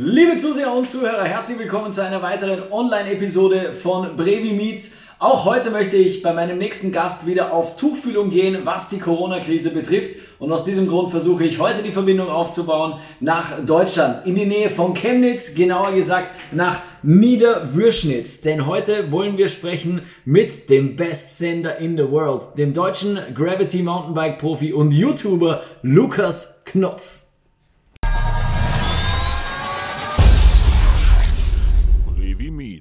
Liebe 0.00 0.36
Zuseher 0.36 0.72
und 0.72 0.88
Zuhörer, 0.88 1.24
herzlich 1.24 1.58
willkommen 1.58 1.92
zu 1.92 2.04
einer 2.04 2.22
weiteren 2.22 2.70
Online-Episode 2.70 3.72
von 3.72 4.16
Brevi 4.16 4.52
Meets. 4.52 4.94
Auch 5.18 5.44
heute 5.44 5.72
möchte 5.72 5.96
ich 5.96 6.22
bei 6.22 6.32
meinem 6.32 6.56
nächsten 6.56 6.92
Gast 6.92 7.26
wieder 7.26 7.52
auf 7.52 7.74
Tuchfühlung 7.74 8.30
gehen, 8.30 8.58
was 8.62 8.88
die 8.88 9.00
Corona-Krise 9.00 9.70
betrifft. 9.70 10.20
Und 10.38 10.52
aus 10.52 10.62
diesem 10.62 10.86
Grund 10.86 11.10
versuche 11.10 11.42
ich 11.42 11.58
heute 11.58 11.82
die 11.82 11.90
Verbindung 11.90 12.28
aufzubauen 12.28 13.00
nach 13.18 13.58
Deutschland, 13.66 14.24
in 14.24 14.36
die 14.36 14.46
Nähe 14.46 14.70
von 14.70 14.94
Chemnitz, 14.94 15.56
genauer 15.56 15.90
gesagt 15.90 16.30
nach 16.52 16.78
Niederwürschnitz. 17.02 18.40
Denn 18.40 18.66
heute 18.66 19.10
wollen 19.10 19.36
wir 19.36 19.48
sprechen 19.48 20.02
mit 20.24 20.70
dem 20.70 20.94
Bestsender 20.94 21.78
in 21.78 21.96
the 21.96 22.08
World, 22.08 22.56
dem 22.56 22.72
deutschen 22.72 23.18
Gravity 23.34 23.82
Mountainbike 23.82 24.38
Profi 24.38 24.72
und 24.72 24.92
YouTuber 24.92 25.64
Lukas 25.82 26.62
Knopf. 26.66 27.17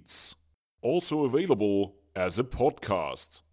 Meets. 0.07 0.37
Also 0.81 1.25
available 1.25 1.91
as 2.15 2.39
a 2.39 2.43
podcast. 2.43 3.43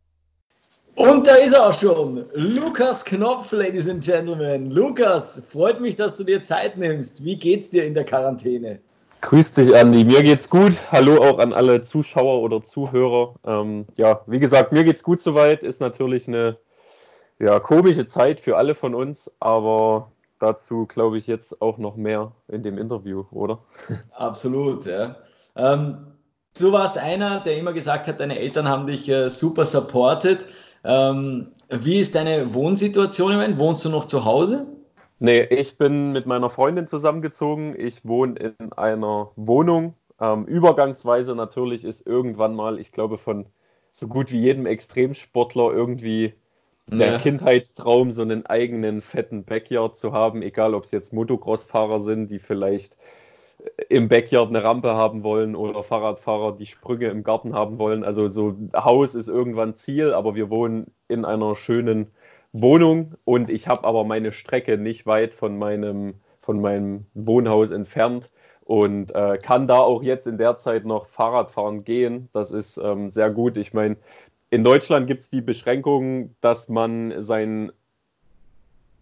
Und 0.94 1.26
da 1.26 1.34
ist 1.34 1.52
er 1.52 1.66
auch 1.66 1.74
schon. 1.74 2.26
Lukas 2.34 3.04
Knopf, 3.04 3.50
Ladies 3.50 3.88
and 3.88 4.04
Gentlemen. 4.04 4.70
Lukas, 4.70 5.42
freut 5.50 5.80
mich, 5.80 5.96
dass 5.96 6.16
du 6.16 6.22
dir 6.22 6.44
Zeit 6.44 6.78
nimmst. 6.78 7.24
Wie 7.24 7.36
geht's 7.36 7.70
dir 7.70 7.84
in 7.84 7.94
der 7.94 8.04
Quarantäne? 8.04 8.78
Grüß 9.22 9.54
dich, 9.54 9.74
Andi. 9.74 10.04
Mir 10.04 10.22
geht's 10.22 10.48
gut. 10.48 10.74
Hallo 10.92 11.16
auch 11.16 11.40
an 11.40 11.52
alle 11.52 11.82
Zuschauer 11.82 12.40
oder 12.40 12.62
Zuhörer. 12.62 13.34
Ähm, 13.44 13.86
ja, 13.96 14.20
wie 14.28 14.38
gesagt, 14.38 14.70
mir 14.70 14.84
geht's 14.84 15.02
gut 15.02 15.22
soweit. 15.22 15.64
Ist 15.64 15.80
natürlich 15.80 16.28
eine 16.28 16.56
ja, 17.40 17.58
komische 17.58 18.06
Zeit 18.06 18.38
für 18.38 18.56
alle 18.56 18.76
von 18.76 18.94
uns, 18.94 19.28
aber 19.40 20.12
dazu 20.38 20.86
glaube 20.86 21.18
ich 21.18 21.26
jetzt 21.26 21.60
auch 21.60 21.78
noch 21.78 21.96
mehr 21.96 22.30
in 22.46 22.62
dem 22.62 22.78
Interview, 22.78 23.24
oder? 23.32 23.58
Absolut, 24.12 24.86
ja. 24.86 25.16
Ähm, 25.56 26.13
du 26.58 26.72
warst 26.72 26.98
einer, 26.98 27.40
der 27.40 27.58
immer 27.58 27.72
gesagt 27.72 28.06
hat, 28.08 28.20
deine 28.20 28.38
Eltern 28.38 28.68
haben 28.68 28.86
dich 28.86 29.08
äh, 29.08 29.28
super 29.30 29.64
supported. 29.64 30.46
Ähm, 30.84 31.52
wie 31.70 31.98
ist 32.00 32.14
deine 32.14 32.54
Wohnsituation 32.54 33.32
im 33.32 33.38
Moment? 33.38 33.58
Wohnst 33.58 33.84
du 33.84 33.88
noch 33.90 34.04
zu 34.04 34.24
Hause? 34.24 34.66
Nee, 35.18 35.42
ich 35.44 35.78
bin 35.78 36.12
mit 36.12 36.26
meiner 36.26 36.50
Freundin 36.50 36.86
zusammengezogen. 36.86 37.74
Ich 37.78 38.04
wohne 38.06 38.38
in 38.58 38.72
einer 38.72 39.30
Wohnung. 39.36 39.94
Ähm, 40.20 40.44
übergangsweise 40.46 41.34
natürlich 41.34 41.84
ist 41.84 42.06
irgendwann 42.06 42.54
mal, 42.54 42.78
ich 42.78 42.92
glaube, 42.92 43.18
von 43.18 43.46
so 43.90 44.08
gut 44.08 44.30
wie 44.32 44.40
jedem 44.40 44.66
Extremsportler 44.66 45.72
irgendwie 45.72 46.34
der 46.98 47.12
Ja. 47.12 47.18
Kindheitstraum, 47.18 48.12
so 48.12 48.22
einen 48.22 48.46
eigenen 48.46 49.02
fetten 49.02 49.44
Backyard 49.44 49.96
zu 49.96 50.12
haben, 50.12 50.42
egal 50.42 50.74
ob 50.74 50.84
es 50.84 50.90
jetzt 50.90 51.12
Motocross-Fahrer 51.12 52.00
sind, 52.00 52.30
die 52.30 52.38
vielleicht 52.38 52.96
im 53.88 54.08
Backyard 54.08 54.48
eine 54.48 54.62
Rampe 54.62 54.94
haben 54.94 55.22
wollen 55.22 55.56
oder 55.56 55.82
Fahrradfahrer, 55.82 56.56
die 56.56 56.66
Sprünge 56.66 57.06
im 57.06 57.22
Garten 57.22 57.54
haben 57.54 57.78
wollen. 57.78 58.04
Also 58.04 58.28
so 58.28 58.56
Haus 58.74 59.14
ist 59.14 59.28
irgendwann 59.28 59.74
Ziel, 59.74 60.12
aber 60.12 60.34
wir 60.34 60.50
wohnen 60.50 60.92
in 61.08 61.24
einer 61.24 61.56
schönen 61.56 62.08
Wohnung 62.52 63.14
und 63.24 63.50
ich 63.50 63.68
habe 63.68 63.84
aber 63.84 64.04
meine 64.04 64.32
Strecke 64.32 64.78
nicht 64.78 65.06
weit 65.06 65.34
von 65.34 65.58
meinem, 65.58 66.14
von 66.38 66.60
meinem 66.60 67.06
Wohnhaus 67.14 67.70
entfernt 67.70 68.30
und 68.64 69.14
äh, 69.14 69.38
kann 69.38 69.66
da 69.66 69.78
auch 69.78 70.02
jetzt 70.02 70.26
in 70.26 70.38
der 70.38 70.56
Zeit 70.56 70.84
noch 70.84 71.06
Fahrrad 71.06 71.50
fahren 71.50 71.84
gehen. 71.84 72.28
Das 72.32 72.52
ist 72.52 72.78
ähm, 72.78 73.10
sehr 73.10 73.30
gut. 73.30 73.56
Ich 73.56 73.74
meine, 73.74 73.96
in 74.50 74.62
Deutschland 74.62 75.06
gibt 75.06 75.22
es 75.22 75.30
die 75.30 75.40
Beschränkung, 75.40 76.34
dass 76.40 76.68
man 76.68 77.22
seinen 77.22 77.72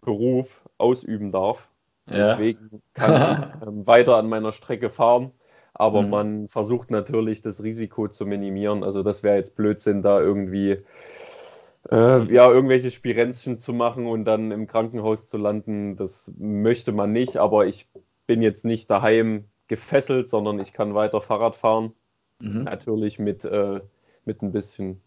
Beruf 0.01 0.69
ausüben 0.79 1.31
darf. 1.31 1.69
Ja. 2.11 2.35
Deswegen 2.37 2.83
kann 2.95 3.39
ich 3.39 3.63
ähm, 3.67 3.87
weiter 3.87 4.17
an 4.17 4.29
meiner 4.29 4.53
Strecke 4.53 4.91
fahren. 4.91 5.33
Aber 5.75 6.03
Mhm. 6.03 6.11
man 6.11 6.49
versucht 6.49 6.91
natürlich, 6.91 7.43
das 7.43 7.63
Risiko 7.63 8.09
zu 8.09 8.27
minimieren. 8.27 8.85
Also 8.85 9.03
das 9.03 9.23
wäre 9.23 9.37
jetzt 9.37 9.57
Blödsinn, 9.57 10.03
da 10.03 10.21
irgendwie 10.21 10.79
äh, 11.91 12.33
ja, 12.33 12.51
irgendwelche 12.51 12.91
Spirenzchen 12.91 13.59
zu 13.59 13.73
machen 13.73 14.07
und 14.07 14.25
dann 14.25 14.51
im 14.51 14.67
Krankenhaus 14.67 15.27
zu 15.27 15.39
landen. 15.39 15.97
Das 15.97 16.31
möchte 16.39 16.93
man 16.93 17.13
nicht. 17.13 17.39
Aber 17.39 17.67
ich 17.67 17.89
bin 18.27 18.43
jetzt 18.43 18.65
nicht 18.65 18.91
daheim 18.91 19.45
gefesselt, 19.69 20.29
sondern 20.29 20.61
ich 20.61 20.73
kann 20.73 20.95
weiter 20.95 21.21
Fahrrad 21.21 21.57
fahren. 21.57 21.93
Mhm. 22.41 22.65
Natürlich 22.65 23.19
mit, 23.19 23.45
äh, 23.45 23.81
mit 24.25 24.43
ein 24.43 24.53
bisschen 24.53 25.01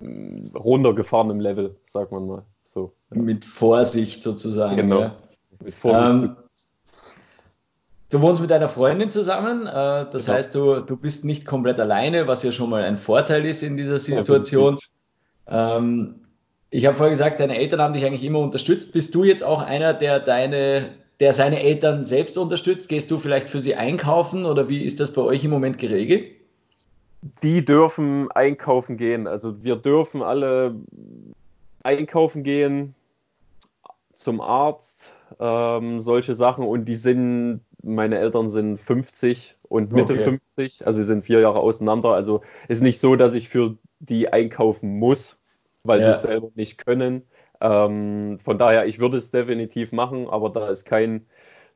mm, 0.00 0.56
runtergefahrenem 0.56 1.40
Level, 1.40 1.76
sagt 1.86 2.12
man 2.12 2.26
mal. 2.26 2.42
So, 2.64 2.92
ja. 3.10 3.20
Mit 3.20 3.44
Vorsicht 3.44 4.22
sozusagen. 4.22 4.76
Genau. 4.76 5.00
Ja. 5.00 5.16
Mit 5.62 5.74
Vorsicht. 5.74 6.24
Ähm, 6.24 6.36
Du 8.10 8.22
wohnst 8.22 8.40
mit 8.40 8.50
deiner 8.50 8.70
Freundin 8.70 9.10
zusammen, 9.10 9.66
äh, 9.66 10.06
das 10.10 10.24
Genau. 10.24 10.38
heißt, 10.38 10.54
du, 10.54 10.80
du 10.80 10.96
bist 10.96 11.26
nicht 11.26 11.44
komplett 11.44 11.78
alleine, 11.78 12.26
was 12.26 12.42
ja 12.42 12.52
schon 12.52 12.70
mal 12.70 12.82
ein 12.82 12.96
Vorteil 12.96 13.44
ist 13.44 13.62
in 13.62 13.76
dieser 13.76 13.98
Situation. 13.98 14.78
Ähm, 15.46 16.14
ich 16.70 16.86
habe 16.86 16.96
vorher 16.96 17.10
gesagt, 17.10 17.38
deine 17.38 17.58
Eltern 17.58 17.82
haben 17.82 17.92
dich 17.92 18.06
eigentlich 18.06 18.24
immer 18.24 18.38
unterstützt. 18.38 18.94
Bist 18.94 19.14
du 19.14 19.24
jetzt 19.24 19.44
auch 19.44 19.60
einer, 19.60 19.92
der 19.92 20.20
deine, 20.20 20.94
der 21.20 21.34
seine 21.34 21.62
Eltern 21.62 22.06
selbst 22.06 22.38
unterstützt? 22.38 22.88
Gehst 22.88 23.10
du 23.10 23.18
vielleicht 23.18 23.50
für 23.50 23.60
sie 23.60 23.74
einkaufen 23.74 24.46
oder 24.46 24.70
wie 24.70 24.84
ist 24.84 25.00
das 25.00 25.12
bei 25.12 25.20
euch 25.20 25.44
im 25.44 25.50
Moment 25.50 25.78
geregelt? 25.78 26.30
die 27.42 27.64
dürfen 27.64 28.30
einkaufen 28.30 28.96
gehen. 28.96 29.26
Also 29.26 29.62
wir 29.62 29.76
dürfen 29.76 30.22
alle 30.22 30.74
einkaufen 31.82 32.42
gehen, 32.44 32.94
zum 34.12 34.40
Arzt, 34.40 35.12
ähm, 35.38 36.00
solche 36.00 36.34
Sachen. 36.34 36.64
Und 36.66 36.84
die 36.86 36.96
sind, 36.96 37.60
meine 37.82 38.18
Eltern 38.18 38.50
sind 38.50 38.78
50 38.78 39.56
und 39.62 39.92
Mitte 39.92 40.14
Okay. 40.14 40.38
50, 40.56 40.86
also 40.86 40.98
sie 40.98 41.04
sind 41.04 41.22
vier 41.22 41.40
Jahre 41.40 41.60
auseinander. 41.60 42.10
Also 42.10 42.42
ist 42.68 42.82
nicht 42.82 43.00
so, 43.00 43.16
dass 43.16 43.34
ich 43.34 43.48
für 43.48 43.78
die 44.00 44.32
einkaufen 44.32 44.98
muss, 44.98 45.38
weil 45.84 46.00
Ja. 46.00 46.04
sie 46.04 46.10
es 46.10 46.22
selber 46.22 46.50
nicht 46.54 46.84
können. 46.84 47.22
Ähm, 47.60 48.38
von 48.40 48.58
daher, 48.58 48.86
ich 48.86 48.98
würde 49.00 49.16
es 49.16 49.30
definitiv 49.30 49.92
machen, 49.92 50.28
aber 50.28 50.50
da 50.50 50.68
ist 50.68 50.84
kein 50.84 51.26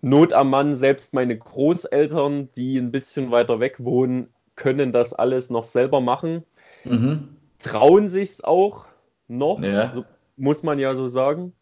Not 0.01 0.33
am 0.33 0.51
Mann. 0.51 0.75
Selbst 0.75 1.15
meine 1.15 1.37
Großeltern, 1.37 2.51
die 2.57 2.79
ein 2.79 2.91
bisschen 2.93 3.31
weiter 3.31 3.61
weg 3.61 3.77
wohnen, 3.85 4.29
können 4.57 4.93
das 4.93 5.12
alles 5.15 5.51
noch 5.51 5.65
selber 5.65 6.01
machen. 6.01 6.45
Mhm. 6.85 7.37
Trauen 7.59 8.09
sich's 8.09 8.43
auch 8.43 8.87
noch, 9.29 9.62
Ja. 9.62 9.93
so, 9.93 10.05
muss 10.37 10.62
man 10.62 10.79
ja 10.79 10.95
so 10.95 11.09
sagen. 11.09 11.55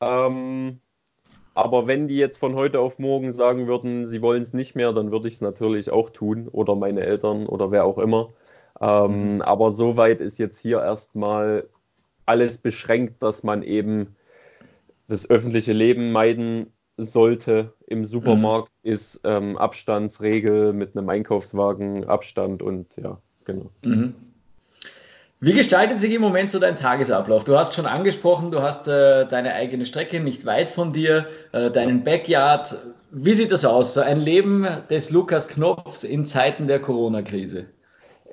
Ähm, 0.00 0.80
aber 1.56 1.86
wenn 1.86 2.06
die 2.06 2.18
jetzt 2.18 2.36
von 2.36 2.54
heute 2.54 2.80
auf 2.80 2.98
morgen 2.98 3.32
sagen 3.32 3.66
würden, 3.66 4.06
sie 4.06 4.20
wollen 4.20 4.42
es 4.42 4.52
nicht 4.52 4.74
mehr, 4.74 4.92
dann 4.92 5.10
würde 5.10 5.26
ich 5.26 5.34
es 5.34 5.40
natürlich 5.40 5.90
auch 5.90 6.10
tun 6.10 6.48
oder 6.48 6.74
meine 6.74 7.00
Eltern 7.00 7.46
oder 7.46 7.70
wer 7.70 7.86
auch 7.86 7.96
immer. 7.98 8.34
Ähm, 8.78 9.40
Aber 9.40 9.70
soweit 9.70 10.20
ist 10.20 10.38
jetzt 10.38 10.58
hier 10.58 10.80
erstmal 10.80 11.66
alles 12.26 12.58
beschränkt, 12.58 13.22
dass 13.22 13.42
man 13.42 13.62
eben 13.62 14.16
das 15.08 15.30
öffentliche 15.30 15.72
Leben 15.72 16.12
meiden 16.12 16.72
sollte. 16.98 17.72
Im 17.86 18.04
Supermarkt 18.04 18.70
ist 18.82 19.22
ähm, 19.24 19.56
Abstandsregel 19.56 20.74
mit 20.74 20.94
einem 20.94 21.08
Einkaufswagen 21.08 22.04
Abstand 22.04 22.60
und 22.62 22.94
ja, 22.98 23.18
genau. 23.44 23.70
Mhm. 23.82 24.14
Wie 25.46 25.52
gestaltet 25.52 26.00
sich 26.00 26.12
im 26.12 26.22
Moment 26.22 26.50
so 26.50 26.58
dein 26.58 26.74
Tagesablauf? 26.74 27.44
Du 27.44 27.56
hast 27.56 27.72
schon 27.72 27.86
angesprochen, 27.86 28.50
du 28.50 28.62
hast 28.62 28.88
äh, 28.88 29.28
deine 29.28 29.54
eigene 29.54 29.86
Strecke 29.86 30.18
nicht 30.18 30.44
weit 30.44 30.70
von 30.70 30.92
dir, 30.92 31.28
äh, 31.52 31.70
deinen 31.70 32.02
Backyard. 32.02 32.76
Wie 33.12 33.32
sieht 33.32 33.52
das 33.52 33.64
aus? 33.64 33.94
So 33.94 34.00
ein 34.00 34.18
Leben 34.18 34.66
des 34.90 35.10
Lukas 35.10 35.46
Knopfs 35.46 36.02
in 36.02 36.26
Zeiten 36.26 36.66
der 36.66 36.80
Corona-Krise. 36.80 37.66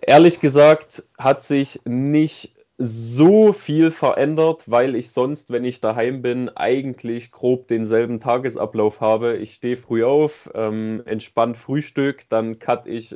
Ehrlich 0.01 0.39
gesagt 0.39 1.03
hat 1.19 1.43
sich 1.43 1.81
nicht 1.85 2.55
so 2.79 3.53
viel 3.53 3.91
verändert, 3.91 4.63
weil 4.65 4.95
ich 4.95 5.11
sonst, 5.11 5.51
wenn 5.51 5.65
ich 5.65 5.81
daheim 5.81 6.23
bin, 6.23 6.49
eigentlich 6.49 7.29
grob 7.29 7.67
denselben 7.67 8.21
Tagesablauf 8.21 9.01
habe. 9.01 9.37
Ich 9.37 9.53
stehe 9.53 9.77
früh 9.77 10.03
auf, 10.03 10.49
ähm, 10.55 11.03
entspannt 11.05 11.57
Frühstück, 11.57 12.27
dann 12.29 12.57
cut 12.57 12.87
ich 12.87 13.15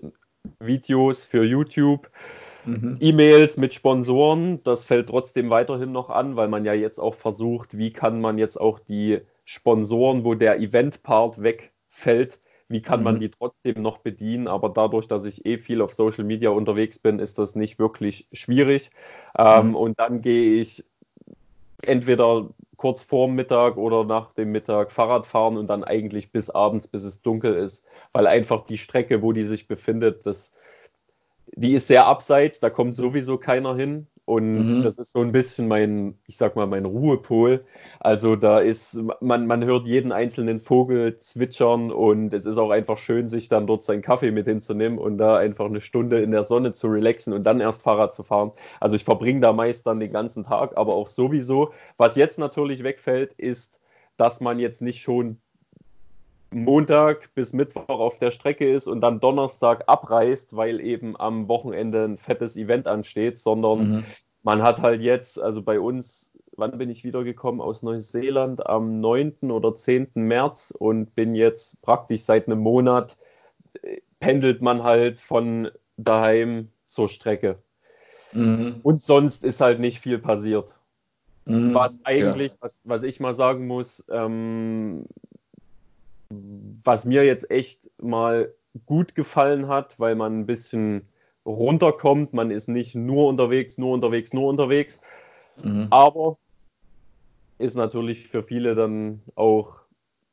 Videos 0.60 1.24
für 1.24 1.44
YouTube, 1.44 2.12
E-Mails 3.00 3.58
mit 3.58 3.74
Sponsoren. 3.74 4.62
Das 4.64 4.84
fällt 4.84 5.10
trotzdem 5.10 5.50
weiterhin 5.50 5.92
noch 5.92 6.10
an, 6.10 6.36
weil 6.36 6.48
man 6.48 6.66
ja 6.66 6.74
jetzt 6.74 7.00
auch 7.00 7.16
versucht, 7.16 7.78
wie 7.78 7.92
kann 7.94 8.22
man 8.22 8.38
jetzt 8.38 8.58
auch 8.60 8.80
die 8.80 9.22
Sponsoren, 9.46 10.24
wo 10.26 10.34
der 10.36 10.60
Event-Part 10.60 11.42
wegfällt, 11.42 12.40
wie 12.70 12.82
kann 12.82 13.02
man 13.04 13.16
Mhm. 13.16 13.20
die 13.22 13.30
trotzdem 13.32 13.82
noch 13.82 14.00
bedienen? 14.00 14.48
Aber 14.48 14.70
dadurch, 14.70 15.08
dass 15.08 15.24
ich 15.26 15.46
eh 15.46 15.58
viel 15.58 15.82
auf 15.82 15.94
Social 15.94 16.26
Media 16.26 16.50
unterwegs 16.50 17.00
bin, 17.00 17.20
ist 17.20 17.40
das 17.40 17.56
nicht 17.56 17.80
wirklich 17.80 18.28
schwierig. 18.34 18.92
Ähm, 19.38 19.70
Mhm. 19.70 19.76
Und 19.76 20.00
dann 20.00 20.22
gehe 20.22 20.60
ich 20.62 20.84
entweder 21.82 22.50
kurz 22.76 23.02
vorm 23.02 23.36
Mittag 23.36 23.78
oder 23.78 24.04
nach 24.04 24.34
dem 24.34 24.52
Mittag 24.52 24.92
Fahrrad 24.92 25.26
fahren 25.26 25.58
und 25.58 25.68
dann 25.68 25.84
eigentlich 25.84 26.32
bis 26.32 26.50
abends, 26.50 26.88
bis 26.88 27.04
es 27.04 27.22
dunkel 27.22 27.56
ist, 27.56 27.86
weil 28.14 28.28
einfach 28.28 28.66
die 28.66 28.78
Strecke, 28.78 29.22
wo 29.24 29.32
die 29.32 29.44
sich 29.44 29.68
befindet, 29.68 30.26
das, 30.26 30.54
die 31.58 31.74
ist 31.74 31.88
sehr 31.88 32.06
abseits, 32.06 32.60
da 32.60 32.70
kommt 32.70 32.96
sowieso 32.96 33.38
keiner 33.38 33.76
hin. 33.76 34.08
und 34.26 34.80
mhm. 34.80 34.84
das 34.84 34.98
ist 34.98 35.14
so 35.14 35.22
ein 35.22 35.32
bisschen 35.32 35.70
mein, 35.70 36.20
ich 36.28 36.36
sag 36.36 36.56
mal, 36.58 36.68
mein 36.68 36.84
Ruhepol. 36.84 37.64
Also 38.00 38.36
da 38.36 38.60
ist, 38.60 39.00
man, 39.22 39.48
man 39.48 39.64
hört 39.64 39.88
jeden 39.88 40.12
einzelnen 40.12 40.60
Vogel 40.60 41.18
zwitschern 41.18 41.92
und 41.92 42.34
es 42.34 42.46
ist 42.46 42.58
auch 42.58 42.70
einfach 42.72 42.98
schön, 42.98 43.30
sich 43.30 43.48
dann 43.48 43.68
dort 43.68 43.84
seinen 43.84 44.02
Kaffee 44.02 44.32
mit 44.32 44.46
hinzunehmen 44.46 45.00
und 45.00 45.18
da 45.18 45.38
einfach 45.38 45.66
eine 45.66 45.80
Stunde 45.82 46.22
in 46.22 46.32
der 46.32 46.44
Sonne 46.44 46.74
zu 46.74 46.88
relaxen 46.88 47.34
und 47.34 47.44
dann 47.44 47.62
erst 47.62 47.84
Fahrrad 47.84 48.14
zu 48.14 48.24
fahren. 48.24 48.52
Also 48.82 48.98
ich 48.98 49.06
verbringe 49.06 49.40
da 49.40 49.54
meist 49.54 49.88
dann 49.88 50.00
den 50.02 50.12
ganzen 50.12 50.44
Tag, 50.44 50.78
aber 50.78 50.94
auch 50.94 51.08
sowieso. 51.08 51.72
Was 51.96 52.18
jetzt 52.18 52.38
natürlich 52.38 52.84
wegfällt, 52.84 53.32
ist, 53.34 53.80
dass 54.18 54.42
man 54.42 54.60
jetzt 54.60 54.82
nicht 54.82 55.02
schon 55.02 55.40
Montag 56.52 57.34
bis 57.36 57.54
Mittwoch 57.54 57.88
auf 57.90 58.20
der 58.20 58.32
Strecke 58.32 58.70
ist 58.70 58.88
und 58.88 59.02
dann 59.02 59.20
Donnerstag 59.20 59.84
abreist, 59.88 60.56
weil 60.56 60.80
eben 60.80 61.20
am 61.20 61.48
Wochenende 61.48 62.06
ein 62.06 62.18
fettes 62.18 62.56
Event 62.56 62.88
ansteht, 62.88 63.40
sondern 63.40 63.90
mhm. 63.90 64.04
man 64.44 64.64
hat 64.64 64.82
halt 64.82 65.02
jetzt, 65.02 65.40
also 65.40 65.62
bei 65.62 65.80
uns, 65.80 66.32
wann 66.56 66.78
bin 66.78 66.90
ich 66.90 67.04
wiedergekommen 67.04 67.62
aus 67.62 67.84
Neuseeland? 67.84 68.66
Am 68.66 69.02
9. 69.02 69.52
oder 69.52 69.76
10. 69.76 70.12
März 70.16 70.74
und 70.78 71.16
bin 71.16 71.36
jetzt 71.36 71.82
praktisch 71.82 72.22
seit 72.22 72.48
einem 72.48 72.60
Monat, 72.60 73.18
äh, 73.82 73.98
pendelt 74.20 74.62
man 74.62 74.84
halt 74.84 75.20
von 75.20 75.70
daheim 75.98 76.70
zur 76.88 77.10
Strecke. 77.10 77.60
Mhm. 78.34 78.80
Und 78.84 79.02
sonst 79.02 79.44
ist 79.44 79.62
halt 79.62 79.80
nicht 79.80 80.00
viel 80.00 80.20
passiert. 80.20 80.76
Mhm, 81.48 81.74
was 81.74 82.00
eigentlich, 82.04 82.54
ja. 82.54 82.58
was, 82.62 82.82
was 82.84 83.04
ich 83.04 83.20
mal 83.20 83.34
sagen 83.34 83.68
muss, 83.68 84.04
ähm, 84.10 85.06
was 86.30 87.06
mir 87.06 87.26
jetzt 87.26 87.50
echt 87.52 87.90
mal 88.02 88.54
gut 88.86 89.16
gefallen 89.16 89.68
hat, 89.68 90.00
weil 90.00 90.16
man 90.16 90.40
ein 90.40 90.46
bisschen 90.46 91.08
runterkommt. 91.46 92.34
Man 92.34 92.52
ist 92.52 92.68
nicht 92.68 92.96
nur 92.96 93.28
unterwegs, 93.28 93.78
nur 93.78 93.94
unterwegs, 93.94 94.34
nur 94.34 94.48
unterwegs. 94.48 95.02
Mhm. 95.64 95.88
Aber 95.90 96.38
ist 97.58 97.76
natürlich 97.76 98.28
für 98.28 98.44
viele 98.44 98.76
dann 98.76 99.22
auch 99.36 99.82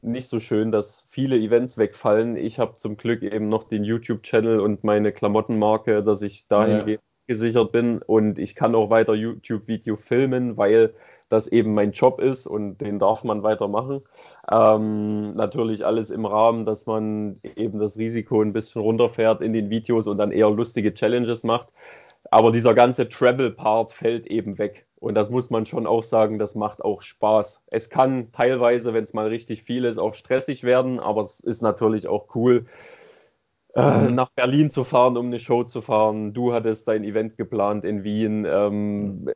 nicht 0.02 0.28
so 0.28 0.38
schön, 0.38 0.70
dass 0.70 1.04
viele 1.08 1.36
Events 1.36 1.78
wegfallen. 1.78 2.36
Ich 2.36 2.58
habe 2.58 2.76
zum 2.76 2.96
Glück 2.96 3.22
eben 3.22 3.48
noch 3.48 3.64
den 3.64 3.84
YouTube-Channel 3.84 4.60
und 4.60 4.84
meine 4.84 5.12
Klamottenmarke, 5.12 6.02
dass 6.02 6.20
ich 6.20 6.46
dahin 6.48 6.86
ja. 6.86 6.98
gesichert 7.26 7.72
bin 7.72 8.02
und 8.02 8.38
ich 8.38 8.54
kann 8.54 8.74
auch 8.74 8.90
weiter 8.90 9.14
YouTube-Video 9.14 9.96
filmen, 9.96 10.58
weil 10.58 10.94
das 11.34 11.48
eben 11.48 11.74
mein 11.74 11.92
Job 11.92 12.20
ist 12.20 12.46
und 12.46 12.78
den 12.78 12.98
darf 12.98 13.24
man 13.24 13.42
weitermachen. 13.42 14.02
Ähm, 14.50 15.34
natürlich 15.34 15.84
alles 15.84 16.10
im 16.10 16.24
Rahmen, 16.24 16.64
dass 16.64 16.86
man 16.86 17.40
eben 17.56 17.78
das 17.78 17.98
Risiko 17.98 18.40
ein 18.40 18.52
bisschen 18.52 18.82
runterfährt 18.82 19.42
in 19.42 19.52
den 19.52 19.68
Videos 19.70 20.06
und 20.06 20.18
dann 20.18 20.32
eher 20.32 20.50
lustige 20.50 20.94
Challenges 20.94 21.44
macht. 21.44 21.68
Aber 22.30 22.52
dieser 22.52 22.74
ganze 22.74 23.08
Travel-Part 23.08 23.92
fällt 23.92 24.26
eben 24.26 24.58
weg. 24.58 24.86
Und 24.98 25.14
das 25.14 25.28
muss 25.28 25.50
man 25.50 25.66
schon 25.66 25.86
auch 25.86 26.02
sagen, 26.02 26.38
das 26.38 26.54
macht 26.54 26.82
auch 26.82 27.02
Spaß. 27.02 27.60
Es 27.70 27.90
kann 27.90 28.32
teilweise, 28.32 28.94
wenn 28.94 29.04
es 29.04 29.12
mal 29.12 29.26
richtig 29.26 29.62
viel 29.62 29.84
ist, 29.84 29.98
auch 29.98 30.14
stressig 30.14 30.62
werden, 30.62 30.98
aber 30.98 31.20
es 31.22 31.40
ist 31.40 31.60
natürlich 31.60 32.08
auch 32.08 32.34
cool, 32.34 32.64
äh, 33.74 34.10
nach 34.10 34.30
Berlin 34.30 34.70
zu 34.70 34.84
fahren, 34.84 35.16
um 35.16 35.26
eine 35.26 35.40
Show 35.40 35.64
zu 35.64 35.82
fahren. 35.82 36.32
Du 36.32 36.52
hattest 36.52 36.88
dein 36.88 37.04
Event 37.04 37.36
geplant 37.36 37.84
in 37.84 38.04
Wien. 38.04 38.46
Ähm, 38.48 39.28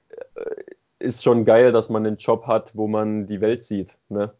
ist 0.98 1.22
schon 1.22 1.44
geil, 1.44 1.72
dass 1.72 1.88
man 1.88 2.06
einen 2.06 2.16
Job 2.16 2.46
hat, 2.46 2.74
wo 2.74 2.86
man 2.86 3.26
die 3.26 3.40
Welt 3.40 3.64
sieht. 3.64 3.96
Ne? 4.08 4.32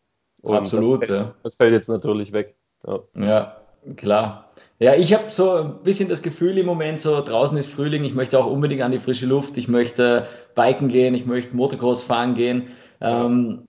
Absolut, 0.43 1.03
das 1.03 1.09
fällt, 1.09 1.21
ja. 1.21 1.35
Das 1.43 1.55
fällt 1.57 1.73
jetzt 1.73 1.89
natürlich 1.89 2.33
weg. 2.33 2.57
Ja, 2.87 3.01
ja 3.15 3.57
klar. 3.97 4.51
Ja, 4.81 4.95
ich 4.95 5.13
habe 5.13 5.25
so 5.31 5.53
ein 5.53 5.83
bisschen 5.83 6.09
das 6.09 6.23
Gefühl 6.23 6.57
im 6.59 6.67
Moment, 6.67 7.01
so 7.01 7.21
draußen 7.21 7.59
ist 7.59 7.71
Frühling, 7.71 8.05
ich 8.05 8.15
möchte 8.15 8.39
auch 8.39 8.47
unbedingt 8.47 8.83
an 8.83 8.93
die 8.93 9.01
frische 9.01 9.27
Luft, 9.27 9.59
ich 9.59 9.69
möchte 9.69 10.27
biken 10.55 10.89
gehen, 10.89 11.15
ich 11.15 11.27
möchte 11.27 11.57
Motocross 11.57 12.03
fahren 12.03 12.35
gehen. 12.35 12.69
Ähm, 13.01 13.65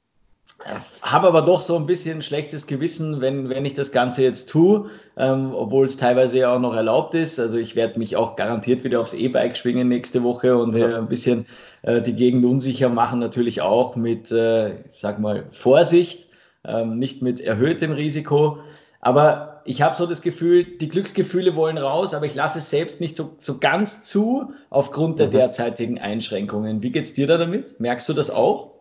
habe 1.01 1.27
aber 1.27 1.41
doch 1.41 1.61
so 1.61 1.75
ein 1.77 1.85
bisschen 1.85 2.21
schlechtes 2.21 2.67
Gewissen, 2.67 3.21
wenn, 3.21 3.49
wenn 3.49 3.65
ich 3.65 3.73
das 3.73 3.91
Ganze 3.91 4.23
jetzt 4.23 4.49
tue, 4.49 4.89
ähm, 5.17 5.53
obwohl 5.53 5.85
es 5.85 5.97
teilweise 5.97 6.39
ja 6.39 6.55
auch 6.55 6.59
noch 6.59 6.75
erlaubt 6.75 7.15
ist. 7.15 7.39
Also 7.39 7.57
ich 7.57 7.75
werde 7.75 7.97
mich 7.97 8.15
auch 8.17 8.35
garantiert 8.35 8.83
wieder 8.83 8.99
aufs 8.99 9.13
E-Bike 9.13 9.55
schwingen 9.55 9.87
nächste 9.87 10.23
Woche 10.23 10.57
und 10.57 10.75
äh, 10.75 10.95
ein 10.95 11.07
bisschen 11.07 11.45
äh, 11.81 12.01
die 12.01 12.13
Gegend 12.13 12.45
unsicher 12.45 12.89
machen, 12.89 13.19
natürlich 13.19 13.61
auch 13.61 13.95
mit, 13.95 14.31
äh, 14.31 14.81
ich 14.81 14.95
sag 14.95 15.19
mal, 15.19 15.45
Vorsicht, 15.51 16.27
ähm, 16.65 16.99
nicht 16.99 17.21
mit 17.21 17.39
erhöhtem 17.39 17.91
Risiko. 17.91 18.59
Aber 19.01 19.61
ich 19.63 19.81
habe 19.81 19.95
so 19.95 20.05
das 20.05 20.21
Gefühl, 20.21 20.65
die 20.65 20.89
Glücksgefühle 20.89 21.55
wollen 21.55 21.77
raus, 21.77 22.13
aber 22.13 22.25
ich 22.25 22.35
lasse 22.35 22.59
es 22.59 22.69
selbst 22.69 22.99
nicht 22.99 23.15
so, 23.15 23.35
so 23.37 23.59
ganz 23.59 24.03
zu 24.03 24.53
aufgrund 24.69 25.19
der 25.19 25.27
mhm. 25.27 25.31
derzeitigen 25.31 25.99
Einschränkungen. 25.99 26.83
Wie 26.83 26.91
geht's 26.91 27.13
dir 27.13 27.27
da 27.27 27.37
damit? 27.37 27.79
Merkst 27.79 28.09
du 28.09 28.13
das 28.13 28.29
auch? 28.29 28.78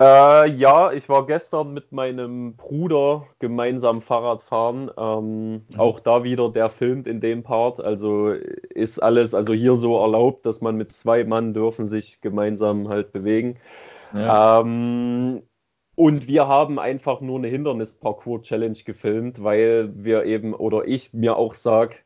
Äh, 0.00 0.50
ja, 0.52 0.92
ich 0.92 1.10
war 1.10 1.26
gestern 1.26 1.74
mit 1.74 1.92
meinem 1.92 2.56
Bruder 2.56 3.26
gemeinsam 3.38 4.00
Fahrrad 4.00 4.42
fahren. 4.42 4.90
Ähm, 4.96 5.52
mhm. 5.52 5.64
Auch 5.76 6.00
da 6.00 6.24
wieder, 6.24 6.50
der 6.50 6.70
filmt 6.70 7.06
in 7.06 7.20
dem 7.20 7.42
Part. 7.42 7.80
Also 7.80 8.30
ist 8.30 9.02
alles, 9.02 9.34
also 9.34 9.52
hier 9.52 9.76
so 9.76 10.00
erlaubt, 10.00 10.46
dass 10.46 10.62
man 10.62 10.76
mit 10.76 10.92
zwei 10.94 11.24
Mann 11.24 11.52
dürfen 11.52 11.86
sich 11.86 12.22
gemeinsam 12.22 12.88
halt 12.88 13.12
bewegen. 13.12 13.58
Ja. 14.14 14.60
Ähm, 14.60 15.42
und 15.96 16.26
wir 16.26 16.48
haben 16.48 16.78
einfach 16.78 17.20
nur 17.20 17.36
eine 17.36 17.48
Hindernisparcours-Challenge 17.48 18.78
gefilmt, 18.86 19.44
weil 19.44 19.90
wir 20.02 20.24
eben, 20.24 20.54
oder 20.54 20.86
ich 20.86 21.12
mir 21.12 21.36
auch 21.36 21.52
sage, 21.52 21.96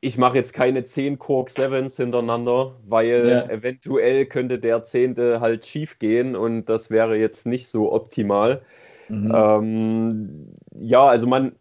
ich 0.00 0.18
mache 0.18 0.36
jetzt 0.36 0.52
keine 0.52 0.84
10 0.84 1.18
Cork 1.18 1.50
Sevens 1.50 1.96
hintereinander, 1.96 2.76
weil 2.86 3.28
ja. 3.28 3.48
eventuell 3.48 4.26
könnte 4.26 4.58
der 4.58 4.84
zehnte 4.84 5.40
halt 5.40 5.66
schief 5.66 5.98
gehen 5.98 6.36
und 6.36 6.66
das 6.66 6.90
wäre 6.90 7.16
jetzt 7.16 7.46
nicht 7.46 7.68
so 7.68 7.92
optimal. 7.92 8.62
Mhm. 9.08 9.32
Ähm, 9.34 10.52
ja, 10.78 11.04
also 11.04 11.26
man 11.26 11.56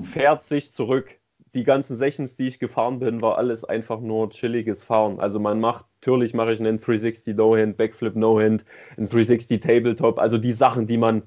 fährt 0.00 0.42
sich 0.44 0.72
zurück. 0.72 1.18
Die 1.54 1.64
ganzen 1.64 1.94
Sessions, 1.94 2.36
die 2.36 2.48
ich 2.48 2.58
gefahren 2.58 2.98
bin, 2.98 3.22
war 3.22 3.38
alles 3.38 3.64
einfach 3.64 4.00
nur 4.00 4.30
chilliges 4.30 4.82
Fahren. 4.82 5.20
Also 5.20 5.38
man 5.38 5.60
macht, 5.60 5.86
natürlich 6.00 6.34
mache 6.34 6.52
ich 6.52 6.60
einen 6.60 6.78
360 6.78 7.36
No-Hand, 7.36 7.76
Backflip 7.76 8.16
No-Hand, 8.16 8.64
einen 8.96 9.08
360 9.08 9.60
Tabletop, 9.60 10.18
also 10.18 10.36
die 10.36 10.52
Sachen, 10.52 10.88
die 10.88 10.98
man 10.98 11.22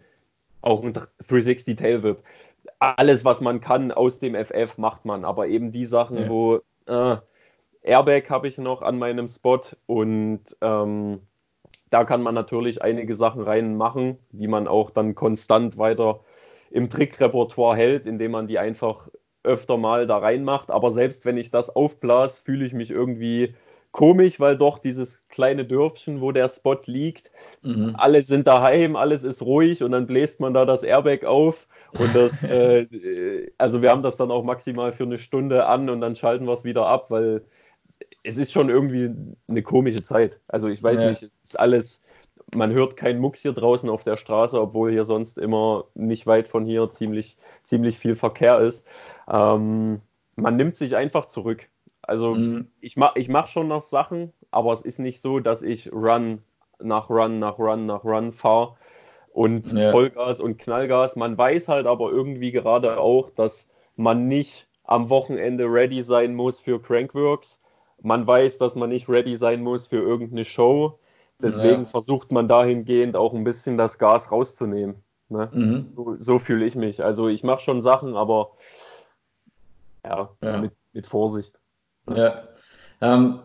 auch 0.62 0.84
ein 0.84 0.94
360 0.94 1.78
Tailwhip 1.78 2.18
alles, 2.80 3.26
was 3.26 3.42
man 3.42 3.62
kann 3.62 3.92
aus 3.92 4.20
dem 4.20 4.36
FF, 4.36 4.78
macht 4.78 5.06
man. 5.06 5.26
Aber 5.26 5.48
eben 5.48 5.72
die 5.72 5.86
Sachen, 5.86 6.18
ja. 6.18 6.30
wo 6.30 6.60
äh, 6.86 7.18
Airbag 7.82 8.30
habe 8.30 8.48
ich 8.48 8.58
noch 8.58 8.82
an 8.82 8.98
meinem 8.98 9.30
Spot 9.30 9.62
und 9.86 10.42
ähm, 10.62 11.22
da 11.90 12.04
kann 12.04 12.22
man 12.22 12.36
natürlich 12.36 12.82
einige 12.82 13.16
Sachen 13.16 13.42
reinmachen, 13.42 14.20
die 14.32 14.48
man 14.48 14.68
auch 14.68 14.90
dann 14.90 15.16
konstant 15.16 15.78
weiter 15.78 16.22
im 16.70 16.90
Trickrepertoire 16.90 17.78
hält, 17.78 18.08
indem 18.08 18.32
man 18.32 18.48
die 18.48 18.60
einfach 18.60 19.08
öfter 19.44 19.78
mal 19.78 20.06
da 20.06 20.18
reinmacht. 20.18 20.70
Aber 20.70 20.92
selbst 20.92 21.26
wenn 21.26 21.38
ich 21.38 21.50
das 21.50 21.74
aufblas, 21.74 22.38
fühle 22.38 22.66
ich 22.66 22.74
mich 22.74 22.92
irgendwie 22.92 23.56
komisch, 23.92 24.40
weil 24.40 24.58
doch 24.58 24.80
dieses 24.80 25.28
kleine 25.30 25.66
Dörfchen, 25.66 26.20
wo 26.20 26.32
der 26.32 26.50
Spot 26.50 26.78
liegt, 26.86 27.32
mhm. 27.62 27.96
alle 27.98 28.22
sind 28.22 28.48
daheim, 28.48 28.96
alles 28.98 29.24
ist 29.24 29.42
ruhig 29.42 29.82
und 29.82 29.92
dann 29.92 30.08
bläst 30.08 30.40
man 30.42 30.54
da 30.54 30.66
das 30.66 30.84
Airbag 30.84 31.26
auf 31.26 31.68
und 31.94 32.16
das, 32.16 32.44
äh, 32.44 33.52
also 33.58 33.82
wir 33.82 33.92
haben 33.92 34.04
das 34.04 34.18
dann 34.18 34.32
auch 34.32 34.44
maximal 34.44 34.92
für 34.92 35.04
eine 35.04 35.20
Stunde 35.20 35.66
an 35.66 35.90
und 35.90 36.02
dann 36.02 36.16
schalten 36.16 36.46
wir 36.46 36.54
es 36.54 36.64
wieder 36.64 36.86
ab, 36.88 37.10
weil 37.10 37.44
es 38.24 38.38
ist 38.38 38.52
schon 38.52 38.70
irgendwie 38.70 39.16
eine 39.48 39.64
komische 39.64 40.04
Zeit. 40.04 40.40
Also 40.48 40.68
ich 40.68 40.82
weiß 40.82 41.00
ja. 41.00 41.10
nicht, 41.10 41.24
es 41.24 41.40
ist 41.44 41.60
alles, 41.60 42.02
man 42.56 42.72
hört 42.72 42.98
keinen 42.98 43.20
Mucks 43.20 43.42
hier 43.42 43.54
draußen 43.54 43.90
auf 43.90 44.04
der 44.04 44.18
Straße, 44.18 44.60
obwohl 44.60 44.92
hier 44.92 45.06
sonst 45.06 45.38
immer 45.38 45.86
nicht 45.96 46.28
weit 46.28 46.48
von 46.48 46.66
hier 46.66 46.90
ziemlich, 46.90 47.38
ziemlich 47.64 47.98
viel 47.98 48.16
Verkehr 48.16 48.60
ist. 48.60 48.86
Ähm, 49.30 50.02
man 50.36 50.56
nimmt 50.56 50.76
sich 50.76 50.96
einfach 50.96 51.28
zurück. 51.28 51.70
Also 52.02 52.36
mhm. 52.36 52.68
ich 52.80 52.96
mache 52.96 53.20
ich 53.20 53.28
mach 53.28 53.48
schon 53.48 53.68
noch 53.68 53.82
Sachen, 53.82 54.32
aber 54.52 54.72
es 54.74 54.82
ist 54.82 55.00
nicht 55.00 55.20
so, 55.20 55.40
dass 55.40 55.62
ich 55.62 55.92
Run 55.92 56.42
nach 56.80 57.10
Run 57.10 57.40
nach 57.40 57.60
Run 57.60 57.86
nach 57.86 58.04
Run 58.06 58.32
fahre 58.32 58.76
und 59.38 59.72
ja. 59.72 59.92
Vollgas 59.92 60.40
und 60.40 60.58
Knallgas. 60.58 61.16
Man 61.16 61.38
weiß 61.38 61.68
halt 61.68 61.86
aber 61.86 62.10
irgendwie 62.10 62.52
gerade 62.52 63.00
auch, 63.00 63.30
dass 63.30 63.70
man 63.96 64.28
nicht 64.28 64.68
am 64.84 65.12
Wochenende 65.12 65.66
ready 65.66 66.02
sein 66.02 66.34
muss 66.34 66.60
für 66.60 66.82
Crankworks. 66.82 67.62
Man 68.02 68.26
weiß, 68.26 68.58
dass 68.58 68.74
man 68.74 68.90
nicht 68.90 69.08
ready 69.08 69.38
sein 69.38 69.62
muss 69.62 69.86
für 69.86 69.98
irgendeine 70.02 70.44
Show. 70.44 70.98
Deswegen 71.40 71.84
ja. 71.84 71.86
versucht 71.86 72.32
man 72.32 72.48
dahingehend 72.48 73.16
auch 73.16 73.32
ein 73.36 73.44
bisschen 73.44 73.78
das 73.78 74.00
Gas 74.00 74.32
rauszunehmen. 74.32 75.04
Ne? 75.30 75.50
Mhm. 75.54 75.92
So, 75.96 76.16
so 76.18 76.40
fühle 76.40 76.66
ich 76.66 76.74
mich. 76.74 77.04
Also 77.04 77.28
ich 77.28 77.44
mache 77.44 77.60
schon 77.60 77.84
Sachen, 77.84 78.16
aber 78.16 78.54
ja, 80.04 80.30
ja. 80.42 80.62
Mit, 80.62 80.72
mit, 80.94 81.06
Vorsicht. 81.06 81.60
Ja. 82.10 82.48
Ähm, 83.02 83.42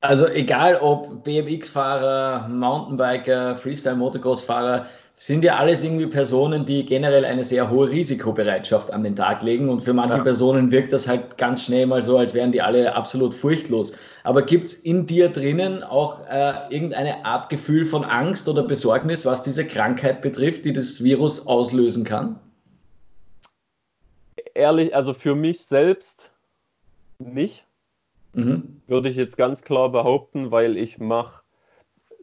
also 0.00 0.26
egal 0.28 0.76
ob 0.76 1.24
BMX-Fahrer, 1.24 2.48
Mountainbiker, 2.48 3.56
Freestyle-Motocross-Fahrer, 3.56 4.86
sind 5.14 5.44
ja 5.44 5.56
alles 5.56 5.84
irgendwie 5.84 6.06
Personen, 6.06 6.64
die 6.64 6.86
generell 6.86 7.26
eine 7.26 7.44
sehr 7.44 7.68
hohe 7.68 7.90
Risikobereitschaft 7.90 8.90
an 8.90 9.04
den 9.04 9.14
Tag 9.14 9.42
legen. 9.42 9.68
Und 9.68 9.82
für 9.82 9.92
manche 9.92 10.16
ja. 10.16 10.22
Personen 10.22 10.70
wirkt 10.70 10.94
das 10.94 11.06
halt 11.06 11.36
ganz 11.36 11.66
schnell 11.66 11.86
mal 11.86 12.02
so, 12.02 12.16
als 12.16 12.32
wären 12.32 12.52
die 12.52 12.62
alle 12.62 12.94
absolut 12.94 13.34
furchtlos. 13.34 13.92
Aber 14.24 14.40
gibt 14.40 14.68
es 14.68 14.74
in 14.74 15.06
dir 15.06 15.28
drinnen 15.28 15.82
auch 15.82 16.26
äh, 16.26 16.72
irgendeine 16.74 17.26
Art 17.26 17.50
Gefühl 17.50 17.84
von 17.84 18.02
Angst 18.02 18.48
oder 18.48 18.62
Besorgnis, 18.62 19.26
was 19.26 19.42
diese 19.42 19.66
Krankheit 19.66 20.22
betrifft, 20.22 20.64
die 20.64 20.72
das 20.72 21.04
Virus 21.04 21.46
auslösen 21.46 22.04
kann? 22.04 22.40
Ehrlich, 24.54 24.94
also 24.96 25.12
für 25.12 25.34
mich 25.34 25.66
selbst 25.66 26.32
nicht. 27.18 27.66
Mhm. 28.32 28.80
Würde 28.86 29.08
ich 29.08 29.16
jetzt 29.16 29.36
ganz 29.36 29.62
klar 29.62 29.90
behaupten, 29.90 30.50
weil 30.50 30.76
ich 30.76 30.98
mache 30.98 31.42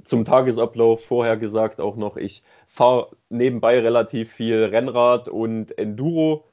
zum 0.04 0.26
Tagesablauf 0.26 1.04
vorher 1.04 1.38
gesagt 1.38 1.82
auch 1.82 1.96
noch, 1.96 2.18
ich 2.18 2.44
fahre 2.68 3.10
nebenbei 3.30 3.80
relativ 3.80 4.32
viel 4.32 4.64
Rennrad 4.64 5.28
und 5.28 5.78
Enduro. 5.78 6.46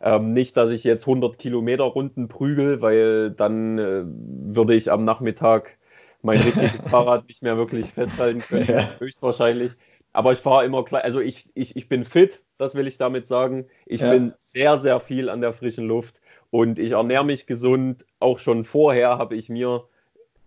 Ähm, 0.00 0.32
nicht, 0.32 0.56
dass 0.56 0.70
ich 0.70 0.84
jetzt 0.84 1.06
100 1.06 1.38
Kilometer 1.38 1.84
Runden 1.84 2.28
prügel, 2.28 2.82
weil 2.82 3.30
dann 3.30 3.78
äh, 3.78 4.04
würde 4.06 4.74
ich 4.74 4.90
am 4.90 5.04
Nachmittag 5.04 5.76
mein 6.22 6.40
richtiges 6.40 6.86
Fahrrad 6.88 7.26
nicht 7.28 7.42
mehr 7.42 7.56
wirklich 7.56 7.86
festhalten 7.86 8.40
können, 8.40 8.66
ja. 8.66 8.98
höchstwahrscheinlich. 8.98 9.72
Aber 10.12 10.32
ich 10.32 10.38
fahre 10.38 10.64
immer 10.64 10.84
klar, 10.84 11.04
also 11.04 11.20
ich, 11.20 11.50
ich, 11.54 11.76
ich 11.76 11.88
bin 11.88 12.04
fit, 12.04 12.42
das 12.58 12.74
will 12.74 12.86
ich 12.86 12.98
damit 12.98 13.26
sagen. 13.26 13.66
Ich 13.84 14.00
ja. 14.00 14.10
bin 14.10 14.32
sehr, 14.38 14.78
sehr 14.78 14.98
viel 14.98 15.28
an 15.28 15.40
der 15.42 15.52
frischen 15.52 15.86
Luft 15.86 16.20
und 16.50 16.78
ich 16.78 16.92
ernähre 16.92 17.24
mich 17.24 17.46
gesund. 17.46 18.06
Auch 18.20 18.38
schon 18.38 18.64
vorher 18.64 19.18
habe 19.18 19.34
ich 19.34 19.48
mir, 19.48 19.84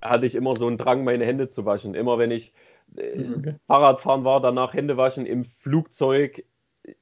hatte 0.01 0.25
ich 0.25 0.35
immer 0.35 0.55
so 0.55 0.67
einen 0.67 0.77
Drang, 0.77 1.03
meine 1.03 1.25
Hände 1.25 1.49
zu 1.49 1.65
waschen. 1.65 1.95
Immer 1.95 2.17
wenn 2.17 2.31
ich 2.31 2.53
äh, 2.95 3.25
okay. 3.37 3.55
Fahrradfahren 3.67 4.23
war, 4.23 4.41
danach 4.41 4.73
Hände 4.73 4.97
waschen, 4.97 5.25
im 5.25 5.43
Flugzeug 5.43 6.45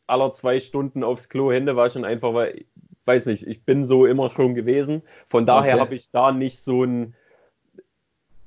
aller 0.05 0.33
zwei 0.33 0.59
Stunden 0.59 1.03
aufs 1.03 1.29
Klo 1.29 1.51
Hände 1.51 1.75
waschen, 1.75 2.03
einfach 2.03 2.33
weil, 2.33 2.65
weiß 3.05 3.27
nicht, 3.27 3.47
ich 3.47 3.63
bin 3.63 3.85
so 3.85 4.05
immer 4.05 4.29
schon 4.29 4.55
gewesen. 4.55 5.03
Von 5.27 5.45
daher 5.45 5.75
okay. 5.75 5.81
habe 5.81 5.95
ich 5.95 6.11
da 6.11 6.31
nicht 6.31 6.59
so 6.59 6.83
ein, 6.83 7.15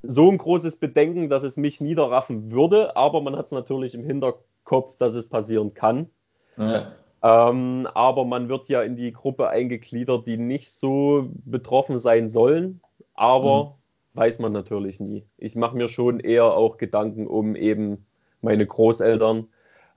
so 0.02 0.30
ein 0.30 0.38
großes 0.38 0.76
Bedenken, 0.76 1.28
dass 1.28 1.42
es 1.42 1.56
mich 1.56 1.80
niederraffen 1.80 2.52
würde, 2.52 2.96
aber 2.96 3.20
man 3.20 3.36
hat 3.36 3.46
es 3.46 3.52
natürlich 3.52 3.94
im 3.94 4.04
Hinterkopf, 4.04 4.96
dass 4.98 5.14
es 5.14 5.28
passieren 5.28 5.74
kann. 5.74 6.10
Ja. 6.56 6.92
Ähm, 7.22 7.86
aber 7.92 8.24
man 8.24 8.48
wird 8.48 8.68
ja 8.68 8.82
in 8.82 8.96
die 8.96 9.12
Gruppe 9.12 9.48
eingegliedert, 9.48 10.26
die 10.26 10.36
nicht 10.36 10.72
so 10.72 11.30
betroffen 11.44 12.00
sein 12.00 12.28
sollen. 12.28 12.80
Aber 13.14 13.64
mhm 13.64 13.80
weiß 14.14 14.38
man 14.40 14.52
natürlich 14.52 15.00
nie. 15.00 15.24
Ich 15.38 15.54
mache 15.54 15.76
mir 15.76 15.88
schon 15.88 16.20
eher 16.20 16.44
auch 16.44 16.78
Gedanken 16.78 17.26
um 17.26 17.54
eben 17.54 18.06
meine 18.42 18.66
Großeltern, 18.66 19.48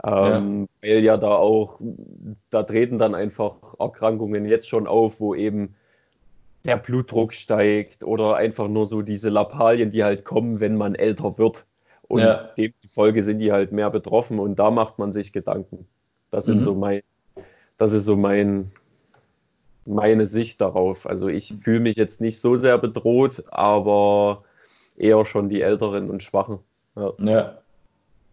ähm, 0.03 0.67
ja. 0.81 0.89
weil 0.89 1.03
ja 1.03 1.17
da 1.17 1.35
auch, 1.35 1.79
da 2.49 2.63
treten 2.63 2.99
dann 2.99 3.15
einfach 3.15 3.55
Erkrankungen 3.79 4.45
jetzt 4.45 4.69
schon 4.69 4.87
auf, 4.87 5.19
wo 5.19 5.33
eben 5.33 5.75
der 6.65 6.77
Blutdruck 6.77 7.33
steigt 7.33 8.03
oder 8.03 8.35
einfach 8.35 8.67
nur 8.67 8.85
so 8.85 9.01
diese 9.01 9.29
Lappalien, 9.29 9.91
die 9.91 10.03
halt 10.03 10.23
kommen, 10.23 10.59
wenn 10.59 10.75
man 10.75 10.95
älter 10.95 11.37
wird. 11.37 11.65
Und 12.07 12.21
ja. 12.21 12.49
demzufolge 12.57 13.23
sind 13.23 13.39
die 13.39 13.51
halt 13.51 13.71
mehr 13.71 13.89
betroffen 13.89 14.39
und 14.39 14.59
da 14.59 14.71
macht 14.71 14.99
man 14.99 15.11
sich 15.13 15.33
Gedanken. 15.33 15.87
Das 16.31 16.45
sind 16.45 16.57
mhm. 16.59 16.63
so 16.63 16.75
mein, 16.75 17.01
das 17.77 17.93
ist 17.93 18.05
so 18.05 18.15
mein, 18.15 18.71
meine 19.85 20.25
Sicht 20.25 20.61
darauf. 20.61 21.07
Also 21.07 21.27
ich 21.27 21.53
fühle 21.53 21.79
mich 21.79 21.95
jetzt 21.95 22.21
nicht 22.21 22.39
so 22.39 22.55
sehr 22.55 22.77
bedroht, 22.77 23.43
aber 23.49 24.43
eher 24.97 25.25
schon 25.25 25.49
die 25.49 25.61
Älteren 25.61 26.09
und 26.09 26.23
Schwachen. 26.23 26.59
Ja. 26.95 27.13
ja. 27.19 27.57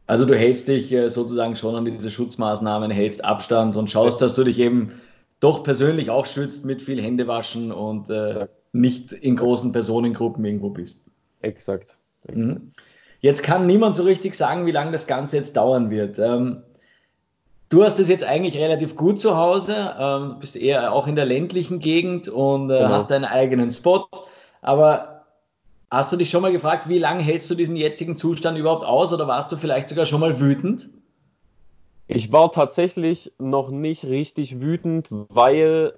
Also 0.07 0.25
du 0.25 0.37
hältst 0.37 0.69
dich 0.69 0.93
äh, 0.93 1.09
sozusagen 1.09 1.55
schon 1.57 1.77
an 1.77 1.85
diese 1.85 2.11
Schutzmaßnahmen, 2.11 2.91
hältst 2.91 3.25
Abstand 3.25 3.77
und 3.77 3.91
schaust, 3.91 4.21
dass 4.21 4.35
du 4.35 4.45
dich 4.45 4.59
eben 4.59 5.01
doch 5.39 5.63
persönlich 5.63 6.11
auch 6.11 6.27
schützt 6.27 6.65
mit 6.65 6.83
viel 6.83 7.01
Händewaschen 7.01 7.73
und 7.73 8.11
äh, 8.11 8.49
nicht 8.73 9.13
in 9.13 9.37
großen 9.37 9.73
Personengruppen 9.73 10.45
irgendwo 10.45 10.71
bist. 10.71 11.07
Exakt. 11.41 11.97
Exakt. 12.25 12.37
Mhm. 12.37 12.73
Jetzt 13.21 13.43
kann 13.43 13.67
niemand 13.67 13.97
so 13.97 14.03
richtig 14.03 14.35
sagen, 14.35 14.67
wie 14.67 14.73
lange 14.73 14.93
das 14.93 15.07
Ganze 15.07 15.37
jetzt 15.37 15.57
dauern 15.57 15.91
wird. 15.91 16.19
Ähm, 16.19 16.63
Du 17.71 17.85
hast 17.85 18.01
es 18.01 18.09
jetzt 18.09 18.25
eigentlich 18.25 18.57
relativ 18.59 18.97
gut 18.97 19.21
zu 19.21 19.37
Hause, 19.37 19.95
ähm, 19.97 20.41
bist 20.41 20.57
eher 20.57 20.93
auch 20.93 21.07
in 21.07 21.15
der 21.15 21.25
ländlichen 21.25 21.79
Gegend 21.79 22.29
und 22.29 22.69
äh, 22.69 22.79
genau. 22.79 22.89
hast 22.89 23.13
deinen 23.13 23.25
eigenen 23.25 23.71
Spot. 23.71 24.09
Aber 24.61 25.25
hast 25.89 26.13
du 26.13 26.17
dich 26.17 26.31
schon 26.31 26.43
mal 26.43 26.51
gefragt, 26.51 26.89
wie 26.89 26.99
lange 26.99 27.23
hältst 27.23 27.49
du 27.49 27.55
diesen 27.55 27.77
jetzigen 27.77 28.17
Zustand 28.17 28.59
überhaupt 28.59 28.85
aus 28.85 29.13
oder 29.13 29.29
warst 29.29 29.53
du 29.53 29.57
vielleicht 29.57 29.89
sogar 29.89 30.05
schon 30.05 30.21
mal 30.21 30.41
wütend? 30.41 30.91
Ich 32.09 32.33
war 32.33 32.51
tatsächlich 32.51 33.33
noch 33.39 33.71
nicht 33.71 34.05
richtig 34.05 34.61
wütend, 34.61 35.07
weil 35.11 35.95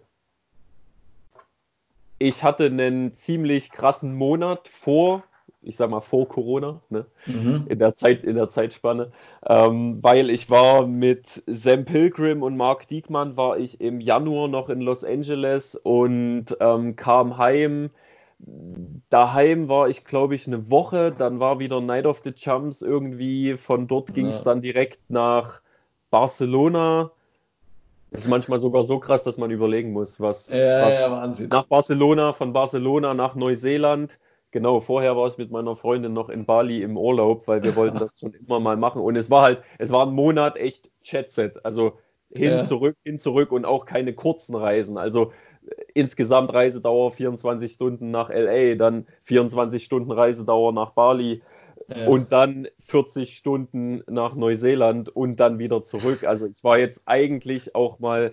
ich 2.18 2.42
hatte 2.42 2.66
einen 2.66 3.14
ziemlich 3.14 3.70
krassen 3.70 4.14
Monat 4.14 4.68
vor 4.68 5.24
ich 5.62 5.76
sag 5.76 5.90
mal 5.90 6.00
vor 6.00 6.28
Corona, 6.28 6.80
ne? 6.90 7.06
mhm. 7.26 7.66
in, 7.68 7.78
der 7.78 7.94
Zeit, 7.94 8.24
in 8.24 8.34
der 8.34 8.48
Zeitspanne, 8.48 9.10
ähm, 9.46 9.98
weil 10.02 10.30
ich 10.30 10.50
war 10.50 10.86
mit 10.86 11.42
Sam 11.46 11.84
Pilgrim 11.84 12.42
und 12.42 12.56
Mark 12.56 12.88
Diekmann 12.88 13.36
war 13.36 13.58
ich 13.58 13.80
im 13.80 14.00
Januar 14.00 14.48
noch 14.48 14.68
in 14.68 14.80
Los 14.80 15.04
Angeles 15.04 15.76
und 15.76 16.46
ähm, 16.60 16.96
kam 16.96 17.38
heim. 17.38 17.90
Daheim 19.08 19.68
war 19.68 19.88
ich, 19.88 20.04
glaube 20.04 20.34
ich, 20.34 20.48
eine 20.48 20.68
Woche, 20.68 21.14
dann 21.16 21.38
war 21.38 21.60
wieder 21.60 21.80
Night 21.80 22.06
of 22.06 22.22
the 22.24 22.32
Champs 22.32 22.82
irgendwie, 22.82 23.56
von 23.56 23.86
dort 23.86 24.14
ging 24.14 24.26
es 24.26 24.38
ja. 24.38 24.44
dann 24.46 24.62
direkt 24.62 24.98
nach 25.08 25.60
Barcelona. 26.10 27.12
Das 28.10 28.22
ist 28.22 28.28
manchmal 28.28 28.58
sogar 28.58 28.82
so 28.82 28.98
krass, 28.98 29.22
dass 29.22 29.38
man 29.38 29.52
überlegen 29.52 29.92
muss, 29.92 30.20
was, 30.20 30.48
ja, 30.50 31.10
was 31.10 31.38
ja, 31.38 31.46
nach 31.46 31.66
Barcelona, 31.66 32.32
von 32.32 32.52
Barcelona 32.52 33.14
nach 33.14 33.36
Neuseeland 33.36 34.18
Genau, 34.52 34.80
vorher 34.80 35.16
war 35.16 35.26
es 35.26 35.38
mit 35.38 35.50
meiner 35.50 35.74
Freundin 35.74 36.12
noch 36.12 36.28
in 36.28 36.44
Bali 36.44 36.82
im 36.82 36.98
Urlaub, 36.98 37.48
weil 37.48 37.62
wir 37.62 37.74
wollten 37.74 37.98
das 37.98 38.10
schon 38.20 38.34
immer 38.34 38.60
mal 38.60 38.76
machen. 38.76 39.00
Und 39.00 39.16
es 39.16 39.30
war 39.30 39.42
halt, 39.42 39.62
es 39.78 39.90
war 39.90 40.06
ein 40.06 40.12
Monat 40.12 40.58
echt 40.58 40.90
Chatset. 41.02 41.64
Also 41.64 41.98
hin, 42.30 42.52
ja. 42.52 42.62
zurück, 42.62 42.96
hin, 43.02 43.18
zurück 43.18 43.50
und 43.50 43.64
auch 43.64 43.86
keine 43.86 44.12
kurzen 44.12 44.54
Reisen. 44.54 44.98
Also 44.98 45.32
äh, 45.66 45.74
insgesamt 45.94 46.52
Reisedauer 46.52 47.12
24 47.12 47.72
Stunden 47.72 48.10
nach 48.10 48.28
LA, 48.28 48.74
dann 48.74 49.06
24 49.22 49.82
Stunden 49.82 50.12
Reisedauer 50.12 50.72
nach 50.72 50.90
Bali 50.90 51.40
ja. 51.88 52.06
und 52.06 52.32
dann 52.32 52.68
40 52.80 53.34
Stunden 53.34 54.02
nach 54.06 54.34
Neuseeland 54.34 55.08
und 55.08 55.40
dann 55.40 55.58
wieder 55.58 55.82
zurück. 55.82 56.24
Also 56.24 56.46
ich 56.46 56.62
war 56.62 56.78
jetzt 56.78 57.04
eigentlich 57.06 57.74
auch 57.74 58.00
mal, 58.00 58.30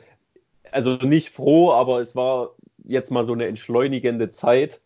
also 0.70 0.96
nicht 0.96 1.30
froh, 1.30 1.72
aber 1.72 2.02
es 2.02 2.14
war 2.14 2.56
jetzt 2.84 3.10
mal 3.10 3.24
so 3.24 3.32
eine 3.32 3.48
entschleunigende 3.48 4.32
Zeit 4.32 4.82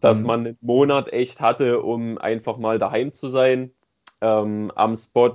dass 0.00 0.20
mhm. 0.20 0.26
man 0.26 0.40
einen 0.40 0.58
Monat 0.60 1.12
echt 1.12 1.40
hatte, 1.40 1.82
um 1.82 2.18
einfach 2.18 2.58
mal 2.58 2.78
daheim 2.78 3.12
zu 3.12 3.28
sein, 3.28 3.72
ähm, 4.20 4.72
am 4.74 4.96
Spot 4.96 5.34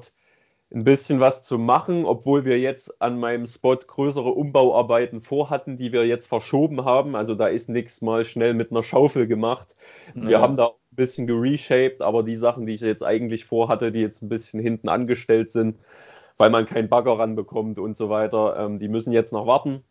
ein 0.74 0.86
bisschen 0.86 1.20
was 1.20 1.44
zu 1.44 1.60
machen, 1.60 2.06
obwohl 2.06 2.46
wir 2.46 2.58
jetzt 2.58 3.01
an 3.01 3.20
meinem 3.20 3.46
Spot 3.46 3.75
größere 3.75 4.30
Umbauarbeiten 4.30 5.22
vorhatten, 5.22 5.75
die 5.75 5.91
wir 5.91 6.06
jetzt 6.06 6.27
verschoben 6.27 6.86
haben. 6.86 7.15
Also 7.15 7.36
da 7.36 7.48
ist 7.48 7.68
nichts 7.68 8.01
mal 8.01 8.24
schnell 8.24 8.53
mit 8.53 8.72
einer 8.72 8.84
Schaufel 8.84 9.27
gemacht. 9.27 9.75
Wir 10.13 10.32
ja. 10.32 10.41
haben 10.41 10.56
da 10.56 10.68
ein 10.68 10.96
bisschen 10.96 11.27
gereshaped, 11.27 12.01
aber 12.01 12.24
die 12.24 12.38
Sachen, 12.38 12.65
die 12.65 12.74
ich 12.74 12.82
jetzt 12.82 13.03
eigentlich 13.03 13.44
vorhatte, 13.44 13.91
die 13.91 14.00
jetzt 14.00 14.22
ein 14.22 14.30
bisschen 14.30 14.62
hinten 14.62 14.88
angestellt 14.88 15.51
sind, 15.51 15.77
weil 16.38 16.50
man 16.50 16.65
keinen 16.65 16.88
Bagger 16.88 17.20
ranbekommt 17.20 17.77
und 17.77 17.98
so 17.98 18.10
weiter, 18.10 18.56
ähm, 18.58 18.80
die 18.80 18.88
müssen 18.88 19.12
jetzt 19.12 19.34
noch 19.34 19.48
warten. 19.48 19.84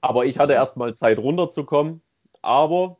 Aber 0.00 0.24
ich 0.24 0.38
hatte 0.38 0.54
erstmal 0.54 0.94
Zeit 0.94 1.18
runterzukommen. 1.18 2.00
Aber 2.40 2.96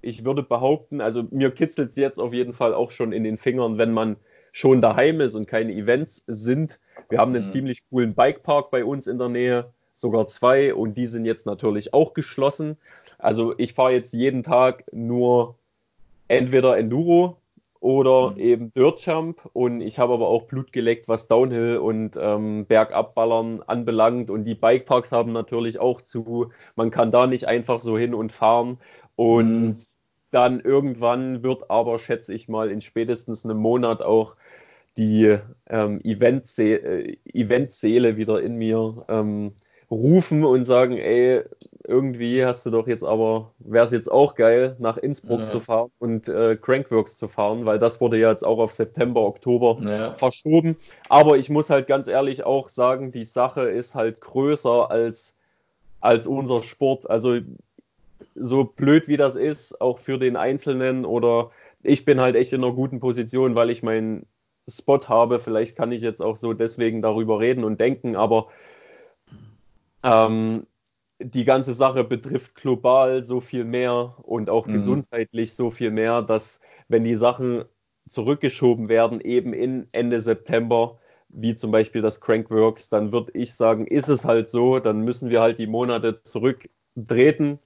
ich 0.00 0.24
würde 0.24 0.42
behaupten, 0.42 1.00
also 1.00 1.24
mir 1.30 1.50
kitzelt 1.50 1.90
es 1.90 1.96
jetzt 1.96 2.18
auf 2.18 2.32
jeden 2.32 2.52
Fall 2.52 2.74
auch 2.74 2.90
schon 2.90 3.12
in 3.12 3.24
den 3.24 3.36
Fingern, 3.36 3.78
wenn 3.78 3.92
man 3.92 4.16
schon 4.52 4.80
daheim 4.80 5.20
ist 5.20 5.34
und 5.34 5.46
keine 5.46 5.72
Events 5.72 6.24
sind. 6.26 6.78
Wir 7.08 7.18
haben 7.18 7.34
einen 7.34 7.44
mhm. 7.44 7.48
ziemlich 7.48 7.88
coolen 7.88 8.14
Bikepark 8.14 8.70
bei 8.70 8.84
uns 8.84 9.06
in 9.06 9.18
der 9.18 9.28
Nähe, 9.28 9.72
sogar 9.96 10.26
zwei, 10.26 10.74
und 10.74 10.94
die 10.94 11.06
sind 11.06 11.24
jetzt 11.24 11.46
natürlich 11.46 11.92
auch 11.94 12.14
geschlossen. 12.14 12.76
Also 13.18 13.54
ich 13.58 13.74
fahre 13.74 13.92
jetzt 13.92 14.14
jeden 14.14 14.42
Tag 14.42 14.84
nur 14.92 15.56
entweder 16.28 16.76
Enduro 16.78 17.38
oder 17.80 18.32
mhm. 18.32 18.38
eben 18.38 18.74
Dirtjump 18.74 19.48
und 19.52 19.80
ich 19.80 19.98
habe 19.98 20.12
aber 20.12 20.28
auch 20.28 20.44
Blut 20.44 20.72
geleckt, 20.72 21.08
was 21.08 21.28
Downhill 21.28 21.78
und 21.78 22.18
ähm, 22.20 22.66
Bergabballern 22.66 23.62
anbelangt 23.66 24.30
und 24.30 24.44
die 24.44 24.54
Bikeparks 24.54 25.12
haben 25.12 25.32
natürlich 25.32 25.78
auch 25.78 26.02
zu. 26.02 26.50
Man 26.74 26.90
kann 26.90 27.10
da 27.10 27.26
nicht 27.26 27.46
einfach 27.46 27.80
so 27.80 27.96
hin 27.96 28.14
und 28.14 28.32
fahren 28.32 28.78
und 29.18 29.78
dann 30.30 30.60
irgendwann 30.60 31.42
wird 31.42 31.70
aber, 31.72 31.98
schätze 31.98 32.32
ich 32.32 32.48
mal, 32.48 32.70
in 32.70 32.80
spätestens 32.80 33.44
einem 33.44 33.56
Monat 33.56 34.00
auch 34.00 34.36
die 34.96 35.38
ähm, 35.68 36.00
Eventseele, 36.04 36.78
äh, 36.78 37.16
Eventseele 37.24 38.16
wieder 38.16 38.40
in 38.40 38.54
mir 38.54 39.04
ähm, 39.08 39.54
rufen 39.90 40.44
und 40.44 40.66
sagen, 40.66 40.98
ey, 40.98 41.42
irgendwie 41.84 42.44
hast 42.44 42.64
du 42.64 42.70
doch 42.70 42.86
jetzt 42.86 43.02
aber, 43.02 43.50
wäre 43.58 43.86
es 43.86 43.90
jetzt 43.90 44.08
auch 44.08 44.36
geil, 44.36 44.76
nach 44.78 44.98
Innsbruck 44.98 45.40
ja. 45.40 45.46
zu 45.48 45.58
fahren 45.58 45.90
und 45.98 46.28
äh, 46.28 46.56
Crankworks 46.56 47.16
zu 47.16 47.26
fahren, 47.26 47.66
weil 47.66 47.80
das 47.80 48.00
wurde 48.00 48.20
ja 48.20 48.30
jetzt 48.30 48.44
auch 48.44 48.58
auf 48.58 48.72
September, 48.72 49.22
Oktober 49.22 49.78
ja. 49.82 50.12
verschoben. 50.12 50.76
Aber 51.08 51.38
ich 51.38 51.50
muss 51.50 51.70
halt 51.70 51.88
ganz 51.88 52.06
ehrlich 52.06 52.44
auch 52.44 52.68
sagen, 52.68 53.10
die 53.10 53.24
Sache 53.24 53.62
ist 53.62 53.96
halt 53.96 54.20
größer 54.20 54.92
als, 54.92 55.34
als 56.00 56.28
unser 56.28 56.62
Sport. 56.62 57.10
Also 57.10 57.38
so 58.40 58.64
blöd 58.64 59.08
wie 59.08 59.16
das 59.16 59.36
ist, 59.36 59.80
auch 59.80 59.98
für 59.98 60.18
den 60.18 60.36
Einzelnen 60.36 61.04
oder 61.04 61.50
ich 61.82 62.04
bin 62.04 62.20
halt 62.20 62.36
echt 62.36 62.52
in 62.52 62.62
einer 62.62 62.72
guten 62.72 63.00
Position, 63.00 63.54
weil 63.54 63.70
ich 63.70 63.82
meinen 63.82 64.26
Spot 64.68 65.00
habe. 65.08 65.38
Vielleicht 65.38 65.76
kann 65.76 65.92
ich 65.92 66.02
jetzt 66.02 66.20
auch 66.20 66.36
so 66.36 66.52
deswegen 66.52 67.00
darüber 67.00 67.40
reden 67.40 67.64
und 67.64 67.80
denken, 67.80 68.16
aber 68.16 68.48
ähm, 70.02 70.66
die 71.20 71.44
ganze 71.44 71.74
Sache 71.74 72.04
betrifft 72.04 72.54
global 72.54 73.22
so 73.22 73.40
viel 73.40 73.64
mehr 73.64 74.14
und 74.22 74.50
auch 74.50 74.66
mhm. 74.66 74.74
gesundheitlich 74.74 75.54
so 75.54 75.70
viel 75.70 75.90
mehr, 75.90 76.22
dass 76.22 76.60
wenn 76.88 77.04
die 77.04 77.16
Sachen 77.16 77.64
zurückgeschoben 78.08 78.88
werden, 78.88 79.20
eben 79.20 79.52
in 79.52 79.88
Ende 79.92 80.20
September, 80.20 80.98
wie 81.28 81.54
zum 81.54 81.70
Beispiel 81.70 82.00
das 82.00 82.20
Crankworks, 82.20 82.88
dann 82.88 83.12
würde 83.12 83.32
ich 83.34 83.54
sagen, 83.54 83.86
ist 83.86 84.08
es 84.08 84.24
halt 84.24 84.48
so, 84.48 84.78
dann 84.78 85.00
müssen 85.00 85.28
wir 85.28 85.42
halt 85.42 85.58
die 85.58 85.66
Monate 85.66 86.22
zurücktreten 86.22 87.58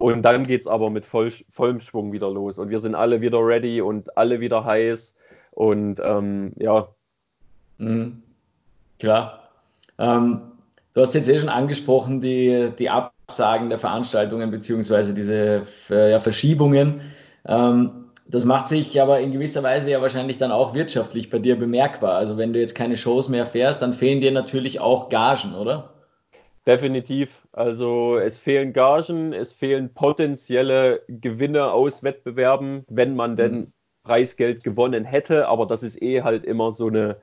und 0.00 0.22
dann 0.22 0.42
geht 0.42 0.62
es 0.62 0.66
aber 0.66 0.90
mit 0.90 1.04
voll, 1.04 1.32
vollem 1.50 1.80
Schwung 1.80 2.12
wieder 2.12 2.30
los 2.30 2.58
und 2.58 2.70
wir 2.70 2.80
sind 2.80 2.96
alle 2.96 3.20
wieder 3.20 3.38
ready 3.38 3.80
und 3.80 4.16
alle 4.16 4.40
wieder 4.40 4.64
heiß 4.64 5.14
und 5.52 6.00
ähm, 6.02 6.52
ja. 6.56 6.88
Mhm. 7.78 8.22
Klar. 8.98 9.48
Ähm, 9.98 10.50
Du 10.92 11.00
hast 11.00 11.14
jetzt 11.14 11.28
eh 11.28 11.38
schon 11.38 11.48
angesprochen, 11.48 12.20
die, 12.20 12.70
die 12.78 12.90
Absagen 12.90 13.68
der 13.68 13.78
Veranstaltungen 13.78 14.50
beziehungsweise 14.50 15.14
diese 15.14 15.62
ja, 15.88 16.18
Verschiebungen. 16.18 17.02
Ähm, 17.46 18.06
das 18.26 18.44
macht 18.44 18.68
sich 18.68 19.00
aber 19.00 19.20
in 19.20 19.32
gewisser 19.32 19.62
Weise 19.62 19.90
ja 19.90 20.00
wahrscheinlich 20.02 20.38
dann 20.38 20.50
auch 20.50 20.74
wirtschaftlich 20.74 21.30
bei 21.30 21.38
dir 21.38 21.58
bemerkbar. 21.58 22.14
Also 22.14 22.36
wenn 22.38 22.52
du 22.52 22.60
jetzt 22.60 22.74
keine 22.74 22.96
Shows 22.96 23.28
mehr 23.28 23.46
fährst, 23.46 23.82
dann 23.82 23.92
fehlen 23.92 24.20
dir 24.20 24.32
natürlich 24.32 24.80
auch 24.80 25.10
Gagen, 25.10 25.54
oder? 25.54 25.90
Definitiv. 26.66 27.46
Also 27.52 28.18
es 28.18 28.38
fehlen 28.38 28.72
Gagen, 28.72 29.32
es 29.32 29.52
fehlen 29.52 29.94
potenzielle 29.94 31.02
Gewinne 31.08 31.72
aus 31.72 32.02
Wettbewerben, 32.02 32.84
wenn 32.88 33.16
man 33.16 33.36
denn 33.36 33.52
mhm. 33.52 33.72
Preisgeld 34.04 34.62
gewonnen 34.62 35.04
hätte. 35.04 35.48
Aber 35.48 35.66
das 35.66 35.82
ist 35.82 36.00
eh 36.02 36.22
halt 36.22 36.44
immer 36.44 36.72
so 36.72 36.88
eine, 36.88 37.16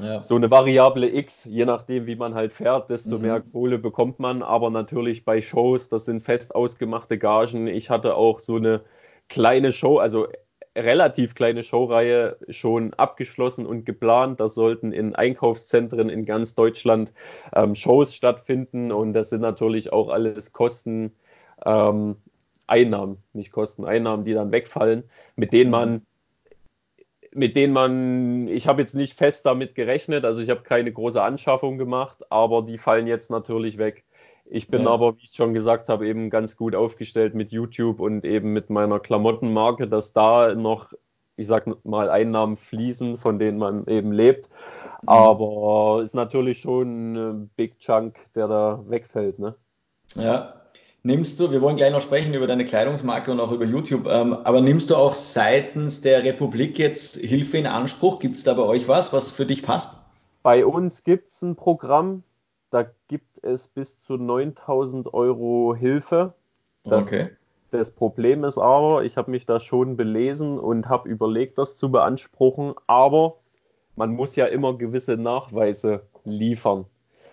ja. 0.00 0.22
So 0.22 0.36
eine 0.36 0.50
Variable 0.50 1.08
X, 1.08 1.44
je 1.44 1.64
nachdem, 1.64 2.06
wie 2.06 2.16
man 2.16 2.34
halt 2.34 2.52
fährt, 2.52 2.90
desto 2.90 3.16
mhm. 3.16 3.22
mehr 3.22 3.40
Kohle 3.40 3.78
bekommt 3.78 4.18
man. 4.18 4.42
Aber 4.42 4.70
natürlich 4.70 5.24
bei 5.24 5.40
Shows, 5.40 5.88
das 5.88 6.04
sind 6.04 6.20
fest 6.20 6.54
ausgemachte 6.54 7.18
Gagen. 7.18 7.66
Ich 7.66 7.88
hatte 7.88 8.14
auch 8.14 8.40
so 8.40 8.56
eine 8.56 8.82
kleine 9.28 9.72
Show, 9.72 9.98
also 9.98 10.28
relativ 10.76 11.34
kleine 11.34 11.64
Showreihe 11.64 12.36
schon 12.50 12.94
abgeschlossen 12.94 13.66
und 13.66 13.84
geplant. 13.86 14.40
Da 14.40 14.48
sollten 14.48 14.92
in 14.92 15.14
Einkaufszentren 15.14 16.08
in 16.08 16.24
ganz 16.24 16.54
Deutschland 16.54 17.12
ähm, 17.54 17.74
Shows 17.74 18.14
stattfinden 18.14 18.92
und 18.92 19.12
das 19.12 19.30
sind 19.30 19.40
natürlich 19.40 19.92
auch 19.92 20.08
alles 20.08 20.52
Kosten, 20.52 21.12
ähm, 21.64 22.16
Einnahmen, 22.66 23.18
nicht 23.32 23.52
Kosten, 23.52 23.84
Einnahmen, 23.84 24.24
die 24.24 24.34
dann 24.34 24.52
wegfallen, 24.52 25.04
mit 25.36 25.52
denen 25.52 25.70
man 25.70 26.02
mit 27.36 27.54
denen 27.54 27.74
man, 27.74 28.48
ich 28.48 28.66
habe 28.66 28.80
jetzt 28.80 28.94
nicht 28.94 29.12
fest 29.12 29.44
damit 29.44 29.74
gerechnet, 29.74 30.24
also 30.24 30.40
ich 30.40 30.48
habe 30.48 30.62
keine 30.62 30.90
große 30.90 31.22
Anschaffung 31.22 31.76
gemacht, 31.76 32.24
aber 32.30 32.62
die 32.62 32.78
fallen 32.78 33.06
jetzt 33.06 33.30
natürlich 33.30 33.76
weg. 33.76 34.05
Ich 34.48 34.68
bin 34.68 34.84
ja. 34.84 34.90
aber, 34.90 35.16
wie 35.16 35.24
ich 35.24 35.32
schon 35.32 35.54
gesagt 35.54 35.88
habe, 35.88 36.06
eben 36.06 36.30
ganz 36.30 36.56
gut 36.56 36.74
aufgestellt 36.74 37.34
mit 37.34 37.52
YouTube 37.52 38.00
und 38.00 38.24
eben 38.24 38.52
mit 38.52 38.70
meiner 38.70 39.00
Klamottenmarke, 39.00 39.88
dass 39.88 40.12
da 40.12 40.54
noch, 40.54 40.92
ich 41.36 41.46
sag 41.46 41.84
mal, 41.84 42.08
Einnahmen 42.08 42.56
fließen, 42.56 43.16
von 43.16 43.38
denen 43.38 43.58
man 43.58 43.86
eben 43.86 44.12
lebt. 44.12 44.48
Mhm. 45.02 45.08
Aber 45.08 46.02
ist 46.04 46.14
natürlich 46.14 46.60
schon 46.60 47.14
ein 47.14 47.50
Big 47.56 47.78
Chunk, 47.80 48.18
der 48.34 48.46
da 48.46 48.84
wegfällt. 48.86 49.38
Ne? 49.38 49.54
Ja, 50.14 50.54
Nimmst 51.06 51.38
du, 51.38 51.52
wir 51.52 51.62
wollen 51.62 51.76
gleich 51.76 51.92
noch 51.92 52.00
sprechen 52.00 52.34
über 52.34 52.48
deine 52.48 52.64
Kleidungsmarke 52.64 53.30
und 53.30 53.38
auch 53.38 53.52
über 53.52 53.64
YouTube, 53.64 54.08
ähm, 54.08 54.32
aber 54.32 54.60
nimmst 54.60 54.90
du 54.90 54.96
auch 54.96 55.14
seitens 55.14 56.00
der 56.00 56.24
Republik 56.24 56.80
jetzt 56.80 57.16
Hilfe 57.18 57.58
in 57.58 57.68
Anspruch? 57.68 58.18
Gibt 58.18 58.38
es 58.38 58.42
da 58.42 58.54
bei 58.54 58.64
euch 58.64 58.88
was, 58.88 59.12
was 59.12 59.30
für 59.30 59.46
dich 59.46 59.62
passt? 59.62 59.94
Bei 60.42 60.66
uns 60.66 61.04
gibt 61.04 61.30
es 61.30 61.42
ein 61.42 61.54
Programm, 61.54 62.24
da 62.76 62.84
gibt 63.08 63.42
es 63.42 63.68
bis 63.68 64.04
zu 64.04 64.18
9000 64.18 65.14
Euro 65.14 65.74
Hilfe. 65.74 66.34
Das, 66.84 67.06
okay. 67.06 67.30
das 67.70 67.90
Problem 67.90 68.44
ist 68.44 68.58
aber, 68.58 69.02
ich 69.02 69.16
habe 69.16 69.30
mich 69.30 69.46
da 69.46 69.60
schon 69.60 69.96
belesen 69.96 70.58
und 70.58 70.86
habe 70.90 71.08
überlegt, 71.08 71.56
das 71.56 71.76
zu 71.76 71.90
beanspruchen, 71.90 72.74
aber 72.86 73.36
man 73.96 74.10
muss 74.12 74.36
ja 74.36 74.44
immer 74.44 74.76
gewisse 74.76 75.16
Nachweise 75.16 76.02
liefern. 76.24 76.84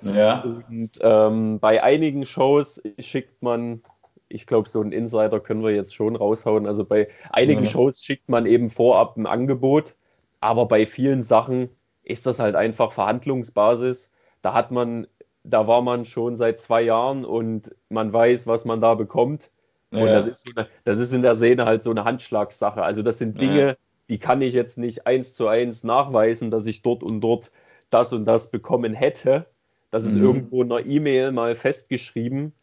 Ja. 0.01 0.43
Und 0.43 0.91
ähm, 1.01 1.59
bei 1.59 1.83
einigen 1.83 2.25
Shows 2.25 2.81
schickt 2.99 3.43
man, 3.43 3.81
ich 4.29 4.47
glaube, 4.47 4.69
so 4.69 4.79
einen 4.79 4.93
Insider 4.93 5.41
können 5.41 5.61
wir 5.61 5.71
jetzt 5.71 5.93
schon 5.93 6.15
raushauen. 6.15 6.67
Also 6.67 6.85
bei 6.85 7.09
einigen 7.31 7.65
ja. 7.65 7.69
Shows 7.69 8.01
schickt 8.01 8.29
man 8.29 8.45
eben 8.45 8.69
vorab 8.69 9.17
ein 9.17 9.25
Angebot, 9.25 9.95
aber 10.39 10.69
bei 10.69 10.85
vielen 10.85 11.21
Sachen 11.21 11.69
ist 12.01 12.27
das 12.27 12.39
halt 12.39 12.55
einfach 12.55 12.93
Verhandlungsbasis. 12.93 14.09
Da 14.43 14.53
hat 14.53 14.71
man, 14.71 15.07
da 15.43 15.67
war 15.67 15.81
man 15.81 16.05
schon 16.05 16.35
seit 16.35 16.59
zwei 16.59 16.81
Jahren 16.81 17.25
und 17.25 17.75
man 17.89 18.11
weiß, 18.13 18.47
was 18.47 18.65
man 18.65 18.79
da 18.79 18.95
bekommt. 18.95 19.51
Ja. 19.91 20.01
Und 20.01 20.07
das 20.07 20.27
ist, 20.27 20.47
so 20.47 20.53
eine, 20.55 20.67
das 20.83 20.99
ist 20.99 21.13
in 21.13 21.21
der 21.21 21.35
Szene 21.35 21.65
halt 21.65 21.83
so 21.83 21.91
eine 21.91 22.05
Handschlagssache. 22.05 22.81
Also 22.81 23.01
das 23.01 23.17
sind 23.17 23.39
Dinge, 23.39 23.67
ja. 23.67 23.73
die 24.09 24.17
kann 24.17 24.41
ich 24.41 24.53
jetzt 24.53 24.77
nicht 24.77 25.05
eins 25.05 25.33
zu 25.33 25.47
eins 25.47 25.83
nachweisen, 25.83 26.49
dass 26.49 26.65
ich 26.65 26.81
dort 26.81 27.03
und 27.03 27.21
dort 27.21 27.51
das 27.89 28.13
und 28.13 28.25
das 28.25 28.49
bekommen 28.49 28.93
hätte. 28.93 29.45
Das 29.91 30.05
ist 30.05 30.13
mhm. 30.13 30.23
irgendwo 30.23 30.63
in 30.63 30.71
einer 30.71 30.85
E-Mail 30.85 31.31
mal 31.31 31.53
festgeschrieben, 31.55 32.53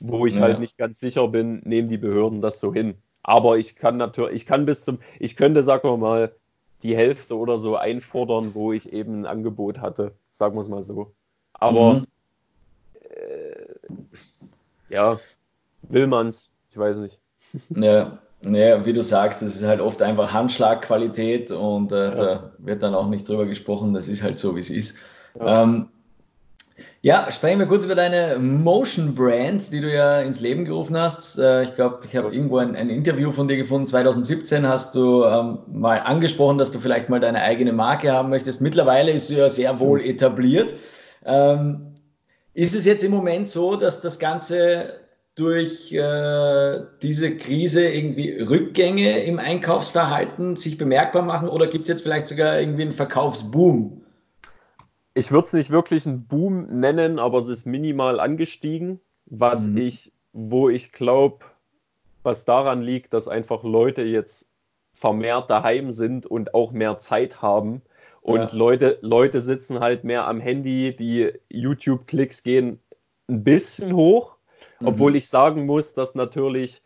wo 0.00 0.26
ich 0.26 0.36
ja. 0.36 0.42
halt 0.42 0.60
nicht 0.60 0.78
ganz 0.78 1.00
sicher 1.00 1.26
bin, 1.28 1.60
nehmen 1.64 1.88
die 1.88 1.98
Behörden 1.98 2.40
das 2.40 2.60
so 2.60 2.72
hin. 2.72 2.94
Aber 3.24 3.56
ich 3.56 3.74
kann 3.76 3.96
natürlich, 3.96 4.36
ich 4.36 4.46
kann 4.46 4.66
bis 4.66 4.84
zum, 4.84 4.98
ich 5.18 5.36
könnte, 5.36 5.62
sagen 5.62 5.88
wir 5.88 5.96
mal, 5.96 6.32
die 6.82 6.96
Hälfte 6.96 7.36
oder 7.36 7.58
so 7.58 7.76
einfordern, 7.76 8.54
wo 8.54 8.72
ich 8.72 8.92
eben 8.92 9.20
ein 9.20 9.26
Angebot 9.26 9.80
hatte, 9.80 10.12
sagen 10.30 10.56
wir 10.56 10.60
es 10.60 10.68
mal 10.68 10.82
so. 10.82 11.12
Aber 11.62 11.94
mhm. 11.94 12.06
äh, 13.04 14.92
ja, 14.92 15.18
will 15.82 16.08
man's, 16.08 16.50
ich 16.70 16.76
weiß 16.76 16.96
nicht. 16.96 17.20
Ja, 17.76 18.18
ja, 18.44 18.84
wie 18.84 18.92
du 18.92 19.02
sagst, 19.02 19.42
das 19.42 19.54
ist 19.54 19.64
halt 19.64 19.80
oft 19.80 20.02
einfach 20.02 20.32
Handschlagqualität 20.32 21.52
und 21.52 21.92
äh, 21.92 22.04
ja. 22.04 22.14
da 22.14 22.52
wird 22.58 22.82
dann 22.82 22.96
auch 22.96 23.08
nicht 23.08 23.28
drüber 23.28 23.46
gesprochen, 23.46 23.94
das 23.94 24.08
ist 24.08 24.24
halt 24.24 24.40
so, 24.40 24.56
wie 24.56 24.60
es 24.60 24.70
ist. 24.70 24.98
Ja. 25.38 25.62
Ähm, 25.62 25.88
ja, 27.00 27.30
sprechen 27.30 27.60
wir 27.60 27.66
kurz 27.66 27.84
über 27.84 27.94
deine 27.94 28.38
Motion 28.38 29.14
Brand, 29.14 29.72
die 29.72 29.80
du 29.80 29.92
ja 29.92 30.20
ins 30.20 30.40
Leben 30.40 30.64
gerufen 30.64 30.96
hast. 30.96 31.38
Äh, 31.38 31.62
ich 31.62 31.76
glaube, 31.76 32.00
ich 32.04 32.16
habe 32.16 32.34
irgendwo 32.34 32.58
ein, 32.58 32.74
ein, 32.74 32.90
Interview 32.90 33.30
von 33.30 33.46
dir 33.46 33.56
gefunden. 33.56 33.86
2017 33.86 34.66
hast 34.66 34.94
du 34.96 35.24
ähm, 35.24 35.58
mal 35.72 35.98
angesprochen, 35.98 36.58
dass 36.58 36.72
du 36.72 36.80
vielleicht 36.80 37.08
mal 37.08 37.20
deine 37.20 37.42
eigene 37.42 37.72
Marke 37.72 38.12
haben 38.12 38.30
möchtest. 38.30 38.60
Mittlerweile 38.60 39.12
ist 39.12 39.28
sie 39.28 39.36
ja 39.36 39.48
sehr 39.48 39.78
wohl 39.78 40.00
mhm. 40.00 40.10
etabliert. 40.10 40.74
Ähm, 41.24 41.94
ist 42.54 42.74
es 42.74 42.84
jetzt 42.84 43.04
im 43.04 43.12
Moment 43.12 43.48
so, 43.48 43.76
dass 43.76 44.00
das 44.00 44.18
Ganze 44.18 44.94
durch 45.34 45.92
äh, 45.92 46.80
diese 47.02 47.36
Krise 47.36 47.86
irgendwie 47.86 48.38
Rückgänge 48.38 49.20
im 49.24 49.38
Einkaufsverhalten 49.38 50.56
sich 50.56 50.76
bemerkbar 50.76 51.22
machen 51.22 51.48
oder 51.48 51.66
gibt 51.66 51.82
es 51.82 51.88
jetzt 51.88 52.02
vielleicht 52.02 52.26
sogar 52.26 52.60
irgendwie 52.60 52.82
einen 52.82 52.92
Verkaufsboom? 52.92 54.02
ich 55.14 55.30
würde 55.30 55.46
es 55.46 55.52
nicht 55.52 55.70
wirklich 55.70 56.06
einen 56.06 56.26
Boom 56.26 56.80
nennen, 56.80 57.18
aber 57.18 57.40
es 57.40 57.48
ist 57.48 57.66
minimal 57.66 58.20
angestiegen, 58.20 59.00
was 59.26 59.66
mhm. 59.66 59.78
ich, 59.78 60.12
wo 60.32 60.68
ich 60.68 60.92
glaube, 60.92 61.44
was 62.22 62.44
daran 62.44 62.82
liegt, 62.82 63.12
dass 63.12 63.28
einfach 63.28 63.62
Leute 63.62 64.02
jetzt 64.02 64.48
vermehrt 64.92 65.50
daheim 65.50 65.90
sind 65.90 66.26
und 66.26 66.54
auch 66.54 66.72
mehr 66.72 66.98
Zeit 66.98 67.42
haben. 67.42 67.82
Und 68.22 68.38
ja. 68.38 68.50
Leute, 68.52 68.98
Leute 69.02 69.40
sitzen 69.40 69.80
halt 69.80 70.04
mehr 70.04 70.26
am 70.26 70.40
Handy, 70.40 70.94
die 70.96 71.32
YouTube-Klicks 71.50 72.44
gehen 72.44 72.78
ein 73.28 73.44
bisschen 73.44 73.94
hoch, 73.94 74.36
mhm. 74.80 74.88
obwohl 74.88 75.16
ich 75.16 75.28
sagen 75.28 75.66
muss, 75.66 75.92
dass 75.92 76.14
natürlich 76.14 76.82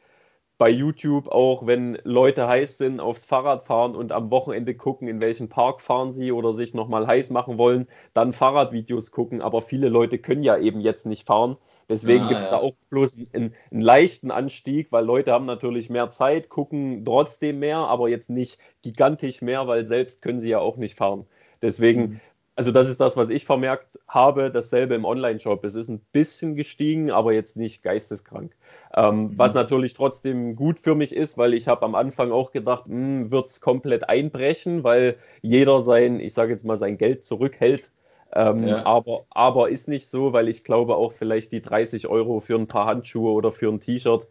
bei 0.59 0.71
YouTube 0.71 1.29
auch, 1.29 1.67
wenn 1.67 1.99
Leute 2.05 2.49
heiß 2.49 2.79
sind 2.79 3.01
aufs 3.01 3.27
Fahrrad 3.27 3.63
fahren 3.65 3.95
und 3.95 4.13
am 4.13 4.31
Wochenende 4.31 4.75
gucken, 4.75 5.07
in 5.09 5.21
welchen 5.21 5.51
Park 5.51 5.83
fahren 5.83 6.13
sie 6.13 6.33
oder 6.33 6.55
sich 6.55 6.73
nochmal 6.73 7.07
heiß 7.07 7.29
machen 7.29 7.59
wollen, 7.59 7.87
dann 8.15 8.33
Fahrradvideos 8.33 9.11
gucken. 9.11 9.43
Aber 9.43 9.61
viele 9.61 9.91
Leute 9.91 10.19
können 10.19 10.43
ja 10.43 10.57
eben 10.57 10.81
jetzt 10.81 11.05
nicht 11.05 11.27
fahren. 11.27 11.59
Deswegen 11.89 12.25
ah, 12.25 12.29
gibt 12.29 12.41
es 12.41 12.47
ja. 12.47 12.53
da 12.53 12.59
auch 12.59 12.75
bloß 12.91 13.17
einen, 13.33 13.55
einen, 13.71 13.81
leichten 13.81 14.31
Anstieg, 14.31 14.91
weil 14.91 15.05
Leute 15.05 15.33
haben 15.33 15.47
natürlich 15.47 15.89
mehr 15.89 16.11
Zeit, 16.11 16.49
gucken 16.49 17.05
trotzdem 17.05 17.61
mehr, 17.61 17.79
aber 17.79 18.09
jetzt 18.09 18.29
nicht 18.29 18.59
gigantisch 18.83 19.41
mehr, 19.41 19.67
weil 19.69 19.87
selbst 19.87 20.21
können 20.21 20.41
sie 20.41 20.49
ja 20.49 20.59
auch 20.59 20.77
nicht 20.77 20.97
fahren. 20.97 21.27
Deswegen 21.63 22.01
mhm. 22.01 22.21
also 22.57 22.73
das 22.73 22.89
ist 22.89 23.01
das, 23.01 23.17
was 23.17 23.31
ich 23.31 23.45
vermerkt 23.45 23.87
habe. 24.09 24.51
Dasselbe 24.51 24.95
im 24.95 25.05
Online-Shop. 25.05 25.65
Es 25.65 25.75
ist 25.75 25.89
ein 25.89 26.01
bisschen 26.13 26.57
gestiegen, 26.57 27.11
aber 27.11 27.33
jetzt 27.33 27.57
nicht 27.57 27.83
geisteskrank. 27.83 28.57
Ähm, 28.95 29.19
mhm. 29.19 29.39
Was 29.39 29.55
natürlich 29.55 29.95
trotzdem 29.95 30.57
gut 30.57 30.81
für 30.81 30.95
mich 30.95 31.15
ist, 31.15 31.39
weil 31.39 31.55
ich 31.55 31.69
habe 31.69 31.85
am 31.85 31.95
Anfang 31.95 32.33
auch 32.33 32.51
gedacht, 32.51 32.87
hm, 32.87 33.31
wird 33.31 33.49
es 33.49 33.61
komplett 33.61 34.09
einbrechen, 34.09 34.85
weil 34.85 35.17
jeder 35.43 35.83
sein, 35.83 36.19
ich 36.19 36.35
sage 36.35 36.53
jetzt 36.53 36.65
mal, 36.65 36.79
sein 36.79 36.99
Geld 36.99 37.25
zurückhält. 37.25 37.91
Ähm, 38.33 38.67
ja. 38.67 38.85
aber, 38.85 39.25
aber 39.31 39.69
ist 39.69 39.89
nicht 39.89 40.09
so, 40.09 40.33
weil 40.33 40.49
ich 40.49 40.65
glaube 40.65 40.97
auch 40.97 41.13
vielleicht 41.13 41.53
die 41.53 41.63
30 41.63 42.09
Euro 42.09 42.41
für 42.41 42.57
ein 42.57 42.67
paar 42.67 42.87
Handschuhe 42.87 43.33
oder 43.33 43.53
für 43.53 43.69
ein 43.69 43.81
T-Shirt 43.81 44.27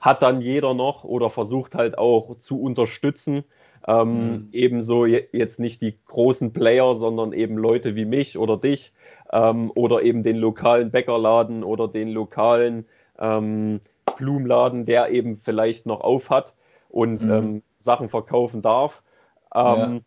hat 0.00 0.22
dann 0.22 0.40
jeder 0.40 0.74
noch 0.74 1.04
oder 1.04 1.28
versucht 1.30 1.74
halt 1.74 1.98
auch 1.98 2.38
zu 2.38 2.60
unterstützen. 2.60 3.44
Ähm, 3.86 4.30
mhm. 4.30 4.48
Ebenso 4.52 5.06
jetzt 5.06 5.58
nicht 5.58 5.80
die 5.80 5.98
großen 6.06 6.52
Player, 6.52 6.94
sondern 6.94 7.32
eben 7.32 7.56
Leute 7.56 7.96
wie 7.96 8.04
mich 8.04 8.38
oder 8.38 8.56
dich 8.56 8.92
ähm, 9.32 9.72
oder 9.74 10.02
eben 10.02 10.22
den 10.22 10.36
lokalen 10.36 10.90
Bäckerladen 10.90 11.64
oder 11.64 11.88
den 11.88 12.08
lokalen 12.08 12.86
ähm, 13.18 13.80
Blumenladen, 14.16 14.84
der 14.84 15.10
eben 15.10 15.36
vielleicht 15.36 15.86
noch 15.86 16.00
auf 16.00 16.30
hat 16.30 16.54
und 16.88 17.22
mhm. 17.22 17.30
ähm, 17.30 17.62
Sachen 17.78 18.08
verkaufen 18.08 18.62
darf. 18.62 19.02
Ähm, 19.54 19.64
ja. 19.64 20.00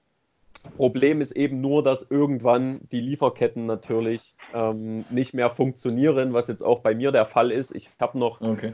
Problem 0.78 1.22
ist 1.22 1.32
eben 1.32 1.62
nur, 1.62 1.84
dass 1.84 2.06
irgendwann 2.10 2.82
die 2.92 3.02
Lieferketten 3.02 3.66
natürlich 3.66 4.36
ähm, 4.54 5.06
nicht 5.10 5.34
mehr 5.34 5.50
funktionieren, 5.50 6.34
was 6.34 6.48
jetzt 6.48 6.64
auch 6.64 6.80
bei 6.80 6.96
mir 6.96 7.12
der 7.12 7.26
Fall 7.26 7.52
ist. 7.52 7.76
Ich 7.76 7.90
habe 8.00 8.18
noch 8.18 8.42
okay. 8.42 8.74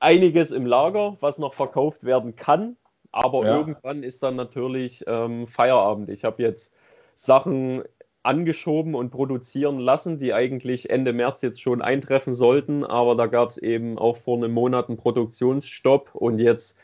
einiges 0.00 0.50
im 0.50 0.66
Lager, 0.66 1.16
was 1.20 1.38
noch 1.38 1.54
verkauft 1.54 2.04
werden 2.04 2.36
kann, 2.36 2.76
aber 3.12 3.44
ja. 3.44 3.56
irgendwann 3.56 4.02
ist 4.02 4.22
dann 4.22 4.36
natürlich 4.36 5.04
ähm, 5.06 5.46
Feierabend. 5.46 6.10
Ich 6.10 6.24
habe 6.24 6.42
jetzt 6.42 6.72
Sachen 7.14 7.82
angeschoben 8.22 8.94
und 8.94 9.10
produzieren 9.10 9.78
lassen, 9.78 10.18
die 10.18 10.34
eigentlich 10.34 10.90
Ende 10.90 11.12
März 11.12 11.42
jetzt 11.42 11.62
schon 11.62 11.80
eintreffen 11.80 12.34
sollten, 12.34 12.84
aber 12.84 13.14
da 13.14 13.26
gab 13.26 13.50
es 13.50 13.58
eben 13.58 13.98
auch 13.98 14.16
vor 14.16 14.36
einem 14.36 14.52
Monat 14.52 14.88
einen 14.88 14.98
Produktionsstopp 14.98 16.14
und 16.14 16.38
jetzt 16.38 16.76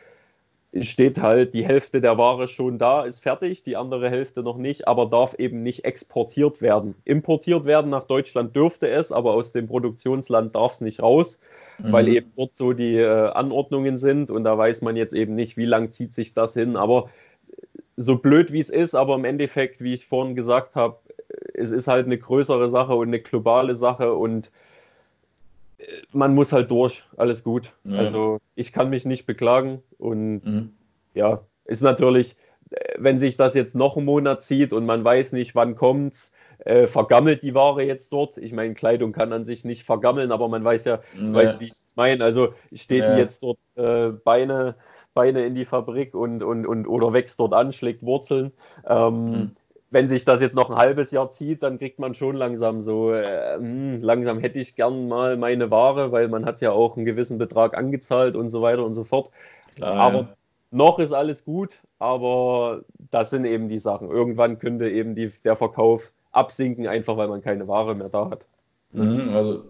steht 0.81 1.23
halt 1.23 1.55
die 1.55 1.65
Hälfte 1.65 2.01
der 2.01 2.19
Ware 2.19 2.49
schon 2.49 2.79
da, 2.79 3.05
ist 3.05 3.21
fertig, 3.21 3.63
die 3.63 3.77
andere 3.77 4.11
Hälfte 4.11 4.43
noch 4.43 4.57
nicht, 4.57 4.89
aber 4.89 5.07
darf 5.07 5.35
eben 5.35 5.63
nicht 5.63 5.85
exportiert 5.85 6.61
werden. 6.61 6.95
Importiert 7.05 7.65
werden 7.65 7.91
nach 7.91 8.05
Deutschland 8.05 8.57
dürfte 8.57 8.89
es, 8.89 9.13
aber 9.13 9.35
aus 9.35 9.53
dem 9.53 9.69
Produktionsland 9.69 10.57
darf 10.57 10.75
es 10.75 10.81
nicht 10.81 11.01
raus, 11.01 11.39
mhm. 11.79 11.93
weil 11.93 12.09
eben 12.09 12.33
dort 12.37 12.57
so 12.57 12.73
die 12.73 12.97
äh, 12.97 13.29
Anordnungen 13.31 13.99
sind 13.99 14.31
und 14.31 14.45
da 14.45 14.59
weiß 14.59 14.83
man 14.83 14.97
jetzt 14.97 15.15
eben 15.15 15.35
nicht, 15.35 15.57
wie 15.57 15.67
lang 15.67 15.93
zieht 15.93 16.13
sich 16.13 16.35
das 16.35 16.55
hin, 16.55 16.77
aber 16.77 17.09
so 17.97 18.17
blöd 18.17 18.53
wie 18.53 18.61
es 18.61 18.71
ist, 18.71 18.97
aber 18.97 19.15
im 19.15 19.25
Endeffekt, 19.25 19.81
wie 19.81 19.95
ich 19.95 20.07
vorhin 20.07 20.35
gesagt 20.35 20.75
habe, 20.75 20.99
es 21.55 21.71
ist 21.71 21.87
halt 21.87 22.07
eine 22.07 22.19
größere 22.19 22.69
Sache 22.69 22.95
und 22.95 23.09
eine 23.09 23.21
globale 23.21 23.77
Sache 23.77 24.15
und 24.15 24.51
man 26.13 26.35
muss 26.35 26.53
halt 26.53 26.71
durch, 26.71 27.05
alles 27.17 27.45
gut. 27.45 27.73
Ja. 27.85 27.99
Also 27.99 28.39
ich 28.55 28.73
kann 28.73 28.91
mich 28.91 29.05
nicht 29.05 29.27
beklagen 29.27 29.83
und 29.99 30.41
mhm. 30.45 30.71
ja, 31.15 31.43
ist 31.65 31.83
natürlich, 31.83 32.37
äh, 32.71 32.95
wenn 32.99 33.19
sich 33.19 33.37
das 33.37 33.55
jetzt 33.55 33.75
noch 33.75 33.97
einen 33.97 34.07
Monat 34.07 34.43
zieht 34.43 34.73
und 34.73 34.87
man 34.87 35.05
weiß 35.05 35.33
nicht, 35.33 35.55
wann 35.55 35.77
kommt's, 35.77 36.33
äh, 36.59 36.87
vergammelt 36.87 37.43
die 37.43 37.55
Ware 37.55 37.83
jetzt 37.83 38.13
dort. 38.13 38.37
Ich 38.39 38.53
meine, 38.53 38.75
Kleidung 38.75 39.13
kann 39.13 39.33
an 39.33 39.45
sich 39.45 39.65
nicht 39.65 39.85
vergammeln, 39.85 40.33
aber 40.33 40.49
man 40.49 40.65
weiß 40.65 40.85
ja, 40.85 41.01
ja. 41.21 41.35
weiß, 41.35 41.61
wie 41.61 41.67
ich 41.67 41.73
es 41.73 41.89
meine. 41.97 42.25
Also 42.25 42.55
steht 42.73 43.03
ja. 43.03 43.15
die 43.15 43.21
jetzt 43.21 43.43
dort 43.43 43.59
äh, 43.77 44.11
Beine, 44.11 44.77
Beine 45.15 45.45
in 45.45 45.55
die 45.55 45.65
Fabrik 45.65 46.15
und, 46.15 46.43
und, 46.43 46.67
und 46.67 46.87
oder 46.87 47.13
wächst 47.13 47.41
dort 47.41 47.53
an, 47.53 47.73
schlägt 47.73 48.03
Wurzeln. 48.03 48.53
Ähm, 48.87 49.31
mhm 49.31 49.57
wenn 49.95 50.09
sich 50.09 50.25
das 50.25 50.41
jetzt 50.41 50.57
noch 50.57 50.71
ein 50.71 50.77
halbes 50.77 51.13
Jahr 51.13 51.31
zieht, 51.31 51.63
dann 51.63 51.79
kriegt 51.79 52.01
man 52.01 52.15
schon 52.15 52.35
langsam 52.35 52.83
so, 52.83 53.15
äh, 53.15 53.55
hm, 53.55 54.03
langsam 54.03 54.41
hätte 54.41 54.59
ich 54.59 54.75
gern 54.75 55.07
mal 55.07 55.37
meine 55.37 55.71
Ware, 55.71 56.11
weil 56.11 56.27
man 56.27 56.45
hat 56.45 56.61
ja 56.61 56.73
auch 56.73 56.97
einen 56.97 57.07
gewissen 57.07 57.39
Betrag 57.39 57.77
angezahlt 57.77 58.35
und 58.35 58.51
so 58.51 58.61
weiter 58.61 58.85
und 58.85 58.97
so 58.97 59.05
fort. 59.05 59.31
Klar, 59.77 59.95
aber 59.95 60.19
ja. 60.19 60.29
noch 60.73 60.99
ist 60.99 61.13
alles 61.13 61.45
gut, 61.45 61.81
aber 62.01 62.83
das 63.13 63.31
sind 63.31 63.45
eben 63.45 63.69
die 63.69 63.79
Sachen. 63.79 64.11
Irgendwann 64.11 64.59
könnte 64.59 64.91
eben 64.91 65.15
die, 65.15 65.31
der 65.45 65.55
Verkauf 65.55 66.13
absinken, 66.33 66.89
einfach 66.89 67.17
weil 67.17 67.29
man 67.29 67.41
keine 67.41 67.69
Ware 67.69 67.95
mehr 67.95 68.09
da 68.09 68.31
hat. 68.31 68.47
Mhm, 68.91 69.31
also 69.33 69.63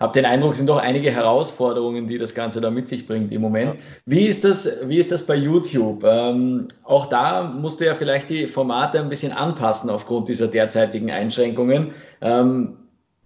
habe 0.00 0.12
den 0.12 0.24
Eindruck, 0.24 0.52
es 0.52 0.58
sind 0.58 0.68
doch 0.68 0.78
einige 0.78 1.10
Herausforderungen, 1.10 2.06
die 2.06 2.18
das 2.18 2.34
Ganze 2.34 2.60
da 2.60 2.70
mit 2.70 2.88
sich 2.88 3.06
bringt 3.06 3.32
im 3.32 3.40
Moment. 3.40 3.74
Ja. 3.74 3.80
Wie, 4.06 4.26
ist 4.26 4.44
das, 4.44 4.70
wie 4.84 4.98
ist 4.98 5.10
das 5.10 5.24
bei 5.24 5.34
YouTube? 5.34 6.04
Ähm, 6.04 6.68
auch 6.84 7.06
da 7.06 7.42
musst 7.42 7.80
du 7.80 7.86
ja 7.86 7.94
vielleicht 7.94 8.30
die 8.30 8.46
Formate 8.46 9.00
ein 9.00 9.08
bisschen 9.08 9.32
anpassen 9.32 9.90
aufgrund 9.90 10.28
dieser 10.28 10.46
derzeitigen 10.46 11.10
Einschränkungen. 11.10 11.92
Ähm, 12.20 12.76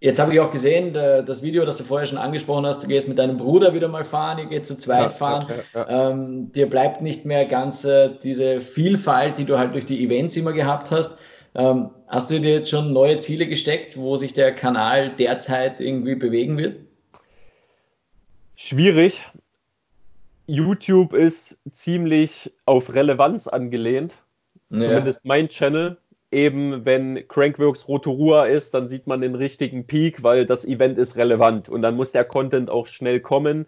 jetzt 0.00 0.18
habe 0.18 0.32
ich 0.32 0.40
auch 0.40 0.50
gesehen, 0.50 0.94
das 0.94 1.42
Video, 1.42 1.64
das 1.64 1.76
du 1.76 1.84
vorher 1.84 2.06
schon 2.06 2.18
angesprochen 2.18 2.66
hast, 2.66 2.82
du 2.82 2.88
gehst 2.88 3.06
mit 3.06 3.18
deinem 3.18 3.36
Bruder 3.36 3.74
wieder 3.74 3.88
mal 3.88 4.04
fahren, 4.04 4.38
ihr 4.38 4.46
geht 4.46 4.66
zu 4.66 4.76
zweit 4.76 5.04
ja, 5.04 5.10
fahren. 5.10 5.46
Ja, 5.74 6.10
ähm, 6.10 6.52
dir 6.52 6.68
bleibt 6.68 7.02
nicht 7.02 7.24
mehr 7.24 7.44
ganz 7.44 7.84
äh, 7.84 8.10
diese 8.22 8.60
Vielfalt, 8.60 9.38
die 9.38 9.44
du 9.44 9.58
halt 9.58 9.74
durch 9.74 9.84
die 9.84 10.04
Events 10.04 10.36
immer 10.36 10.52
gehabt 10.52 10.90
hast. 10.90 11.16
Ähm, 11.54 11.90
hast 12.08 12.30
du 12.30 12.40
dir 12.40 12.54
jetzt 12.54 12.70
schon 12.70 12.92
neue 12.92 13.18
Ziele 13.18 13.46
gesteckt, 13.46 13.96
wo 13.96 14.16
sich 14.16 14.32
der 14.32 14.54
Kanal 14.54 15.10
derzeit 15.16 15.80
irgendwie 15.80 16.14
bewegen 16.14 16.56
wird? 16.56 16.76
Schwierig. 18.56 19.26
YouTube 20.46 21.14
ist 21.14 21.58
ziemlich 21.70 22.52
auf 22.64 22.94
Relevanz 22.94 23.46
angelehnt. 23.46 24.16
Ja. 24.70 24.80
Zumindest 24.80 25.24
mein 25.24 25.48
Channel. 25.48 25.98
Eben 26.30 26.86
wenn 26.86 27.28
Crankworks 27.28 27.88
Rotorua 27.88 28.46
ist, 28.46 28.72
dann 28.72 28.88
sieht 28.88 29.06
man 29.06 29.20
den 29.20 29.34
richtigen 29.34 29.86
Peak, 29.86 30.22
weil 30.22 30.46
das 30.46 30.64
Event 30.64 30.96
ist 30.96 31.16
relevant 31.16 31.68
und 31.68 31.82
dann 31.82 31.94
muss 31.94 32.12
der 32.12 32.24
Content 32.24 32.70
auch 32.70 32.86
schnell 32.86 33.20
kommen 33.20 33.66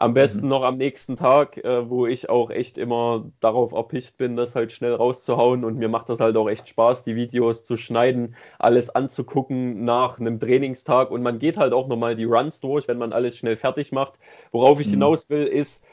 am 0.00 0.14
besten 0.14 0.44
mhm. 0.44 0.48
noch 0.48 0.62
am 0.62 0.78
nächsten 0.78 1.16
Tag, 1.16 1.58
äh, 1.58 1.90
wo 1.90 2.06
ich 2.06 2.30
auch 2.30 2.50
echt 2.50 2.78
immer 2.78 3.26
darauf 3.40 3.72
erpicht 3.72 4.16
bin, 4.16 4.34
das 4.34 4.54
halt 4.54 4.72
schnell 4.72 4.94
rauszuhauen. 4.94 5.62
Und 5.62 5.76
mir 5.76 5.90
macht 5.90 6.08
das 6.08 6.20
halt 6.20 6.38
auch 6.38 6.48
echt 6.48 6.70
Spaß, 6.70 7.04
die 7.04 7.16
Videos 7.16 7.64
zu 7.64 7.76
schneiden, 7.76 8.34
alles 8.58 8.88
anzugucken 8.88 9.84
nach 9.84 10.18
einem 10.18 10.40
Trainingstag. 10.40 11.10
Und 11.10 11.22
man 11.22 11.38
geht 11.38 11.58
halt 11.58 11.74
auch 11.74 11.86
nochmal 11.86 12.16
die 12.16 12.24
Runs 12.24 12.60
durch, 12.60 12.88
wenn 12.88 12.96
man 12.96 13.12
alles 13.12 13.36
schnell 13.36 13.56
fertig 13.56 13.92
macht. 13.92 14.14
Worauf 14.52 14.80
ich 14.80 14.86
mhm. 14.86 14.92
hinaus 14.92 15.28
will, 15.28 15.44
ist, 15.44 15.84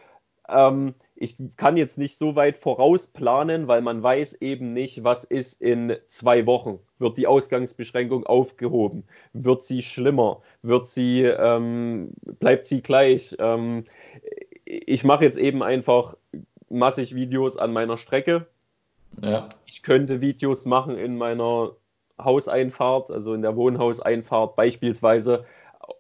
ähm, 0.50 0.94
ich 1.16 1.36
kann 1.58 1.78
jetzt 1.78 1.98
nicht 1.98 2.18
so 2.18 2.36
weit 2.36 2.58
vorausplanen, 2.58 3.68
weil 3.68 3.82
man 3.82 4.04
weiß 4.04 4.36
eben 4.42 4.74
nicht, 4.74 5.04
was 5.04 5.24
ist 5.24 5.60
in 5.62 5.96
zwei 6.08 6.46
Wochen. 6.46 6.80
Wird 7.00 7.18
die 7.18 7.28
Ausgangsbeschränkung 7.28 8.26
aufgehoben? 8.26 9.04
Wird 9.34 9.64
sie 9.64 9.82
schlimmer? 9.82 10.42
Wird 10.62 10.88
sie, 10.88 11.24
ähm, 11.24 12.12
bleibt 12.40 12.66
sie 12.66 12.82
gleich? 12.82 13.36
Ähm, 13.40 13.86
ich 14.66 15.04
mache 15.04 15.24
jetzt 15.24 15.38
eben 15.38 15.64
einfach 15.64 16.16
massig 16.70 17.16
Videos 17.16 17.58
an 17.58 17.74
meiner 17.74 17.98
Strecke. 17.98 18.48
Ja. 19.22 19.50
Ich 19.66 19.82
könnte 19.84 20.22
Videos 20.22 20.66
machen 20.66 20.98
in 20.98 21.18
meiner 21.18 21.72
Hauseinfahrt, 22.20 23.10
also 23.12 23.34
in 23.34 23.42
der 23.42 23.56
Wohnhauseinfahrt 23.56 24.56
beispielsweise 24.56 25.46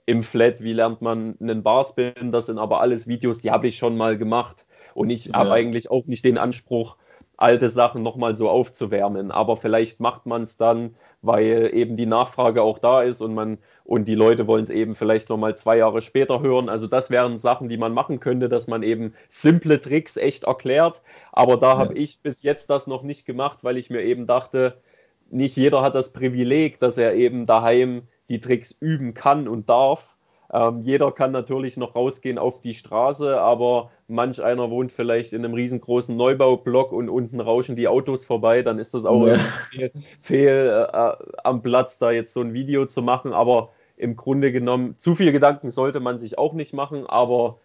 im 0.06 0.23
Flat, 0.23 0.63
wie 0.63 0.73
lernt 0.73 1.02
man 1.02 1.36
einen 1.41 1.63
Barspin, 1.63 2.32
das 2.32 2.47
sind 2.47 2.58
aber 2.58 2.82
alles 2.82 3.08
Videos, 3.08 3.39
die 3.39 3.52
habe 3.52 3.67
ich 3.67 3.78
schon 3.78 3.97
mal 3.97 4.17
gemacht. 4.17 4.65
Und 4.93 5.10
ich 5.10 5.26
ja. 5.26 5.34
habe 5.34 5.52
eigentlich 5.52 5.91
auch 5.91 6.06
nicht 6.08 6.23
den 6.23 6.38
Anspruch, 6.38 6.97
alte 7.38 7.69
Sachen 7.69 8.02
nochmal 8.02 8.36
so 8.36 8.50
aufzuwärmen. 8.50 9.32
Aber 9.32 9.58
vielleicht 9.58 10.00
macht 10.00 10.26
man 10.26 10.41
es 10.41 10.58
dann, 10.58 10.95
weil 11.21 11.69
eben 11.73 11.95
die 11.95 12.08
Nachfrage 12.08 12.63
auch 12.63 12.80
da 12.80 13.04
ist 13.04 13.21
und 13.21 13.34
man 13.36 13.60
und 13.84 14.06
die 14.08 14.15
Leute 14.15 14.47
wollen 14.47 14.63
es 14.63 14.69
eben 14.69 14.95
vielleicht 14.95 15.30
nochmal 15.30 15.56
zwei 15.56 15.78
Jahre 15.78 16.02
später 16.02 16.41
hören. 16.41 16.67
Also 16.67 16.88
das 16.88 17.10
wären 17.10 17.38
Sachen, 17.38 17.69
die 17.69 17.78
man 17.78 17.93
machen 17.93 18.19
könnte, 18.19 18.50
dass 18.50 18.67
man 18.67 18.84
eben 18.84 19.13
simple 19.30 19.80
Tricks 19.80 20.17
echt 20.17 20.43
erklärt. 20.43 21.02
Aber 21.32 21.56
da 21.58 21.73
ja. 21.73 21.78
habe 21.78 21.93
ich 21.93 22.21
bis 22.21 22.43
jetzt 22.43 22.69
das 22.69 22.88
noch 22.88 23.04
nicht 23.04 23.26
gemacht, 23.26 23.60
weil 23.62 23.78
ich 23.78 23.89
mir 23.89 24.02
eben 24.02 24.26
dachte, 24.26 24.82
nicht 25.30 25.56
jeder 25.56 25.82
hat 25.84 25.95
das 25.95 26.12
Privileg, 26.12 26.80
dass 26.80 26.97
er 26.97 27.13
eben 27.13 27.45
daheim 27.45 28.04
die 28.30 28.40
Tricks 28.40 28.76
üben 28.80 29.13
kann 29.13 29.48
und 29.48 29.70
darf. 29.70 30.16
Ähm, 30.52 30.82
jeder 30.82 31.12
kann 31.12 31.32
natürlich 31.32 31.76
noch 31.76 31.96
rausgehen 31.96 32.38
auf 32.38 32.62
die 32.62 32.74
Straße, 32.74 33.40
aber 33.40 33.92
manch 34.08 34.42
einer 34.42 34.70
wohnt 34.70 34.94
vielleicht 34.94 35.34
in 35.34 35.44
einem 35.44 35.54
riesengroßen 35.54 36.16
Neubaublock 36.16 36.94
und 36.94 37.10
unten 37.10 37.42
rauschen 37.42 37.76
die 37.76 37.90
Autos 37.90 38.24
vorbei, 38.24 38.62
dann 38.62 38.80
ist 38.80 38.94
das 38.94 39.06
auch 39.06 39.28
ja. 39.28 39.36
fehl, 39.36 39.92
fehl 40.22 40.88
äh, 40.94 41.12
am 41.44 41.62
Platz, 41.62 42.00
da 42.00 42.12
jetzt 42.12 42.34
so 42.34 42.42
ein 42.42 42.54
Video 42.54 42.86
zu 42.86 43.02
machen. 43.02 43.34
Aber 43.34 43.72
im 43.98 44.16
Grunde 44.16 44.52
genommen, 44.52 44.98
zu 44.98 45.16
viel 45.16 45.32
Gedanken 45.32 45.70
sollte 45.70 46.00
man 46.00 46.18
sich 46.18 46.38
auch 46.38 46.54
nicht 46.54 46.74
machen, 46.74 47.06
aber 47.08 47.60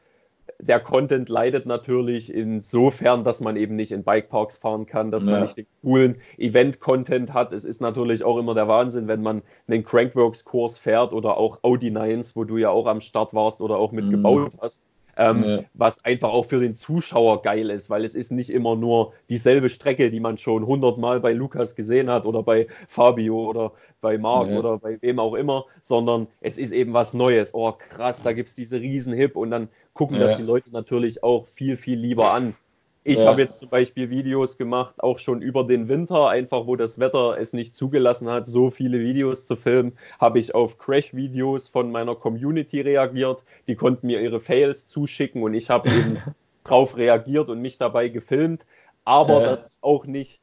der 0.62 0.80
Content 0.80 1.28
leidet 1.28 1.66
natürlich 1.66 2.32
insofern, 2.32 3.24
dass 3.24 3.40
man 3.40 3.56
eben 3.56 3.74
nicht 3.74 3.90
in 3.92 4.04
Bikeparks 4.04 4.58
fahren 4.58 4.86
kann, 4.86 5.10
dass 5.10 5.24
ja. 5.24 5.32
man 5.32 5.42
nicht 5.42 5.56
den 5.56 5.66
coolen 5.82 6.20
Event-Content 6.38 7.34
hat. 7.34 7.52
Es 7.52 7.64
ist 7.64 7.80
natürlich 7.80 8.22
auch 8.22 8.38
immer 8.38 8.54
der 8.54 8.68
Wahnsinn, 8.68 9.08
wenn 9.08 9.22
man 9.22 9.42
einen 9.66 9.84
Crankworks-Kurs 9.84 10.78
fährt 10.78 11.12
oder 11.12 11.36
auch 11.36 11.58
Audi 11.62 11.90
9s, 11.90 12.36
wo 12.36 12.44
du 12.44 12.58
ja 12.58 12.70
auch 12.70 12.86
am 12.86 13.00
Start 13.00 13.34
warst 13.34 13.60
oder 13.60 13.76
auch 13.76 13.92
mitgebaut 13.92 14.54
mhm. 14.54 14.58
hast. 14.60 14.82
Ähm, 15.16 15.44
ja. 15.44 15.58
was 15.74 16.04
einfach 16.04 16.30
auch 16.30 16.46
für 16.46 16.60
den 16.60 16.74
Zuschauer 16.74 17.42
geil 17.42 17.70
ist, 17.70 17.90
weil 17.90 18.04
es 18.04 18.14
ist 18.14 18.32
nicht 18.32 18.50
immer 18.50 18.76
nur 18.76 19.12
dieselbe 19.28 19.68
Strecke, 19.68 20.10
die 20.10 20.20
man 20.20 20.38
schon 20.38 20.66
hundertmal 20.66 21.20
bei 21.20 21.32
Lukas 21.32 21.74
gesehen 21.74 22.10
hat 22.10 22.24
oder 22.24 22.42
bei 22.42 22.66
Fabio 22.88 23.48
oder 23.48 23.72
bei 24.00 24.18
Marc 24.18 24.48
ja. 24.48 24.58
oder 24.58 24.78
bei 24.78 25.00
wem 25.00 25.18
auch 25.18 25.34
immer, 25.34 25.66
sondern 25.82 26.28
es 26.40 26.58
ist 26.58 26.72
eben 26.72 26.92
was 26.92 27.14
Neues. 27.14 27.54
Oh 27.54 27.72
krass, 27.72 28.22
da 28.22 28.32
gibt 28.32 28.48
es 28.48 28.54
diese 28.54 28.80
Riesen-Hip 28.80 29.36
und 29.36 29.50
dann 29.50 29.68
gucken 29.92 30.18
ja. 30.18 30.26
das 30.26 30.36
die 30.36 30.42
Leute 30.42 30.70
natürlich 30.70 31.22
auch 31.22 31.46
viel, 31.46 31.76
viel 31.76 31.98
lieber 31.98 32.32
an. 32.32 32.54
Ich 33.04 33.18
ja. 33.18 33.26
habe 33.26 33.40
jetzt 33.42 33.58
zum 33.58 33.68
Beispiel 33.68 34.10
Videos 34.10 34.56
gemacht, 34.56 35.02
auch 35.02 35.18
schon 35.18 35.42
über 35.42 35.64
den 35.64 35.88
Winter, 35.88 36.28
einfach 36.28 36.66
wo 36.68 36.76
das 36.76 37.00
Wetter 37.00 37.36
es 37.38 37.52
nicht 37.52 37.74
zugelassen 37.74 38.28
hat, 38.28 38.46
so 38.46 38.70
viele 38.70 39.00
Videos 39.00 39.44
zu 39.44 39.56
filmen, 39.56 39.96
habe 40.20 40.38
ich 40.38 40.54
auf 40.54 40.78
Crash-Videos 40.78 41.66
von 41.66 41.90
meiner 41.90 42.14
Community 42.14 42.80
reagiert. 42.80 43.42
Die 43.66 43.74
konnten 43.74 44.06
mir 44.06 44.20
ihre 44.20 44.38
Fails 44.38 44.86
zuschicken 44.86 45.42
und 45.42 45.54
ich 45.54 45.68
habe 45.68 45.88
eben 45.88 46.18
drauf 46.64 46.96
reagiert 46.96 47.48
und 47.48 47.60
mich 47.60 47.76
dabei 47.76 48.08
gefilmt. 48.08 48.64
Aber 49.04 49.42
ja. 49.42 49.50
das 49.50 49.64
ist 49.64 49.82
auch 49.82 50.06
nicht, 50.06 50.40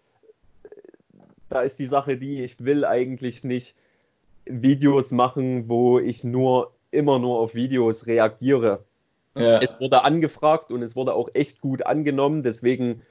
da 1.47 1.61
ist 1.61 1.79
die 1.79 1.85
Sache 1.85 2.17
die, 2.17 2.43
ich 2.43 2.63
will 2.63 2.83
eigentlich 2.83 3.45
nicht 3.45 3.73
Videos 4.43 5.11
machen, 5.11 5.69
wo 5.69 5.97
ich 5.99 6.25
nur 6.25 6.73
immer 6.91 7.19
nur 7.19 7.39
auf 7.39 7.55
Videos 7.55 8.05
reagiere. 8.05 8.83
Ja. 9.35 9.59
Es 9.59 9.79
wurde 9.79 10.03
angefragt 10.03 10.71
und 10.71 10.81
es 10.81 10.95
wurde 10.95 11.13
auch 11.13 11.29
echt 11.33 11.61
gut 11.61 11.85
angenommen. 11.85 12.43
Deswegen 12.43 13.03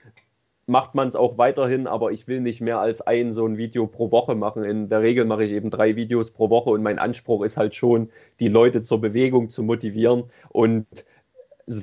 macht 0.66 0.94
man 0.94 1.09
es 1.09 1.16
auch 1.16 1.38
weiterhin, 1.38 1.87
aber 1.87 2.12
ich 2.12 2.28
will 2.28 2.40
nicht 2.40 2.61
mehr 2.61 2.78
als 2.78 3.00
ein 3.00 3.33
so 3.33 3.46
ein 3.46 3.57
Video 3.57 3.87
pro 3.87 4.11
Woche 4.11 4.35
machen. 4.35 4.64
In 4.64 4.88
der 4.88 5.00
Regel 5.00 5.24
mache 5.24 5.44
ich 5.44 5.52
eben 5.52 5.70
drei 5.70 5.96
Videos 5.96 6.31
pro 6.31 6.50
Woche 6.50 6.70
und 6.70 6.83
mein 6.83 6.98
Anspruch 6.98 7.42
ist 7.42 7.57
halt 7.57 7.74
schon, 7.74 8.11
die 8.38 8.48
Leute 8.48 8.83
zur 8.83 9.00
Bewegung 9.00 9.48
zu 9.48 9.62
motivieren 9.62 10.24
und 10.52 10.87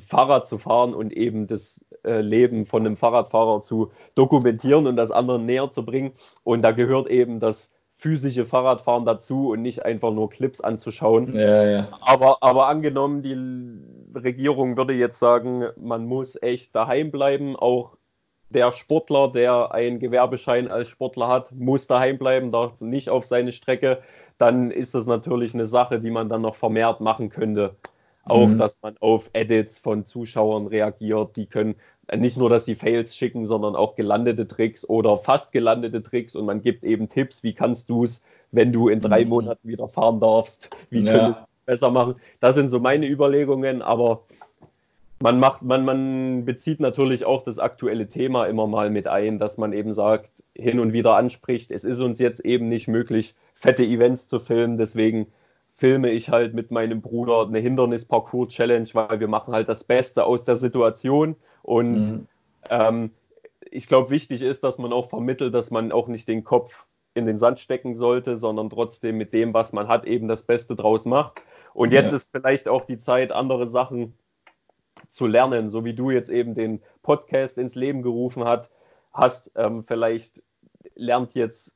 Fahrrad 0.04 0.46
zu 0.46 0.58
fahren 0.58 0.94
und 0.94 1.12
eben 1.12 1.46
das 1.46 1.84
äh, 2.04 2.20
Leben 2.20 2.64
von 2.64 2.86
einem 2.86 2.96
Fahrradfahrer 2.96 3.62
zu 3.62 3.90
dokumentieren 4.14 4.86
und 4.86 4.96
das 4.96 5.10
anderen 5.10 5.46
näher 5.46 5.70
zu 5.70 5.84
bringen. 5.84 6.12
Und 6.44 6.62
da 6.62 6.72
gehört 6.72 7.08
eben 7.08 7.40
das 7.40 7.70
physische 8.06 8.44
Fahrradfahren 8.44 9.04
dazu 9.04 9.50
und 9.50 9.62
nicht 9.62 9.84
einfach 9.84 10.12
nur 10.12 10.30
Clips 10.30 10.60
anzuschauen. 10.60 11.34
Ja, 11.34 11.64
ja. 11.64 11.88
Aber, 12.00 12.38
aber 12.40 12.68
angenommen, 12.68 13.22
die 13.22 14.16
Regierung 14.16 14.76
würde 14.76 14.94
jetzt 14.94 15.18
sagen, 15.18 15.64
man 15.76 16.06
muss 16.06 16.40
echt 16.40 16.76
daheim 16.76 17.10
bleiben, 17.10 17.56
auch 17.56 17.96
der 18.48 18.70
Sportler, 18.70 19.32
der 19.32 19.74
einen 19.74 19.98
Gewerbeschein 19.98 20.68
als 20.68 20.88
Sportler 20.88 21.26
hat, 21.26 21.50
muss 21.50 21.88
daheim 21.88 22.16
bleiben, 22.16 22.52
darf 22.52 22.80
nicht 22.80 23.10
auf 23.10 23.26
seine 23.26 23.52
Strecke, 23.52 23.98
dann 24.38 24.70
ist 24.70 24.94
das 24.94 25.06
natürlich 25.06 25.52
eine 25.54 25.66
Sache, 25.66 25.98
die 25.98 26.12
man 26.12 26.28
dann 26.28 26.42
noch 26.42 26.54
vermehrt 26.54 27.00
machen 27.00 27.28
könnte. 27.28 27.74
Auch, 28.26 28.48
mhm. 28.48 28.58
dass 28.58 28.78
man 28.82 28.96
auf 28.98 29.30
Edits 29.34 29.78
von 29.78 30.04
Zuschauern 30.04 30.66
reagiert, 30.66 31.36
die 31.36 31.46
können 31.46 31.76
nicht 32.14 32.36
nur, 32.36 32.50
dass 32.50 32.64
sie 32.64 32.74
Fails 32.74 33.16
schicken, 33.16 33.46
sondern 33.46 33.74
auch 33.74 33.94
gelandete 33.94 34.46
Tricks 34.46 34.88
oder 34.88 35.16
fast 35.16 35.52
gelandete 35.52 36.02
Tricks 36.02 36.36
und 36.36 36.44
man 36.44 36.60
gibt 36.60 36.84
eben 36.84 37.08
Tipps, 37.08 37.42
wie 37.42 37.54
kannst 37.54 37.88
du 37.90 38.04
es, 38.04 38.24
wenn 38.52 38.72
du 38.72 38.88
in 38.88 39.00
drei 39.00 39.24
mhm. 39.24 39.30
Monaten 39.30 39.68
wieder 39.68 39.88
fahren 39.88 40.20
darfst, 40.20 40.70
wie 40.90 41.00
ja. 41.00 41.12
könntest 41.12 41.40
du 41.40 41.44
es 41.44 41.66
besser 41.66 41.90
machen. 41.90 42.16
Das 42.40 42.54
sind 42.54 42.68
so 42.68 42.78
meine 42.80 43.08
Überlegungen, 43.08 43.82
aber 43.82 44.22
man 45.18 45.40
macht, 45.40 45.62
man, 45.62 45.84
man 45.84 46.44
bezieht 46.44 46.80
natürlich 46.80 47.24
auch 47.24 47.42
das 47.42 47.58
aktuelle 47.58 48.08
Thema 48.08 48.46
immer 48.46 48.66
mal 48.66 48.90
mit 48.90 49.08
ein, 49.08 49.38
dass 49.38 49.56
man 49.56 49.72
eben 49.72 49.94
sagt, 49.94 50.30
hin 50.54 50.78
und 50.78 50.92
wieder 50.92 51.16
anspricht, 51.16 51.72
es 51.72 51.84
ist 51.84 52.00
uns 52.00 52.18
jetzt 52.18 52.40
eben 52.40 52.68
nicht 52.68 52.86
möglich, 52.86 53.34
fette 53.54 53.84
Events 53.84 54.28
zu 54.28 54.38
filmen, 54.38 54.78
deswegen 54.78 55.26
filme 55.76 56.10
ich 56.10 56.30
halt 56.30 56.54
mit 56.54 56.70
meinem 56.70 57.02
Bruder 57.02 57.46
eine 57.46 57.58
Hindernisparcours-Challenge, 57.58 58.88
weil 58.94 59.20
wir 59.20 59.28
machen 59.28 59.54
halt 59.54 59.68
das 59.68 59.84
Beste 59.84 60.24
aus 60.24 60.44
der 60.44 60.56
Situation 60.56 61.36
und 61.62 62.00
mhm. 62.00 62.28
ähm, 62.70 63.10
ich 63.70 63.86
glaube, 63.86 64.10
wichtig 64.10 64.42
ist, 64.42 64.64
dass 64.64 64.78
man 64.78 64.92
auch 64.92 65.10
vermittelt, 65.10 65.54
dass 65.54 65.70
man 65.70 65.92
auch 65.92 66.08
nicht 66.08 66.28
den 66.28 66.44
Kopf 66.44 66.86
in 67.14 67.26
den 67.26 67.38
Sand 67.38 67.58
stecken 67.58 67.94
sollte, 67.94 68.36
sondern 68.36 68.70
trotzdem 68.70 69.16
mit 69.16 69.32
dem, 69.32 69.54
was 69.54 69.72
man 69.72 69.88
hat, 69.88 70.04
eben 70.04 70.28
das 70.28 70.42
Beste 70.42 70.76
draus 70.76 71.04
macht. 71.04 71.42
Und 71.74 71.92
jetzt 71.92 72.10
ja. 72.10 72.16
ist 72.16 72.30
vielleicht 72.30 72.68
auch 72.68 72.86
die 72.86 72.98
Zeit, 72.98 73.32
andere 73.32 73.66
Sachen 73.66 74.14
zu 75.10 75.26
lernen, 75.26 75.68
so 75.68 75.84
wie 75.84 75.94
du 75.94 76.10
jetzt 76.10 76.30
eben 76.30 76.54
den 76.54 76.82
Podcast 77.02 77.58
ins 77.58 77.74
Leben 77.74 78.02
gerufen 78.02 78.44
hat, 78.44 78.70
hast. 79.12 79.50
Ähm, 79.56 79.84
vielleicht 79.84 80.42
lernt 80.94 81.34
jetzt 81.34 81.74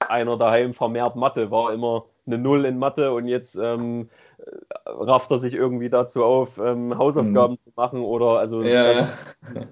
einer 0.00 0.36
daheim 0.36 0.74
vermehrt 0.74 1.16
Mathe, 1.16 1.50
war 1.50 1.72
immer 1.72 2.06
eine 2.26 2.38
Null 2.38 2.64
in 2.64 2.78
Mathe 2.78 3.12
und 3.12 3.28
jetzt 3.28 3.56
ähm, 3.56 4.08
rafft 4.86 5.30
er 5.30 5.38
sich 5.38 5.54
irgendwie 5.54 5.88
dazu 5.88 6.24
auf, 6.24 6.58
ähm, 6.58 6.96
Hausaufgaben 6.96 7.54
mhm. 7.54 7.64
zu 7.64 7.72
machen 7.76 8.00
oder 8.00 8.38
also 8.38 8.62
ja, 8.62 8.92
das, 9.54 9.66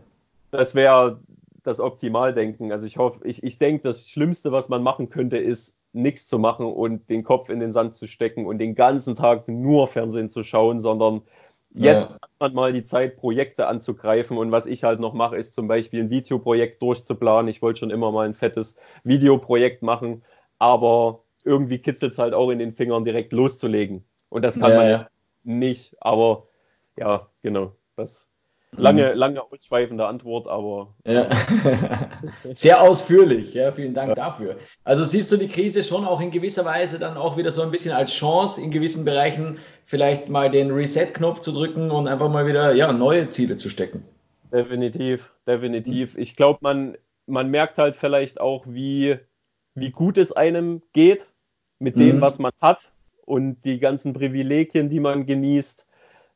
das 0.51 0.75
wäre 0.75 1.21
das 1.65 1.81
Optimaldenken. 1.81 2.71
Also 2.73 2.87
ich 2.87 2.99
hoffe, 2.99 3.27
ich, 3.27 3.43
ich 3.43 3.59
denke, 3.59 3.83
das 3.89 4.09
Schlimmste, 4.09 4.53
was 4.53 4.69
man 4.69 4.83
machen 4.83 5.09
könnte, 5.09 5.39
ist 5.39 5.79
nichts 5.93 6.27
zu 6.27 6.39
machen 6.39 6.67
und 6.67 7.09
den 7.09 7.25
Kopf 7.25 7.49
in 7.49 7.61
den 7.61 7.73
Sand 7.73 7.95
zu 7.95 8.07
stecken 8.07 8.47
und 8.47 8.59
den 8.59 8.75
ganzen 8.75 9.17
Tag 9.17 9.49
nur 9.49 9.89
Fernsehen 9.89 10.29
zu 10.29 10.43
schauen, 10.43 10.81
sondern 10.81 11.23
jetzt 11.73 12.11
ja. 12.11 12.17
hat 12.17 12.31
man 12.39 12.55
mal 12.55 12.73
die 12.73 12.85
Zeit, 12.85 13.17
Projekte 13.17 13.67
anzugreifen. 13.67 14.37
Und 14.37 14.53
was 14.53 14.67
ich 14.67 14.85
halt 14.85 15.01
noch 15.01 15.15
mache, 15.15 15.37
ist 15.37 15.55
zum 15.55 15.67
Beispiel 15.67 16.01
ein 16.01 16.11
Videoprojekt 16.11 16.83
durchzuplanen. 16.83 17.49
Ich 17.49 17.63
wollte 17.63 17.81
schon 17.81 17.91
immer 17.91 18.13
mal 18.13 18.27
ein 18.27 18.35
fettes 18.35 18.77
Videoprojekt 19.03 19.83
machen, 19.83 20.23
aber 20.59 21.24
irgendwie 21.45 21.79
kitzelt 21.79 22.13
es 22.13 22.19
halt 22.19 22.35
auch 22.35 22.51
in 22.51 22.59
den 22.59 22.75
Fingern, 22.75 23.05
direkt 23.05 23.33
loszulegen. 23.33 24.05
Und 24.29 24.43
das 24.43 24.59
kann 24.59 24.71
ja, 24.71 24.77
man 24.77 24.89
ja 24.89 25.09
nicht. 25.45 25.97
Aber 26.01 26.49
ja, 26.97 27.29
genau. 27.43 27.73
Das 27.97 28.29
lange, 28.77 29.13
mhm. 29.13 29.19
lange 29.19 29.43
ausschweifende 29.43 30.07
Antwort, 30.07 30.47
aber. 30.47 30.95
Ja. 31.07 31.29
Sehr 32.55 32.81
ausführlich, 32.81 33.55
ja, 33.55 33.73
vielen 33.73 33.95
Dank 33.95 34.11
ja. 34.11 34.15
dafür. 34.15 34.57
Also 34.85 35.05
siehst 35.05 35.31
du 35.33 35.37
die 35.37 35.49
Krise 35.49 35.83
schon 35.83 36.05
auch 36.05 36.21
in 36.21 36.31
gewisser 36.31 36.65
Weise 36.65 36.99
dann 36.99 37.17
auch 37.17 37.37
wieder 37.37 37.51
so 37.51 37.63
ein 37.63 37.71
bisschen 37.71 37.93
als 37.93 38.13
Chance, 38.13 38.61
in 38.61 38.71
gewissen 38.71 39.05
Bereichen 39.05 39.59
vielleicht 39.85 40.29
mal 40.29 40.51
den 40.51 40.71
Reset-Knopf 40.71 41.41
zu 41.41 41.53
drücken 41.53 41.91
und 41.91 42.09
einfach 42.09 42.31
mal 42.31 42.47
wieder 42.47 42.75
ja, 42.75 42.93
neue 42.93 43.31
Ziele 43.31 43.57
zu 43.57 43.69
stecken. 43.69 44.05
Definitiv, 44.53 45.33
definitiv. 45.47 46.17
Ich 46.17 46.37
glaube, 46.37 46.59
man, 46.63 46.97
man 47.27 47.51
merkt 47.51 47.79
halt 47.79 47.97
vielleicht 47.97 48.41
auch, 48.41 48.67
wie, 48.69 49.17
wie 49.75 49.91
gut 49.91 50.17
es 50.17 50.33
einem 50.33 50.83
geht, 50.93 51.27
mit 51.85 51.97
dem, 51.97 52.17
mhm. 52.17 52.21
was 52.21 52.39
man 52.39 52.53
hat 52.61 52.91
und 53.25 53.65
die 53.65 53.79
ganzen 53.79 54.15
Privilegien, 54.15 54.89
die 54.89 55.01
man 55.01 55.27
genießt, 55.27 55.87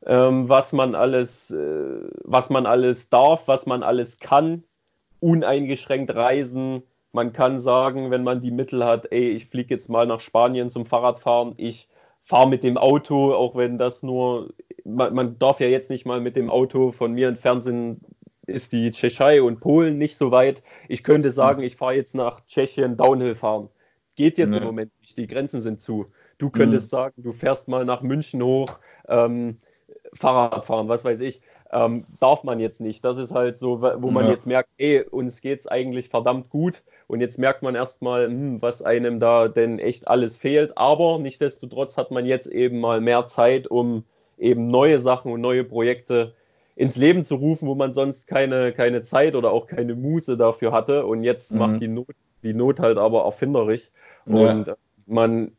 ähm, 0.05 0.47
was 0.47 0.71
man 0.71 0.95
alles, 0.95 1.51
äh, 1.51 2.09
was 2.23 2.49
man 2.49 2.65
alles 2.65 3.09
darf, 3.09 3.47
was 3.47 3.65
man 3.65 3.83
alles 3.83 4.19
kann, 4.19 4.63
uneingeschränkt 5.19 6.15
reisen. 6.15 6.83
Man 7.11 7.33
kann 7.33 7.59
sagen, 7.59 8.11
wenn 8.11 8.23
man 8.23 8.41
die 8.41 8.51
Mittel 8.51 8.85
hat, 8.85 9.11
ey, 9.11 9.29
ich 9.29 9.47
fliege 9.47 9.73
jetzt 9.73 9.89
mal 9.89 10.05
nach 10.05 10.21
Spanien 10.21 10.69
zum 10.69 10.85
Fahrradfahren, 10.85 11.55
ich 11.57 11.89
fahre 12.21 12.47
mit 12.47 12.63
dem 12.63 12.77
Auto, 12.77 13.33
auch 13.33 13.55
wenn 13.55 13.79
das 13.79 14.03
nur, 14.03 14.53
man, 14.85 15.13
man, 15.15 15.39
darf 15.39 15.59
ja 15.59 15.67
jetzt 15.67 15.89
nicht 15.89 16.05
mal 16.05 16.21
mit 16.21 16.35
dem 16.35 16.49
Auto 16.49 16.91
von 16.91 17.13
mir 17.13 17.27
entfernt 17.27 17.63
sind, 17.63 18.01
ist 18.45 18.71
die 18.71 18.91
Tschechei 18.91 19.41
und 19.41 19.59
Polen 19.59 19.97
nicht 19.97 20.17
so 20.17 20.31
weit. 20.31 20.61
Ich 20.87 21.03
könnte 21.03 21.31
sagen, 21.31 21.63
ich 21.63 21.75
fahre 21.75 21.95
jetzt 21.95 22.15
nach 22.15 22.45
Tschechien 22.45 22.97
Downhill 22.97 23.35
fahren. 23.35 23.69
Geht 24.19 24.37
jetzt 24.37 24.51
nee. 24.51 24.57
im 24.57 24.65
Moment 24.65 24.91
nicht, 24.99 25.17
die 25.17 25.27
Grenzen 25.27 25.61
sind 25.61 25.79
zu. 25.79 26.07
Du 26.39 26.49
könntest 26.49 26.87
mhm. 26.87 26.89
sagen, 26.89 27.23
du 27.23 27.31
fährst 27.31 27.69
mal 27.69 27.85
nach 27.85 28.01
München 28.01 28.43
hoch, 28.43 28.77
ähm, 29.07 29.59
Fahrrad 30.11 30.65
fahren, 30.65 30.89
was 30.89 31.05
weiß 31.05 31.21
ich. 31.21 31.39
Ähm, 31.71 32.03
darf 32.19 32.43
man 32.43 32.59
jetzt 32.59 32.81
nicht. 32.81 33.05
Das 33.05 33.17
ist 33.17 33.33
halt 33.33 33.57
so, 33.57 33.81
wo 33.81 34.11
man 34.11 34.25
ja. 34.25 34.31
jetzt 34.31 34.45
merkt, 34.45 34.71
ey, 34.77 35.03
uns 35.03 35.39
geht 35.39 35.61
es 35.61 35.67
eigentlich 35.67 36.09
verdammt 36.09 36.49
gut. 36.49 36.83
Und 37.07 37.21
jetzt 37.21 37.39
merkt 37.39 37.63
man 37.63 37.75
erstmal, 37.75 38.25
hm, 38.25 38.61
was 38.61 38.81
einem 38.81 39.21
da 39.21 39.47
denn 39.47 39.79
echt 39.79 40.09
alles 40.09 40.35
fehlt. 40.35 40.77
Aber 40.77 41.17
nichtsdestotrotz 41.19 41.95
hat 41.95 42.11
man 42.11 42.25
jetzt 42.25 42.47
eben 42.47 42.81
mal 42.81 42.99
mehr 42.99 43.25
Zeit, 43.25 43.67
um 43.67 44.03
eben 44.37 44.67
neue 44.67 44.99
Sachen 44.99 45.31
und 45.31 45.39
neue 45.39 45.63
Projekte 45.63 46.33
ins 46.75 46.97
Leben 46.97 47.23
zu 47.23 47.35
rufen, 47.35 47.69
wo 47.69 47.75
man 47.75 47.93
sonst 47.93 48.27
keine, 48.27 48.73
keine 48.73 49.01
Zeit 49.01 49.35
oder 49.35 49.51
auch 49.51 49.65
keine 49.65 49.95
Muße 49.95 50.35
dafür 50.35 50.73
hatte. 50.73 51.05
Und 51.05 51.23
jetzt 51.23 51.53
mhm. 51.53 51.59
macht 51.59 51.81
die 51.81 51.87
Not 51.87 52.07
die 52.43 52.53
Not 52.53 52.79
halt 52.79 52.97
aber 52.97 53.23
erfinderisch. 53.23 53.89
Ja. 54.25 54.51
Und 54.51 54.75
man 55.05 55.51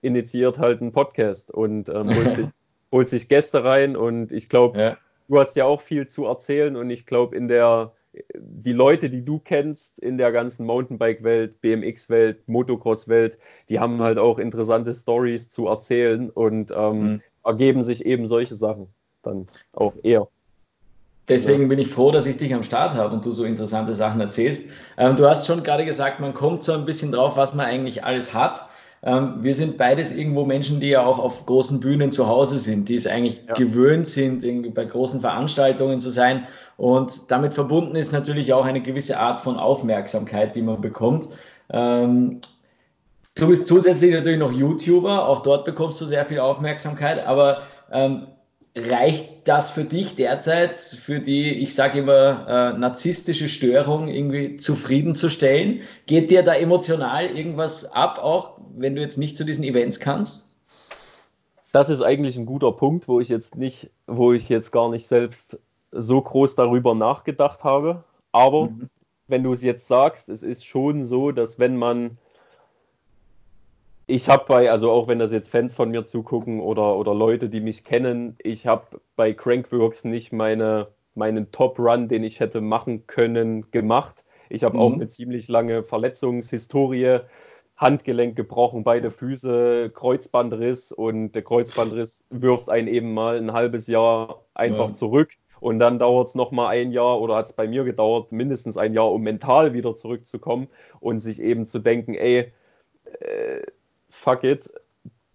initiiert 0.00 0.58
halt 0.58 0.80
einen 0.80 0.92
Podcast 0.92 1.50
und 1.50 1.88
ähm, 1.88 2.14
holt, 2.14 2.34
sich, 2.34 2.46
holt, 2.92 3.08
sich, 3.08 3.28
Gäste 3.28 3.64
rein. 3.64 3.96
Und 3.96 4.32
ich 4.32 4.48
glaube, 4.48 4.78
ja. 4.78 4.96
du 5.28 5.38
hast 5.38 5.56
ja 5.56 5.64
auch 5.64 5.80
viel 5.80 6.06
zu 6.06 6.26
erzählen. 6.26 6.76
Und 6.76 6.90
ich 6.90 7.06
glaube, 7.06 7.36
in 7.36 7.48
der 7.48 7.92
die 8.34 8.72
Leute, 8.72 9.10
die 9.10 9.24
du 9.24 9.38
kennst 9.38 9.98
in 9.98 10.18
der 10.18 10.32
ganzen 10.32 10.66
Mountainbike-Welt, 10.66 11.60
BMX-Welt, 11.60 12.48
Motocross-Welt, 12.48 13.38
die 13.68 13.78
haben 13.78 14.00
halt 14.00 14.18
auch 14.18 14.38
interessante 14.38 14.94
Stories 14.94 15.50
zu 15.50 15.66
erzählen 15.66 16.30
und 16.30 16.72
ähm, 16.74 17.00
mhm. 17.00 17.22
ergeben 17.44 17.84
sich 17.84 18.06
eben 18.06 18.28
solche 18.28 18.54
Sachen 18.54 18.88
dann 19.22 19.46
auch 19.72 19.94
eher. 20.02 20.28
Deswegen 21.28 21.62
ja. 21.62 21.68
bin 21.68 21.78
ich 21.78 21.88
froh, 21.88 22.12
dass 22.12 22.26
ich 22.26 22.36
dich 22.36 22.54
am 22.54 22.62
Start 22.62 22.94
habe 22.94 23.14
und 23.14 23.24
du 23.24 23.32
so 23.32 23.44
interessante 23.44 23.94
Sachen 23.94 24.20
erzählst. 24.20 24.64
Ähm, 24.96 25.16
du 25.16 25.28
hast 25.28 25.46
schon 25.46 25.62
gerade 25.62 25.84
gesagt, 25.84 26.20
man 26.20 26.34
kommt 26.34 26.62
so 26.62 26.72
ein 26.72 26.84
bisschen 26.84 27.10
drauf, 27.10 27.36
was 27.36 27.54
man 27.54 27.66
eigentlich 27.66 28.04
alles 28.04 28.32
hat. 28.32 28.68
ähm, 29.02 29.34
wir 29.40 29.54
sind 29.54 29.76
beides 29.76 30.12
irgendwo 30.12 30.44
Menschen, 30.44 30.80
die 30.80 30.88
ja 30.88 31.04
auch 31.04 31.18
auf 31.18 31.44
großen 31.46 31.80
Bühnen 31.80 32.12
zu 32.12 32.28
Hause 32.28 32.58
sind, 32.58 32.88
die 32.88 32.94
es 32.94 33.06
eigentlich 33.06 33.42
ja. 33.46 33.54
gewöhnt 33.54 34.08
sind, 34.08 34.44
irgendwie 34.44 34.70
bei 34.70 34.84
großen 34.84 35.20
Veranstaltungen 35.20 36.00
zu 36.00 36.10
sein. 36.10 36.46
Und 36.76 37.30
damit 37.30 37.54
verbunden 37.54 37.96
ist 37.96 38.12
natürlich 38.12 38.52
auch 38.52 38.64
eine 38.64 38.80
gewisse 38.80 39.18
Art 39.18 39.40
von 39.40 39.56
Aufmerksamkeit, 39.56 40.54
die 40.54 40.62
man 40.62 40.80
bekommt. 40.80 41.28
Ähm, 41.70 42.40
du 43.34 43.48
bist 43.48 43.66
zusätzlich 43.66 44.12
natürlich 44.12 44.38
noch 44.38 44.52
YouTuber, 44.52 45.28
auch 45.28 45.40
dort 45.40 45.64
bekommst 45.64 46.00
du 46.00 46.04
sehr 46.04 46.24
viel 46.24 46.38
Aufmerksamkeit, 46.38 47.26
aber 47.26 47.62
ähm, 47.92 48.28
reicht 48.76 49.48
das 49.48 49.70
für 49.70 49.84
dich 49.84 50.16
derzeit 50.16 50.78
für 50.78 51.20
die, 51.20 51.54
ich 51.54 51.74
sage 51.74 52.00
immer, 52.00 52.74
äh, 52.74 52.78
narzisstische 52.78 53.48
Störung 53.48 54.08
irgendwie 54.08 54.56
zufriedenzustellen? 54.56 55.80
Geht 56.04 56.30
dir 56.30 56.42
da 56.42 56.54
emotional 56.54 57.26
irgendwas 57.26 57.90
ab, 57.90 58.18
auch 58.18 58.58
wenn 58.76 58.94
du 58.94 59.00
jetzt 59.00 59.16
nicht 59.16 59.36
zu 59.36 59.44
diesen 59.44 59.64
Events 59.64 59.98
kannst? 59.98 60.58
Das 61.72 61.88
ist 61.88 62.02
eigentlich 62.02 62.36
ein 62.36 62.46
guter 62.46 62.72
Punkt, 62.72 63.08
wo 63.08 63.18
ich 63.18 63.30
jetzt 63.30 63.56
nicht, 63.56 63.90
wo 64.06 64.32
ich 64.32 64.48
jetzt 64.50 64.72
gar 64.72 64.90
nicht 64.90 65.06
selbst 65.06 65.58
so 65.90 66.20
groß 66.20 66.54
darüber 66.54 66.94
nachgedacht 66.94 67.64
habe. 67.64 68.04
Aber 68.30 68.66
mhm. 68.66 68.90
wenn 69.26 69.42
du 69.42 69.54
es 69.54 69.62
jetzt 69.62 69.88
sagst, 69.88 70.28
es 70.28 70.42
ist 70.42 70.66
schon 70.66 71.02
so, 71.04 71.32
dass 71.32 71.58
wenn 71.58 71.76
man 71.76 72.18
ich 74.06 74.28
habe 74.28 74.44
bei, 74.46 74.70
also 74.70 74.90
auch 74.90 75.08
wenn 75.08 75.18
das 75.18 75.32
jetzt 75.32 75.48
Fans 75.48 75.74
von 75.74 75.90
mir 75.90 76.04
zugucken 76.04 76.60
oder, 76.60 76.96
oder 76.96 77.14
Leute, 77.14 77.48
die 77.48 77.60
mich 77.60 77.84
kennen, 77.84 78.36
ich 78.38 78.66
habe 78.66 79.00
bei 79.16 79.32
Crankworks 79.32 80.04
nicht 80.04 80.32
meine, 80.32 80.88
meinen 81.14 81.50
Top-Run, 81.50 82.08
den 82.08 82.22
ich 82.22 82.38
hätte 82.38 82.60
machen 82.60 83.06
können, 83.08 83.70
gemacht. 83.72 84.24
Ich 84.48 84.62
habe 84.62 84.76
mhm. 84.76 84.82
auch 84.82 84.92
eine 84.92 85.08
ziemlich 85.08 85.48
lange 85.48 85.82
Verletzungshistorie, 85.82 87.20
Handgelenk 87.76 88.36
gebrochen, 88.36 88.84
beide 88.84 89.10
Füße, 89.10 89.90
Kreuzbandriss 89.90 90.92
und 90.92 91.32
der 91.32 91.42
Kreuzbandriss 91.42 92.24
wirft 92.30 92.70
einen 92.70 92.88
eben 92.88 93.12
mal 93.12 93.36
ein 93.36 93.52
halbes 93.52 93.86
Jahr 93.86 94.44
einfach 94.54 94.88
ja. 94.88 94.94
zurück. 94.94 95.32
Und 95.58 95.78
dann 95.78 95.98
dauert 95.98 96.28
es 96.28 96.34
nochmal 96.34 96.68
ein 96.68 96.92
Jahr 96.92 97.20
oder 97.20 97.36
hat 97.36 97.46
es 97.46 97.52
bei 97.54 97.66
mir 97.66 97.84
gedauert, 97.84 98.30
mindestens 98.30 98.76
ein 98.76 98.94
Jahr, 98.94 99.10
um 99.10 99.22
mental 99.22 99.72
wieder 99.72 99.96
zurückzukommen 99.96 100.68
und 101.00 101.18
sich 101.18 101.42
eben 101.42 101.66
zu 101.66 101.80
denken, 101.80 102.14
ey, 102.14 102.52
äh, 103.20 103.62
fuck 104.08 104.44
it, 104.44 104.70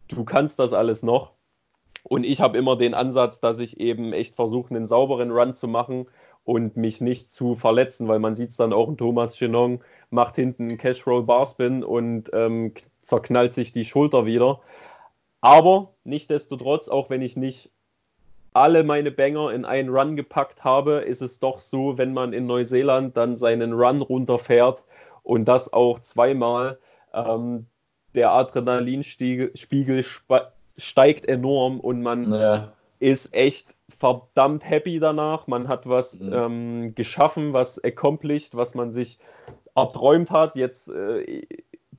du 0.07 0.23
kannst 0.23 0.59
das 0.59 0.73
alles 0.73 1.03
noch. 1.03 1.31
Und 2.03 2.23
ich 2.23 2.41
habe 2.41 2.57
immer 2.57 2.75
den 2.75 2.93
Ansatz, 2.93 3.39
dass 3.39 3.59
ich 3.59 3.79
eben 3.79 4.11
echt 4.13 4.35
versuche, 4.35 4.73
einen 4.73 4.85
sauberen 4.85 5.31
Run 5.31 5.53
zu 5.53 5.67
machen 5.67 6.07
und 6.43 6.75
mich 6.75 7.01
nicht 7.01 7.31
zu 7.31 7.55
verletzen, 7.55 8.07
weil 8.07 8.19
man 8.19 8.35
sieht 8.35 8.49
es 8.49 8.57
dann 8.57 8.73
auch, 8.73 8.87
ein 8.87 8.97
Thomas 8.97 9.35
Chenong 9.35 9.83
macht 10.09 10.35
hinten 10.35 10.69
einen 10.69 10.77
Cashroll 10.77 11.23
Barspin 11.23 11.83
und 11.83 12.31
ähm, 12.33 12.73
zerknallt 13.03 13.53
sich 13.53 13.71
die 13.71 13.85
Schulter 13.85 14.25
wieder. 14.25 14.61
Aber 15.41 15.93
nichtsdestotrotz, 16.03 16.89
auch 16.89 17.09
wenn 17.09 17.21
ich 17.21 17.37
nicht 17.37 17.71
alle 18.53 18.83
meine 18.83 19.11
Banger 19.11 19.51
in 19.51 19.65
einen 19.65 19.89
Run 19.89 20.15
gepackt 20.15 20.63
habe, 20.63 20.95
ist 20.95 21.21
es 21.21 21.39
doch 21.39 21.61
so, 21.61 21.97
wenn 21.97 22.13
man 22.13 22.33
in 22.33 22.45
Neuseeland 22.45 23.15
dann 23.15 23.37
seinen 23.37 23.73
Run 23.73 24.01
runterfährt 24.01 24.83
und 25.23 25.45
das 25.45 25.71
auch 25.71 25.99
zweimal, 25.99 26.79
ähm, 27.13 27.67
der 28.15 28.31
Adrenalinspiegel 28.31 30.05
steigt 30.77 31.27
enorm 31.27 31.79
und 31.79 32.01
man 32.01 32.33
ja. 32.33 32.73
ist 32.99 33.33
echt 33.33 33.75
verdammt 33.89 34.67
happy 34.67 34.99
danach. 34.99 35.47
Man 35.47 35.67
hat 35.67 35.87
was 35.87 36.19
mhm. 36.19 36.33
ähm, 36.33 36.95
geschaffen, 36.95 37.53
was 37.53 37.83
accomplished, 37.83 38.55
was 38.55 38.73
man 38.73 38.91
sich 38.91 39.19
erträumt 39.75 40.31
hat. 40.31 40.55
Jetzt 40.55 40.89
äh, 40.89 41.45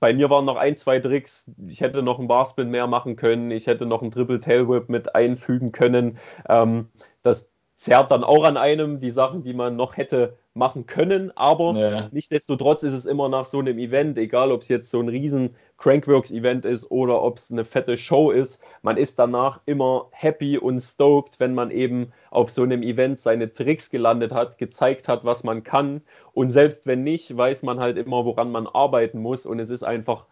bei 0.03 0.13
mir 0.13 0.31
waren 0.31 0.45
noch 0.45 0.57
ein, 0.57 0.77
zwei 0.77 0.99
Tricks. 0.99 1.49
Ich 1.69 1.81
hätte 1.81 2.03
noch 2.03 2.19
einen 2.19 2.29
Barspin 2.29 2.71
mehr 2.71 2.89
machen 2.89 3.15
können. 3.15 3.53
Ich 3.53 3.69
hätte 3.69 3.87
noch 3.87 4.03
einen 4.03 4.11
Triple 4.11 4.41
Tail 4.41 4.69
Whip 4.69 4.89
mit 4.89 5.15
einfügen 5.15 5.71
können. 5.71 6.19
Ähm, 6.49 6.89
das 7.23 7.53
zerrt 7.77 8.11
dann 8.11 8.25
auch 8.25 8.45
an 8.45 8.57
einem 8.57 8.99
die 8.99 9.11
Sachen, 9.11 9.45
die 9.45 9.55
man 9.55 9.77
noch 9.77 9.97
hätte 9.97 10.37
machen 10.55 10.85
können, 10.85 11.35
aber 11.35 11.75
ja. 11.75 12.09
nichtsdestotrotz 12.13 12.83
ist 12.83 12.93
es 12.93 13.07
immer 13.07 13.31
nach 13.31 13.47
so 13.47 13.61
einem 13.61 13.79
Event, 13.79 14.19
egal 14.19 14.53
ob 14.53 14.63
es 14.63 14.69
jetzt 14.69 14.91
so 14.91 15.01
ein 15.01 15.09
riesen 15.09 15.57
Crankworks-Event 15.79 16.67
ist 16.67 16.91
oder 16.91 17.23
ob 17.23 17.39
es 17.39 17.51
eine 17.51 17.65
fette 17.65 17.97
Show 17.97 18.31
ist, 18.31 18.61
man 18.83 18.99
ist 18.99 19.19
danach 19.19 19.61
immer 19.65 20.09
happy 20.11 20.59
und 20.59 20.81
stoked, 20.81 21.41
wenn 21.41 21.55
man 21.55 21.71
eben 21.71 22.13
auf 22.31 22.51
so 22.51 22.63
einem 22.63 22.83
Event 22.83 23.19
seine 23.19 23.55
Tricks 23.55 23.89
gelandet 23.89 24.33
hat, 24.33 24.59
gezeigt 24.59 25.09
hat, 25.09 25.25
was 25.25 25.43
man 25.43 25.63
kann 25.63 26.03
und 26.35 26.51
selbst 26.51 26.87
wenn 26.87 27.03
nicht, 27.03 27.35
weiß 27.35 27.63
man 27.63 27.81
halt 27.81 27.97
immer, 27.97 28.27
woran 28.27 28.53
man 28.53 28.67
arbeiten 28.67 29.21
muss 29.21 29.47
und 29.47 29.59
es 29.59 29.71
ist 29.71 29.85
einfach, 29.85 30.27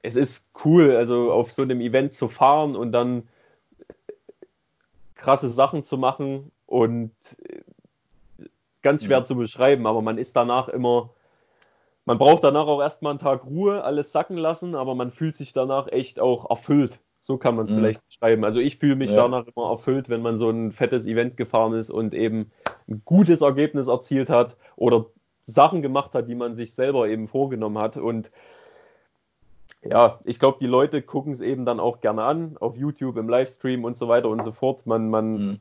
es 0.00 0.16
ist 0.16 0.48
cool, 0.64 0.92
also 0.92 1.32
auf 1.32 1.52
so 1.52 1.62
einem 1.62 1.82
Event 1.82 2.14
zu 2.14 2.28
fahren 2.28 2.76
und 2.76 2.92
dann 2.92 3.28
krasse 5.16 5.50
Sachen 5.50 5.84
zu 5.84 5.98
machen 5.98 6.50
und 6.64 7.12
ganz 8.82 9.04
schwer 9.04 9.20
mhm. 9.20 9.24
zu 9.24 9.36
beschreiben, 9.36 9.86
aber 9.86 10.02
man 10.02 10.18
ist 10.18 10.36
danach 10.36 10.68
immer, 10.68 11.10
man 12.04 12.18
braucht 12.18 12.44
danach 12.44 12.66
auch 12.66 12.80
erstmal 12.80 13.10
einen 13.10 13.18
Tag 13.18 13.44
Ruhe, 13.44 13.84
alles 13.84 14.12
sacken 14.12 14.36
lassen, 14.36 14.74
aber 14.74 14.94
man 14.94 15.10
fühlt 15.10 15.36
sich 15.36 15.52
danach 15.52 15.88
echt 15.88 16.20
auch 16.20 16.48
erfüllt. 16.50 17.00
So 17.20 17.36
kann 17.36 17.56
man 17.56 17.66
es 17.66 17.72
mhm. 17.72 17.76
vielleicht 17.76 18.06
beschreiben. 18.06 18.44
Also 18.44 18.60
ich 18.60 18.76
fühle 18.76 18.96
mich 18.96 19.10
ja. 19.10 19.16
danach 19.16 19.44
immer 19.54 19.70
erfüllt, 19.70 20.08
wenn 20.08 20.22
man 20.22 20.38
so 20.38 20.48
ein 20.48 20.72
fettes 20.72 21.06
Event 21.06 21.36
gefahren 21.36 21.74
ist 21.74 21.90
und 21.90 22.14
eben 22.14 22.50
ein 22.88 23.02
gutes 23.04 23.42
Ergebnis 23.42 23.88
erzielt 23.88 24.30
hat 24.30 24.56
oder 24.76 25.06
Sachen 25.44 25.82
gemacht 25.82 26.14
hat, 26.14 26.28
die 26.28 26.34
man 26.34 26.54
sich 26.54 26.74
selber 26.74 27.08
eben 27.08 27.26
vorgenommen 27.26 27.78
hat. 27.78 27.96
Und 27.96 28.30
ja, 29.82 30.20
ich 30.24 30.38
glaube, 30.38 30.58
die 30.60 30.66
Leute 30.66 31.02
gucken 31.02 31.32
es 31.32 31.40
eben 31.40 31.64
dann 31.64 31.80
auch 31.80 32.00
gerne 32.00 32.22
an, 32.22 32.56
auf 32.58 32.76
YouTube, 32.76 33.16
im 33.16 33.28
Livestream 33.28 33.84
und 33.84 33.98
so 33.98 34.08
weiter 34.08 34.28
und 34.28 34.42
so 34.44 34.52
fort. 34.52 34.86
Man, 34.86 35.10
man, 35.10 35.32
mhm 35.32 35.60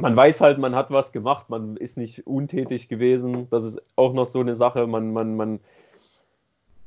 man 0.00 0.16
weiß 0.16 0.40
halt, 0.40 0.58
man 0.58 0.74
hat 0.74 0.90
was 0.90 1.12
gemacht, 1.12 1.50
man 1.50 1.76
ist 1.76 1.96
nicht 1.96 2.26
untätig 2.26 2.88
gewesen. 2.88 3.48
Das 3.50 3.64
ist 3.64 3.82
auch 3.96 4.12
noch 4.12 4.26
so 4.26 4.40
eine 4.40 4.56
Sache. 4.56 4.86
Man, 4.86 5.12
man, 5.12 5.36
man, 5.36 5.60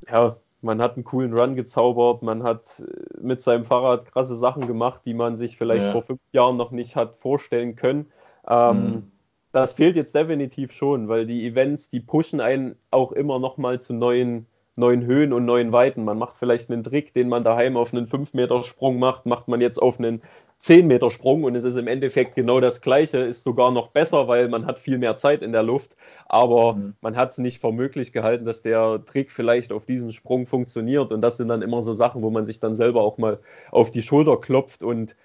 ja, 0.10 0.36
man 0.62 0.82
hat 0.82 0.96
einen 0.96 1.04
coolen 1.04 1.34
Run 1.34 1.56
gezaubert, 1.56 2.22
man 2.22 2.44
hat 2.44 2.80
äh, 2.80 3.22
mit 3.22 3.42
seinem 3.42 3.64
Fahrrad 3.64 4.06
krasse 4.12 4.36
Sachen 4.36 4.68
gemacht, 4.68 5.02
die 5.06 5.14
man 5.14 5.36
sich 5.36 5.58
vielleicht 5.58 5.86
ja. 5.86 5.92
vor 5.92 6.02
fünf 6.02 6.22
Jahren 6.32 6.58
noch 6.58 6.72
nicht 6.72 6.96
hat 6.96 7.16
vorstellen 7.16 7.76
können. 7.76 8.12
Ähm, 8.48 8.84
mhm. 8.84 9.12
Das 9.52 9.74
fehlt 9.74 9.96
jetzt 9.96 10.16
definitiv 10.16 10.72
schon, 10.72 11.10
weil 11.10 11.26
die 11.26 11.46
Events, 11.46 11.90
die 11.90 12.00
pushen 12.00 12.40
einen 12.40 12.76
auch 12.90 13.12
immer 13.12 13.38
noch 13.38 13.58
mal 13.58 13.82
zu 13.82 13.94
neuen, 13.94 14.46
neuen 14.78 15.06
Höhen 15.06 15.34
und 15.34 15.46
neuen 15.46 15.74
Weiten. 15.74 16.06
Man 16.06 16.18
macht 16.18 16.38
vielleicht 16.38 16.72
einen 16.72 16.84
Trick, 16.84 17.14
den 17.14 17.28
man 17.28 17.44
daheim 17.44 17.76
auf 17.76 17.94
einen 17.94 18.06
5-Meter-Sprung 18.08 18.98
macht, 18.98 19.26
macht 19.26 19.50
man 19.50 19.60
jetzt 19.60 19.82
auf 19.82 20.00
einen 20.00 20.22
10 20.62 20.86
Meter 20.86 21.10
Sprung 21.10 21.44
und 21.44 21.56
es 21.56 21.64
ist 21.64 21.76
im 21.76 21.88
Endeffekt 21.88 22.36
genau 22.36 22.60
das 22.60 22.82
gleiche, 22.82 23.18
ist 23.18 23.44
sogar 23.44 23.72
noch 23.72 23.88
besser, 23.88 24.28
weil 24.28 24.48
man 24.48 24.68
hat 24.68 24.78
viel 24.78 25.00
mehr 25.00 25.16
Zeit 25.16 25.42
in 25.42 25.54
der 25.54 25.64
Luft, 25.64 25.98
aber 26.28 26.76
mhm. 26.76 26.94
man 27.02 27.16
hat 27.16 27.32
es 27.32 27.40
nicht 27.40 27.60
für 27.60 27.72
möglich 27.72 28.14
gehalten, 28.14 28.46
dass 28.46 28.62
der 28.62 29.04
Trick 29.08 29.32
vielleicht 29.32 29.72
auf 29.72 29.86
diesem 29.86 30.12
Sprung 30.12 30.46
funktioniert 30.46 31.12
und 31.12 31.22
das 31.22 31.38
sind 31.38 31.48
dann 31.48 31.64
immer 31.64 31.82
so 31.82 31.96
Sachen, 31.96 32.22
wo 32.22 32.30
man 32.30 32.46
sich 32.46 32.60
dann 32.60 32.76
selber 32.76 33.02
auch 33.02 33.18
mal 33.18 33.40
auf 33.72 33.90
die 33.90 34.04
Schulter 34.04 34.38
klopft 34.38 34.84
und 34.84 35.16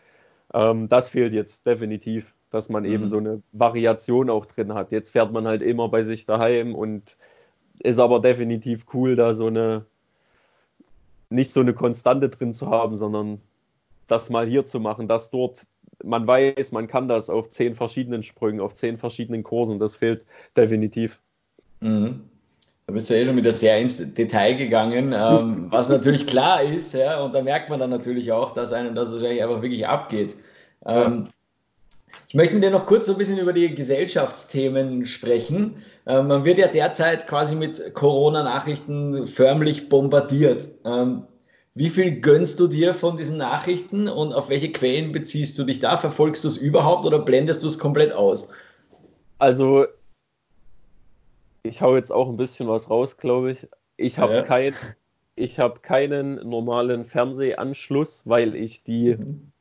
ähm, 0.54 0.88
das 0.88 1.10
fehlt 1.10 1.34
jetzt 1.34 1.66
definitiv, 1.66 2.34
dass 2.50 2.70
man 2.70 2.84
mhm. 2.84 2.90
eben 2.92 3.08
so 3.08 3.18
eine 3.18 3.42
Variation 3.52 4.30
auch 4.30 4.46
drin 4.46 4.72
hat. 4.72 4.90
Jetzt 4.90 5.10
fährt 5.10 5.32
man 5.32 5.46
halt 5.46 5.60
immer 5.60 5.90
bei 5.90 6.02
sich 6.02 6.24
daheim 6.24 6.74
und 6.74 7.18
ist 7.80 7.98
aber 7.98 8.20
definitiv 8.20 8.86
cool, 8.94 9.16
da 9.16 9.34
so 9.34 9.48
eine 9.48 9.84
nicht 11.28 11.52
so 11.52 11.60
eine 11.60 11.74
Konstante 11.74 12.30
drin 12.30 12.54
zu 12.54 12.70
haben, 12.70 12.96
sondern 12.96 13.42
das 14.06 14.30
mal 14.30 14.46
hier 14.46 14.66
zu 14.66 14.80
machen, 14.80 15.08
das 15.08 15.30
dort, 15.30 15.66
man 16.04 16.26
weiß, 16.26 16.72
man 16.72 16.86
kann 16.86 17.08
das 17.08 17.30
auf 17.30 17.48
zehn 17.48 17.74
verschiedenen 17.74 18.22
Sprüngen, 18.22 18.60
auf 18.60 18.74
zehn 18.74 18.96
verschiedenen 18.96 19.42
Kursen, 19.42 19.78
das 19.78 19.96
fehlt 19.96 20.24
definitiv. 20.56 21.20
Mhm. 21.80 22.22
Da 22.86 22.92
bist 22.92 23.10
du 23.10 23.14
ja 23.14 23.22
eh 23.22 23.26
schon 23.26 23.36
wieder 23.36 23.52
sehr 23.52 23.78
ins 23.78 24.14
Detail 24.14 24.54
gegangen, 24.54 25.12
ähm, 25.12 25.66
was 25.70 25.88
natürlich 25.88 26.26
klar 26.26 26.62
ist, 26.62 26.94
ja, 26.94 27.20
und 27.20 27.34
da 27.34 27.42
merkt 27.42 27.68
man 27.68 27.80
dann 27.80 27.90
natürlich 27.90 28.30
auch, 28.30 28.54
dass 28.54 28.72
einem 28.72 28.94
das 28.94 29.12
wahrscheinlich 29.12 29.42
einfach 29.42 29.62
wirklich 29.62 29.86
abgeht. 29.86 30.36
Ähm, 30.84 31.28
ich 32.28 32.34
möchte 32.34 32.54
mit 32.54 32.64
dir 32.64 32.70
noch 32.70 32.86
kurz 32.86 33.06
so 33.06 33.12
ein 33.12 33.18
bisschen 33.18 33.38
über 33.38 33.52
die 33.52 33.74
Gesellschaftsthemen 33.74 35.06
sprechen. 35.06 35.76
Ähm, 36.06 36.26
man 36.28 36.44
wird 36.44 36.58
ja 36.58 36.68
derzeit 36.68 37.26
quasi 37.26 37.54
mit 37.54 37.94
Corona-Nachrichten 37.94 39.26
förmlich 39.26 39.88
bombardiert. 39.88 40.66
Ähm, 40.84 41.22
wie 41.76 41.90
viel 41.90 42.22
gönnst 42.22 42.58
du 42.58 42.68
dir 42.68 42.94
von 42.94 43.18
diesen 43.18 43.36
Nachrichten 43.36 44.08
und 44.08 44.32
auf 44.32 44.48
welche 44.48 44.72
Quellen 44.72 45.12
beziehst 45.12 45.58
du 45.58 45.64
dich 45.64 45.78
da? 45.78 45.98
Verfolgst 45.98 46.42
du 46.42 46.48
es 46.48 46.56
überhaupt 46.56 47.04
oder 47.04 47.18
blendest 47.18 47.62
du 47.62 47.66
es 47.66 47.78
komplett 47.78 48.12
aus? 48.12 48.48
Also, 49.36 49.84
ich 51.62 51.82
hau 51.82 51.94
jetzt 51.94 52.10
auch 52.10 52.30
ein 52.30 52.38
bisschen 52.38 52.66
was 52.66 52.88
raus, 52.88 53.18
glaube 53.18 53.52
ich. 53.52 53.68
Ich 53.98 54.18
habe 54.18 54.36
ja. 54.36 54.42
kein, 54.42 54.72
hab 55.38 55.82
keinen 55.82 56.36
normalen 56.48 57.04
Fernsehanschluss, 57.04 58.22
weil 58.24 58.54
ich 58.54 58.82
die. 58.82 59.14
Mhm. 59.14 59.52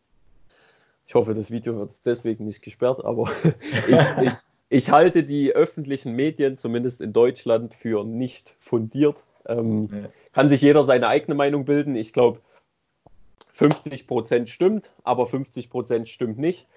Ich 1.05 1.15
hoffe, 1.15 1.33
das 1.33 1.51
Video 1.51 1.75
wird 1.77 1.97
deswegen 2.05 2.45
nicht 2.45 2.61
gesperrt, 2.61 3.03
aber 3.03 3.29
ich, 3.89 4.27
ich, 4.27 4.33
ich 4.69 4.89
halte 4.89 5.23
die 5.23 5.51
öffentlichen 5.51 6.13
Medien, 6.13 6.57
zumindest 6.57 7.01
in 7.01 7.11
Deutschland, 7.11 7.73
für 7.73 8.05
nicht 8.05 8.55
fundiert 8.57 9.17
Ähm, 9.47 9.89
ja. 9.91 10.09
Kann 10.33 10.49
sich 10.49 10.61
jeder 10.61 10.83
seine 10.83 11.07
eigene 11.07 11.35
Meinung 11.35 11.65
bilden. 11.65 11.95
Ich 11.95 12.13
glaube, 12.13 12.39
50 13.53 14.07
Prozent 14.07 14.49
stimmt, 14.49 14.91
aber 15.03 15.27
50 15.27 15.69
Prozent 15.69 16.09
stimmt 16.09 16.37
nicht. 16.37 16.67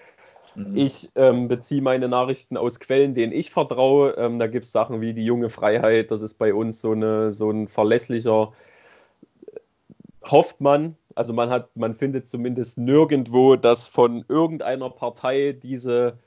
Mhm. 0.55 0.77
Ich 0.77 1.11
ähm, 1.15 1.49
beziehe 1.49 1.83
meine 1.83 2.09
Nachrichten 2.09 2.57
aus 2.57 2.81
Quellen, 2.81 3.15
denen 3.15 3.33
ich 3.33 3.51
vertraue. 3.51 4.15
Ähm, 4.17 4.39
da 4.39 4.47
gibt 4.47 4.67
es 4.67 4.73
Sachen 4.73 5.01
wie 5.01 5.15
die 5.15 5.25
junge 5.25 5.51
Freiheit. 5.51 6.11
Das 6.11 6.23
ist 6.23 6.35
bei 6.35 6.55
uns 6.55 6.81
so, 6.81 6.93
eine, 6.93 7.33
so 7.33 7.51
ein 7.51 7.69
verlässlicher, 7.69 8.53
hofft 10.25 10.61
man. 10.61 10.97
Also 11.15 11.33
man 11.33 11.51
hat, 11.51 11.77
man 11.77 11.95
findet 11.95 12.29
zumindest 12.29 12.79
nirgendwo, 12.79 13.57
dass 13.57 13.89
von 13.89 14.25
irgendeiner 14.29 14.91
Partei 14.91 15.53
diese, 15.53 16.19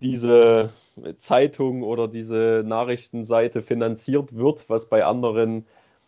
diese 0.00 0.70
Zeitung 1.18 1.82
oder 1.82 2.08
diese 2.08 2.62
Nachrichtenseite 2.66 3.62
finanziert 3.62 4.36
wird, 4.36 4.68
was 4.68 4.86
bei 4.86 5.04
anderen 5.04 5.66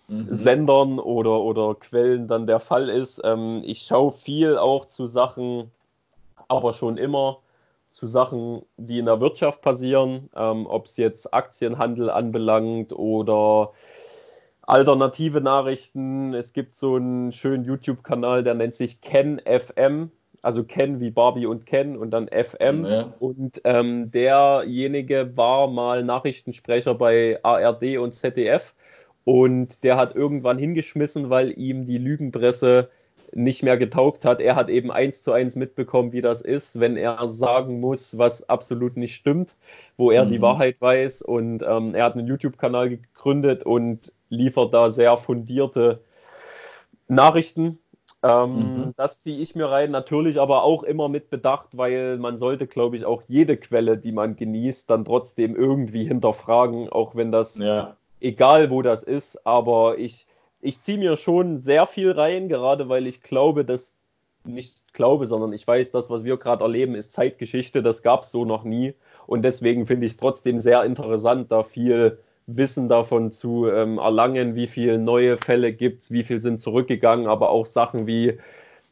mhm. 0.08 0.28
Sendern 0.30 0.98
oder, 0.98 1.40
oder 1.40 1.74
Quellen 1.74 2.28
dann 2.28 2.46
der 2.46 2.60
Fall 2.60 2.88
ist. 2.88 3.20
Ähm, 3.24 3.62
ich 3.64 3.82
schaue 3.82 4.12
viel 4.12 4.56
auch 4.56 4.86
zu 4.86 5.06
Sachen, 5.06 5.70
aber 6.48 6.72
schon 6.72 6.96
immer 6.96 7.40
zu 7.90 8.06
Sachen, 8.06 8.62
die 8.76 8.98
in 8.98 9.06
der 9.06 9.20
Wirtschaft 9.20 9.62
passieren, 9.62 10.30
ähm, 10.36 10.66
ob 10.66 10.86
es 10.86 10.96
jetzt 10.96 11.32
Aktienhandel 11.32 12.10
anbelangt 12.10 12.92
oder 12.92 13.72
alternative 14.62 15.40
Nachrichten. 15.40 16.34
Es 16.34 16.52
gibt 16.52 16.76
so 16.76 16.96
einen 16.96 17.32
schönen 17.32 17.64
YouTube-Kanal, 17.64 18.44
der 18.44 18.54
nennt 18.54 18.74
sich 18.74 19.00
Ken 19.00 19.40
FM. 19.40 20.10
Also 20.42 20.64
Ken 20.64 21.00
wie 21.00 21.10
Barbie 21.10 21.46
und 21.46 21.66
Ken 21.66 21.96
und 21.96 22.10
dann 22.10 22.28
FM. 22.28 22.86
Ja. 22.86 23.12
Und 23.18 23.60
ähm, 23.64 24.10
derjenige 24.10 25.36
war 25.36 25.68
mal 25.68 26.04
Nachrichtensprecher 26.04 26.94
bei 26.94 27.38
ARD 27.42 27.98
und 27.98 28.12
ZDF. 28.12 28.74
Und 29.24 29.84
der 29.84 29.96
hat 29.96 30.14
irgendwann 30.14 30.58
hingeschmissen, 30.58 31.28
weil 31.28 31.58
ihm 31.58 31.84
die 31.84 31.98
Lügenpresse 31.98 32.88
nicht 33.34 33.62
mehr 33.62 33.76
getaugt 33.76 34.24
hat. 34.24 34.40
Er 34.40 34.56
hat 34.56 34.68
eben 34.68 34.90
eins 34.90 35.22
zu 35.22 35.32
eins 35.32 35.56
mitbekommen, 35.56 36.12
wie 36.12 36.20
das 36.20 36.40
ist, 36.40 36.80
wenn 36.80 36.96
er 36.96 37.28
sagen 37.28 37.80
muss, 37.80 38.16
was 38.16 38.48
absolut 38.48 38.96
nicht 38.96 39.14
stimmt, 39.14 39.54
wo 39.96 40.10
er 40.10 40.24
mhm. 40.24 40.30
die 40.30 40.40
Wahrheit 40.42 40.76
weiß. 40.80 41.22
Und 41.22 41.62
ähm, 41.62 41.94
er 41.94 42.04
hat 42.04 42.14
einen 42.14 42.26
YouTube-Kanal 42.26 42.90
gegründet 42.90 43.64
und 43.64 44.12
liefert 44.30 44.72
da 44.72 44.90
sehr 44.90 45.16
fundierte 45.16 46.00
Nachrichten. 47.06 47.78
Ähm, 48.22 48.56
mhm. 48.56 48.94
Das 48.96 49.20
ziehe 49.20 49.40
ich 49.40 49.54
mir 49.54 49.70
rein, 49.70 49.90
natürlich 49.90 50.40
aber 50.40 50.64
auch 50.64 50.82
immer 50.82 51.08
mit 51.08 51.30
Bedacht, 51.30 51.76
weil 51.76 52.18
man 52.18 52.36
sollte, 52.36 52.66
glaube 52.66 52.96
ich, 52.96 53.04
auch 53.04 53.22
jede 53.28 53.56
Quelle, 53.56 53.96
die 53.96 54.12
man 54.12 54.34
genießt, 54.34 54.90
dann 54.90 55.04
trotzdem 55.04 55.54
irgendwie 55.54 56.04
hinterfragen, 56.04 56.88
auch 56.88 57.14
wenn 57.14 57.30
das, 57.30 57.58
ja. 57.58 57.96
egal 58.20 58.70
wo 58.70 58.82
das 58.82 59.04
ist, 59.04 59.46
aber 59.46 59.98
ich, 59.98 60.26
ich 60.60 60.82
ziehe 60.82 60.98
mir 60.98 61.16
schon 61.16 61.58
sehr 61.58 61.86
viel 61.86 62.10
rein, 62.10 62.48
gerade 62.48 62.88
weil 62.88 63.06
ich 63.06 63.22
glaube, 63.22 63.64
dass, 63.64 63.94
nicht 64.44 64.92
glaube, 64.92 65.28
sondern 65.28 65.52
ich 65.52 65.64
weiß, 65.64 65.92
das, 65.92 66.10
was 66.10 66.24
wir 66.24 66.38
gerade 66.38 66.64
erleben, 66.64 66.96
ist 66.96 67.12
Zeitgeschichte, 67.12 67.84
das 67.84 68.02
gab 68.02 68.24
es 68.24 68.32
so 68.32 68.44
noch 68.44 68.64
nie 68.64 68.94
und 69.28 69.42
deswegen 69.42 69.86
finde 69.86 70.06
ich 70.06 70.12
es 70.12 70.18
trotzdem 70.18 70.60
sehr 70.60 70.82
interessant, 70.82 71.52
da 71.52 71.62
viel 71.62 72.18
Wissen 72.48 72.88
davon 72.88 73.30
zu 73.30 73.68
ähm, 73.68 73.98
erlangen, 73.98 74.54
wie 74.54 74.66
viele 74.66 74.98
neue 74.98 75.36
Fälle 75.36 75.72
gibt 75.74 76.02
es, 76.02 76.10
wie 76.10 76.22
viel 76.22 76.40
sind 76.40 76.62
zurückgegangen, 76.62 77.26
aber 77.26 77.50
auch 77.50 77.66
Sachen 77.66 78.06
wie, 78.06 78.38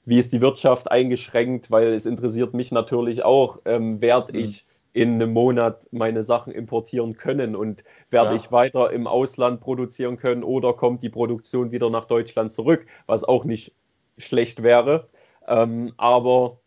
wie 0.04 0.18
ist 0.18 0.34
die 0.34 0.42
Wirtschaft 0.42 0.90
eingeschränkt, 0.90 1.70
weil 1.70 1.94
es 1.94 2.04
interessiert 2.04 2.52
mich 2.52 2.70
natürlich 2.70 3.24
auch, 3.24 3.60
ähm, 3.64 4.02
werde 4.02 4.34
mhm. 4.34 4.40
ich 4.40 4.66
in 4.92 5.14
einem 5.14 5.32
Monat 5.32 5.88
meine 5.90 6.22
Sachen 6.22 6.52
importieren 6.52 7.16
können 7.16 7.56
und 7.56 7.82
werde 8.10 8.30
ja. 8.30 8.36
ich 8.36 8.52
weiter 8.52 8.90
im 8.92 9.06
Ausland 9.06 9.60
produzieren 9.60 10.18
können 10.18 10.42
oder 10.42 10.74
kommt 10.74 11.02
die 11.02 11.08
Produktion 11.08 11.70
wieder 11.70 11.88
nach 11.88 12.04
Deutschland 12.04 12.52
zurück, 12.52 12.86
was 13.06 13.24
auch 13.24 13.44
nicht 13.44 13.74
schlecht 14.18 14.62
wäre. 14.62 15.08
Ähm, 15.48 15.94
aber 15.96 16.58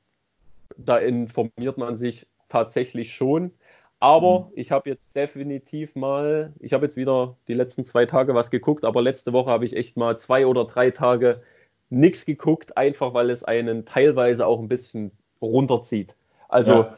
da 0.75 0.97
informiert 0.97 1.77
man 1.77 1.97
sich 1.97 2.27
tatsächlich 2.49 3.13
schon. 3.13 3.51
Aber 3.99 4.39
mhm. 4.39 4.51
ich 4.55 4.71
habe 4.71 4.89
jetzt 4.89 5.15
definitiv 5.15 5.95
mal, 5.95 6.53
ich 6.59 6.73
habe 6.73 6.85
jetzt 6.85 6.95
wieder 6.95 7.35
die 7.47 7.53
letzten 7.53 7.83
zwei 7.83 8.05
Tage 8.05 8.33
was 8.33 8.49
geguckt, 8.49 8.85
aber 8.85 9.01
letzte 9.01 9.33
Woche 9.33 9.51
habe 9.51 9.65
ich 9.65 9.75
echt 9.75 9.97
mal 9.97 10.17
zwei 10.17 10.45
oder 10.45 10.65
drei 10.65 10.91
Tage 10.91 11.41
nichts 11.89 12.25
geguckt, 12.25 12.77
einfach 12.77 13.13
weil 13.13 13.29
es 13.29 13.43
einen 13.43 13.85
teilweise 13.85 14.45
auch 14.45 14.59
ein 14.59 14.69
bisschen 14.69 15.11
runterzieht. 15.41 16.15
Also 16.47 16.71
ja. 16.71 16.97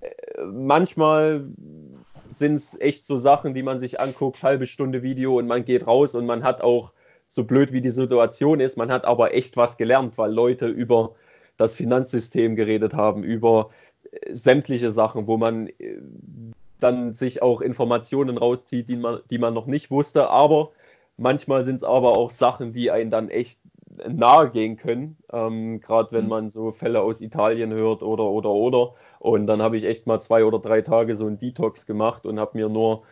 Äh, 0.00 0.44
manchmal 0.44 1.44
sind 2.30 2.54
es 2.54 2.78
echt 2.80 3.06
so 3.06 3.18
Sachen, 3.18 3.54
die 3.54 3.62
man 3.62 3.78
sich 3.78 4.00
anguckt, 4.00 4.42
halbe 4.42 4.66
Stunde 4.66 5.02
Video 5.02 5.38
und 5.38 5.46
man 5.46 5.64
geht 5.64 5.86
raus 5.86 6.14
und 6.14 6.26
man 6.26 6.42
hat 6.42 6.62
auch, 6.62 6.92
so 7.32 7.44
blöd 7.44 7.72
wie 7.72 7.80
die 7.80 7.90
Situation 7.90 8.58
ist, 8.58 8.76
man 8.76 8.90
hat 8.90 9.04
aber 9.04 9.34
echt 9.34 9.56
was 9.56 9.76
gelernt, 9.76 10.18
weil 10.18 10.32
Leute 10.32 10.66
über 10.66 11.14
das 11.56 11.74
Finanzsystem 11.74 12.56
geredet 12.56 12.94
haben, 12.94 13.22
über 13.22 13.70
sämtliche 14.30 14.92
Sachen, 14.92 15.26
wo 15.26 15.36
man 15.36 15.68
äh, 15.68 15.98
dann 16.80 17.14
sich 17.14 17.42
auch 17.42 17.60
Informationen 17.60 18.38
rauszieht, 18.38 18.88
die 18.88 18.96
man, 18.96 19.20
die 19.30 19.38
man 19.38 19.54
noch 19.54 19.66
nicht 19.66 19.90
wusste. 19.90 20.28
Aber 20.28 20.70
manchmal 21.16 21.64
sind 21.64 21.76
es 21.76 21.84
aber 21.84 22.16
auch 22.16 22.30
Sachen, 22.30 22.72
die 22.72 22.90
einen 22.90 23.10
dann 23.10 23.28
echt 23.28 23.60
nahe 24.08 24.50
gehen 24.50 24.76
können. 24.76 25.16
Ähm, 25.32 25.80
Gerade 25.80 26.12
wenn 26.12 26.24
mhm. 26.24 26.30
man 26.30 26.50
so 26.50 26.72
Fälle 26.72 27.02
aus 27.02 27.20
Italien 27.20 27.72
hört 27.72 28.02
oder 28.02 28.24
oder 28.24 28.50
oder. 28.50 28.94
Und 29.18 29.46
dann 29.46 29.62
habe 29.62 29.76
ich 29.76 29.84
echt 29.84 30.06
mal 30.06 30.20
zwei 30.20 30.44
oder 30.44 30.58
drei 30.58 30.80
Tage 30.80 31.14
so 31.14 31.26
einen 31.26 31.38
Detox 31.38 31.86
gemacht 31.86 32.24
und 32.24 32.40
habe 32.40 32.56
mir 32.56 32.68
nur 32.68 33.02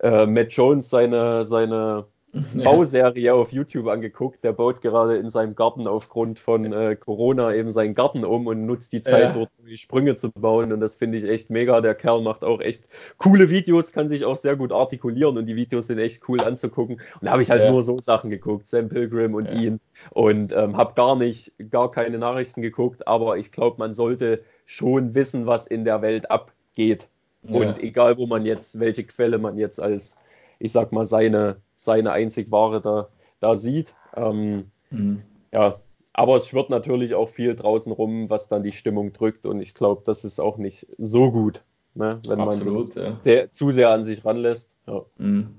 äh, 0.00 0.26
Matt 0.26 0.52
Jones 0.52 0.90
seine, 0.90 1.44
seine 1.44 2.06
Bauserie 2.32 3.32
auf 3.32 3.52
YouTube 3.52 3.86
angeguckt. 3.88 4.44
Der 4.44 4.52
baut 4.52 4.80
gerade 4.80 5.16
in 5.16 5.30
seinem 5.30 5.54
Garten 5.54 5.86
aufgrund 5.86 6.38
von 6.38 6.72
äh, 6.72 6.96
Corona 6.96 7.54
eben 7.54 7.70
seinen 7.70 7.94
Garten 7.94 8.24
um 8.24 8.46
und 8.46 8.66
nutzt 8.66 8.92
die 8.92 9.00
Zeit 9.00 9.22
ja. 9.22 9.32
dort, 9.32 9.50
um 9.58 9.66
die 9.66 9.78
Sprünge 9.78 10.16
zu 10.16 10.30
bauen. 10.30 10.72
Und 10.72 10.80
das 10.80 10.94
finde 10.94 11.18
ich 11.18 11.24
echt 11.24 11.50
mega. 11.50 11.80
Der 11.80 11.94
Kerl 11.94 12.22
macht 12.22 12.44
auch 12.44 12.60
echt 12.60 12.84
coole 13.16 13.50
Videos, 13.50 13.92
kann 13.92 14.08
sich 14.08 14.24
auch 14.24 14.36
sehr 14.36 14.56
gut 14.56 14.72
artikulieren 14.72 15.38
und 15.38 15.46
die 15.46 15.56
Videos 15.56 15.86
sind 15.86 15.98
echt 15.98 16.28
cool 16.28 16.40
anzugucken. 16.42 16.96
Und 16.96 17.24
da 17.24 17.32
habe 17.32 17.42
ich 17.42 17.50
halt 17.50 17.62
ja. 17.62 17.70
nur 17.70 17.82
so 17.82 17.98
Sachen 17.98 18.30
geguckt, 18.30 18.68
Sam 18.68 18.88
Pilgrim 18.88 19.34
und 19.34 19.46
ja. 19.46 19.52
ihn. 19.52 19.80
Und 20.10 20.52
ähm, 20.52 20.76
habe 20.76 20.94
gar 20.94 21.16
nicht, 21.16 21.52
gar 21.70 21.90
keine 21.90 22.18
Nachrichten 22.18 22.60
geguckt, 22.62 23.08
aber 23.08 23.38
ich 23.38 23.52
glaube, 23.52 23.76
man 23.78 23.94
sollte 23.94 24.42
schon 24.66 25.14
wissen, 25.14 25.46
was 25.46 25.66
in 25.66 25.84
der 25.84 26.02
Welt 26.02 26.30
abgeht. 26.30 27.08
Und 27.42 27.78
egal, 27.78 28.18
wo 28.18 28.26
man 28.26 28.44
jetzt, 28.44 28.78
welche 28.78 29.04
Quelle 29.04 29.38
man 29.38 29.56
jetzt 29.56 29.80
als, 29.80 30.16
ich 30.58 30.72
sag 30.72 30.92
mal, 30.92 31.06
seine 31.06 31.56
seine 31.78 32.12
einzig 32.12 32.50
wahre 32.50 32.82
da, 32.82 33.08
da 33.40 33.56
sieht. 33.56 33.94
Ähm, 34.14 34.70
mhm. 34.90 35.22
Ja, 35.52 35.76
aber 36.12 36.36
es 36.36 36.48
schwirrt 36.48 36.68
natürlich 36.68 37.14
auch 37.14 37.28
viel 37.28 37.54
draußen 37.54 37.92
rum, 37.92 38.28
was 38.28 38.48
dann 38.48 38.62
die 38.62 38.72
Stimmung 38.72 39.12
drückt. 39.12 39.46
Und 39.46 39.62
ich 39.62 39.72
glaube, 39.72 40.02
das 40.04 40.24
ist 40.24 40.40
auch 40.40 40.58
nicht 40.58 40.86
so 40.98 41.30
gut, 41.30 41.62
ne, 41.94 42.20
wenn 42.26 42.40
Absolut, 42.40 42.74
man 42.74 42.82
das 42.84 42.94
ja. 42.94 43.16
sehr, 43.16 43.52
zu 43.52 43.72
sehr 43.72 43.90
an 43.90 44.04
sich 44.04 44.24
ranlässt. 44.24 44.74
Ja. 44.86 45.04
Mhm. 45.16 45.54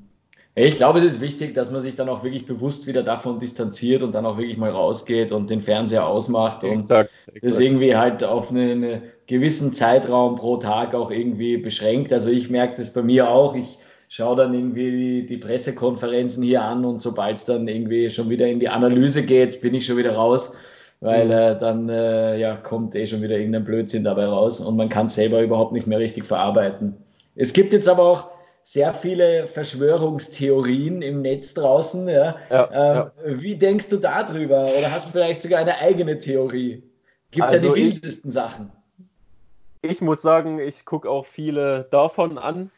Ich 0.56 0.76
glaube, 0.76 1.00
es 1.00 1.06
ist 1.06 1.22
wichtig, 1.22 1.54
dass 1.54 1.72
man 1.72 1.80
sich 1.80 1.96
dann 1.96 2.10
auch 2.10 2.24
wirklich 2.24 2.46
bewusst 2.46 2.86
wieder 2.86 3.02
davon 3.02 3.40
distanziert 3.40 4.04
und 4.04 4.14
dann 4.14 4.26
auch 4.26 4.38
wirklich 4.38 4.58
mal 4.58 4.72
rausgeht 4.72 5.32
und 5.32 5.50
den 5.50 5.62
Fernseher 5.62 6.06
ausmacht 6.06 6.66
und 6.66 6.80
exakt, 6.80 7.12
exakt. 7.28 7.46
das 7.46 7.60
irgendwie 7.62 7.96
halt 7.96 8.26
auf 8.26 8.50
einen, 8.50 8.84
einen 8.84 9.02
gewissen 9.28 9.74
Zeitraum 9.74 10.36
pro 10.36 10.58
Tag 10.58 10.96
auch 10.96 11.12
irgendwie 11.12 11.56
beschränkt. 11.56 12.12
Also 12.12 12.30
ich 12.30 12.50
merke 12.50 12.76
das 12.76 12.92
bei 12.92 13.04
mir 13.04 13.30
auch. 13.30 13.56
Ich 13.56 13.78
schaue 14.10 14.36
dann 14.36 14.54
irgendwie 14.54 15.24
die 15.24 15.38
Pressekonferenzen 15.38 16.44
hier 16.44 16.64
an 16.64 16.84
und 16.84 17.00
sobald 17.00 17.38
es 17.38 17.46
dann 17.46 17.68
irgendwie 17.68 18.10
schon 18.10 18.30
wieder 18.30 18.48
in 18.48 18.60
die 18.60 18.68
Analyse 18.68 19.24
geht, 19.24 19.62
bin 19.62 19.76
ich 19.76 19.86
schon 19.86 19.98
wieder 19.98 20.16
raus, 20.16 20.56
weil 21.00 21.26
mhm. 21.26 21.32
äh, 21.32 21.58
dann 21.58 21.90
äh, 21.90 22.38
ja, 22.40 22.56
kommt 22.56 22.96
eh 22.96 23.06
schon 23.06 23.22
wieder 23.22 23.38
irgendein 23.38 23.64
Blödsinn 23.64 24.04
dabei 24.04 24.26
raus 24.26 24.60
und 24.60 24.76
man 24.76 24.90
kann 24.90 25.06
es 25.06 25.16
selber 25.16 25.42
überhaupt 25.42 25.74
nicht 25.74 25.86
mehr 25.86 26.00
richtig 26.00 26.26
verarbeiten. 26.26 26.98
Es 27.36 27.54
gibt 27.54 27.72
jetzt 27.72 27.88
aber 27.88 28.04
auch 28.04 28.32
sehr 28.64 28.94
viele 28.94 29.46
Verschwörungstheorien 29.46 31.02
im 31.04 31.22
Netz 31.22 31.54
draußen. 31.54 32.10
Ja. 32.10 32.36
ja, 32.50 32.70
ähm, 32.72 32.96
ja. 32.96 33.42
Wie 33.42 33.56
denkst 33.56 33.90
du 33.90 33.98
darüber? 33.98 34.64
Oder 34.64 34.92
hast 34.92 35.08
du 35.08 35.12
vielleicht 35.12 35.42
sogar 35.44 35.60
eine 35.60 35.78
eigene 35.78 36.20
Theorie? 36.20 36.84
Gibt 37.32 37.48
es 37.48 37.54
also 37.54 37.68
ja 37.68 37.74
die 37.74 37.82
wildesten 37.82 38.30
ich, 38.30 38.34
Sachen. 38.34 38.72
Ich 39.82 40.02
muss 40.02 40.22
sagen, 40.22 40.60
ich 40.60 40.84
gucke 40.84 41.10
auch 41.10 41.26
viele 41.26 41.88
davon 41.92 42.38
an 42.38 42.72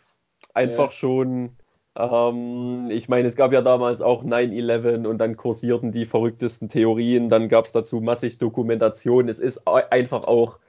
einfach 0.54 0.86
ja. 0.86 0.92
schon, 0.92 1.58
ähm, 1.96 2.90
ich 2.92 3.10
meine, 3.10 3.28
es 3.28 3.36
gab 3.36 3.54
ja 3.54 3.62
damals 3.62 4.02
auch 4.02 4.24
9-11 4.24 5.08
und 5.08 5.18
dann 5.18 5.38
kursierten 5.38 5.92
die 5.92 6.06
verrücktesten 6.06 6.70
Theorien, 6.70 7.30
dann 7.30 7.50
gab 7.50 7.66
es 7.66 7.72
dazu 7.72 8.02
massig 8.02 8.38
Dokumentation. 8.38 9.30
Es 9.30 9.40
ist 9.40 9.68
einfach 9.68 10.26
auch 10.26 10.60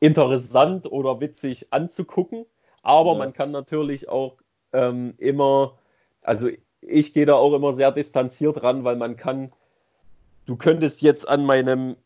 interessant 0.00 0.90
oder 0.90 1.20
witzig 1.20 1.72
anzugucken, 1.72 2.46
aber 2.82 3.12
ja. 3.12 3.18
man 3.18 3.32
kann 3.32 3.50
natürlich 3.50 4.08
auch 4.08 4.36
ähm, 4.72 5.14
immer, 5.18 5.78
also 6.22 6.48
ich 6.80 7.12
gehe 7.12 7.26
da 7.26 7.34
auch 7.34 7.54
immer 7.54 7.74
sehr 7.74 7.90
distanziert 7.90 8.62
ran, 8.62 8.84
weil 8.84 8.96
man 8.96 9.16
kann, 9.16 9.52
du 10.46 10.56
könntest 10.56 11.02
jetzt 11.02 11.28
an 11.28 11.44
meinem 11.44 11.96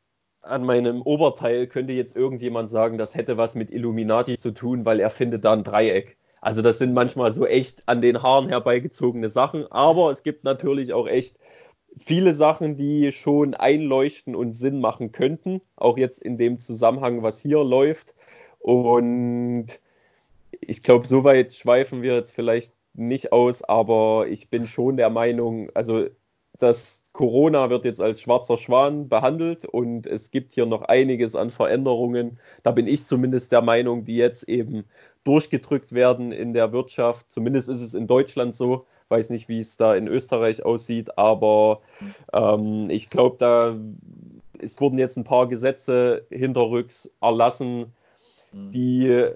an 0.42 0.64
meinem 0.64 1.02
Oberteil 1.02 1.68
könnte 1.68 1.92
jetzt 1.92 2.16
irgendjemand 2.16 2.68
sagen, 2.68 2.98
das 2.98 3.14
hätte 3.14 3.36
was 3.36 3.54
mit 3.54 3.70
Illuminati 3.70 4.36
zu 4.36 4.50
tun, 4.50 4.84
weil 4.84 4.98
er 5.00 5.10
findet 5.10 5.44
da 5.44 5.52
ein 5.52 5.62
Dreieck. 5.62 6.16
Also 6.42 6.60
das 6.60 6.78
sind 6.78 6.92
manchmal 6.92 7.32
so 7.32 7.46
echt 7.46 7.88
an 7.88 8.02
den 8.02 8.20
Haaren 8.22 8.48
herbeigezogene 8.48 9.28
Sachen, 9.28 9.70
aber 9.70 10.10
es 10.10 10.24
gibt 10.24 10.42
natürlich 10.42 10.92
auch 10.92 11.06
echt 11.06 11.38
viele 11.96 12.34
Sachen, 12.34 12.76
die 12.76 13.12
schon 13.12 13.54
einleuchten 13.54 14.34
und 14.34 14.52
Sinn 14.52 14.80
machen 14.80 15.12
könnten, 15.12 15.60
auch 15.76 15.96
jetzt 15.96 16.20
in 16.20 16.38
dem 16.38 16.58
Zusammenhang, 16.58 17.22
was 17.22 17.40
hier 17.40 17.62
läuft. 17.62 18.14
Und 18.58 19.68
ich 20.60 20.82
glaube, 20.82 21.06
so 21.06 21.22
weit 21.22 21.52
schweifen 21.52 22.02
wir 22.02 22.14
jetzt 22.16 22.32
vielleicht 22.32 22.74
nicht 22.94 23.32
aus, 23.32 23.62
aber 23.62 24.26
ich 24.28 24.50
bin 24.50 24.66
schon 24.66 24.96
der 24.96 25.10
Meinung, 25.10 25.70
also 25.74 26.06
das 26.58 27.04
Corona 27.12 27.70
wird 27.70 27.84
jetzt 27.84 28.00
als 28.00 28.20
schwarzer 28.20 28.56
Schwan 28.56 29.08
behandelt 29.08 29.64
und 29.64 30.06
es 30.06 30.30
gibt 30.30 30.54
hier 30.54 30.66
noch 30.66 30.82
einiges 30.82 31.34
an 31.34 31.50
Veränderungen. 31.50 32.38
Da 32.62 32.70
bin 32.70 32.86
ich 32.86 33.06
zumindest 33.06 33.52
der 33.52 33.62
Meinung, 33.62 34.04
die 34.04 34.16
jetzt 34.16 34.48
eben 34.48 34.84
durchgedrückt 35.24 35.92
werden 35.92 36.32
in 36.32 36.52
der 36.52 36.72
Wirtschaft. 36.72 37.30
Zumindest 37.30 37.68
ist 37.68 37.80
es 37.80 37.94
in 37.94 38.06
Deutschland 38.06 38.54
so. 38.54 38.86
Weiß 39.08 39.30
nicht, 39.30 39.48
wie 39.48 39.60
es 39.60 39.76
da 39.76 39.94
in 39.94 40.08
Österreich 40.08 40.64
aussieht, 40.64 41.18
aber 41.18 41.82
ähm, 42.32 42.88
ich 42.88 43.10
glaube, 43.10 43.36
da 43.38 43.76
es 44.62 44.80
wurden 44.80 44.98
jetzt 44.98 45.16
ein 45.16 45.24
paar 45.24 45.48
Gesetze 45.48 46.24
hinterrücks 46.30 47.10
erlassen, 47.20 47.92
mhm. 48.52 48.70
die 48.70 49.26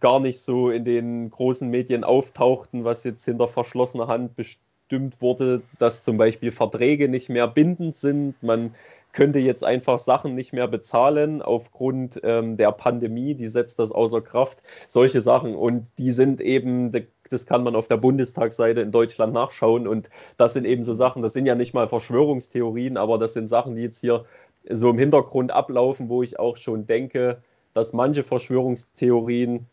gar 0.00 0.20
nicht 0.20 0.40
so 0.40 0.70
in 0.70 0.84
den 0.84 1.30
großen 1.30 1.68
Medien 1.68 2.04
auftauchten, 2.04 2.84
was 2.84 3.04
jetzt 3.04 3.24
hinter 3.24 3.48
verschlossener 3.48 4.08
Hand 4.08 4.36
bestimmt 4.36 5.20
wurde, 5.20 5.62
dass 5.78 6.02
zum 6.02 6.18
Beispiel 6.18 6.50
Verträge 6.50 7.08
nicht 7.08 7.28
mehr 7.28 7.48
bindend 7.48 7.96
sind. 7.96 8.40
Man 8.42 8.74
könnte 9.16 9.38
jetzt 9.38 9.64
einfach 9.64 9.98
Sachen 9.98 10.34
nicht 10.34 10.52
mehr 10.52 10.68
bezahlen 10.68 11.40
aufgrund 11.40 12.20
ähm, 12.22 12.58
der 12.58 12.70
Pandemie, 12.70 13.34
die 13.34 13.48
setzt 13.48 13.78
das 13.78 13.90
außer 13.90 14.20
Kraft, 14.20 14.62
solche 14.88 15.22
Sachen. 15.22 15.54
Und 15.54 15.86
die 15.96 16.12
sind 16.12 16.42
eben, 16.42 16.92
das 17.30 17.46
kann 17.46 17.64
man 17.64 17.76
auf 17.76 17.88
der 17.88 17.96
Bundestagsseite 17.96 18.82
in 18.82 18.92
Deutschland 18.92 19.32
nachschauen. 19.32 19.88
Und 19.88 20.10
das 20.36 20.52
sind 20.52 20.66
eben 20.66 20.84
so 20.84 20.94
Sachen, 20.94 21.22
das 21.22 21.32
sind 21.32 21.46
ja 21.46 21.54
nicht 21.54 21.72
mal 21.72 21.88
Verschwörungstheorien, 21.88 22.98
aber 22.98 23.16
das 23.16 23.32
sind 23.32 23.48
Sachen, 23.48 23.74
die 23.74 23.84
jetzt 23.84 24.02
hier 24.02 24.26
so 24.68 24.90
im 24.90 24.98
Hintergrund 24.98 25.50
ablaufen, 25.50 26.10
wo 26.10 26.22
ich 26.22 26.38
auch 26.38 26.58
schon 26.58 26.86
denke, 26.86 27.38
dass 27.72 27.94
manche 27.94 28.22
Verschwörungstheorien 28.22 29.64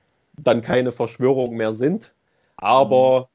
dann 0.41 0.61
keine 0.61 0.93
Verschwörung 0.93 1.57
mehr 1.57 1.73
sind. 1.73 2.13
Aber 2.55 3.27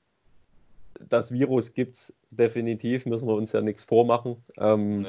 das 1.07 1.33
Virus 1.33 1.75
gibt 1.75 1.97
es 1.97 2.15
definitiv, 2.31 3.05
müssen 3.05 3.29
wir 3.29 3.35
uns 3.35 3.53
ja 3.53 3.61
nichts 3.61 3.85
vormachen. 3.85 4.43
Ähm, 4.57 5.03
nee. 5.03 5.09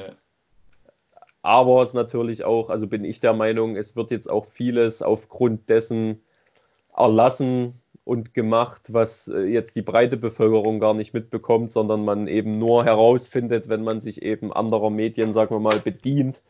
Aber 1.42 1.82
es 1.82 1.94
natürlich 1.94 2.44
auch, 2.44 2.68
also 2.68 2.86
bin 2.86 3.04
ich 3.04 3.20
der 3.20 3.32
Meinung, 3.32 3.76
es 3.76 3.96
wird 3.96 4.10
jetzt 4.10 4.28
auch 4.28 4.44
vieles 4.44 5.02
aufgrund 5.02 5.68
dessen 5.70 6.20
erlassen 6.94 7.80
und 8.04 8.34
gemacht, 8.34 8.92
was 8.92 9.28
äh, 9.28 9.42
jetzt 9.42 9.76
die 9.76 9.82
breite 9.82 10.16
Bevölkerung 10.16 10.80
gar 10.80 10.94
nicht 10.94 11.14
mitbekommt, 11.14 11.72
sondern 11.72 12.04
man 12.04 12.26
eben 12.26 12.58
nur 12.58 12.84
herausfindet, 12.84 13.68
wenn 13.68 13.84
man 13.84 14.00
sich 14.00 14.22
eben 14.22 14.52
anderer 14.52 14.90
Medien, 14.90 15.32
sagen 15.32 15.54
wir 15.54 15.60
mal, 15.60 15.78
bedient 15.78 16.42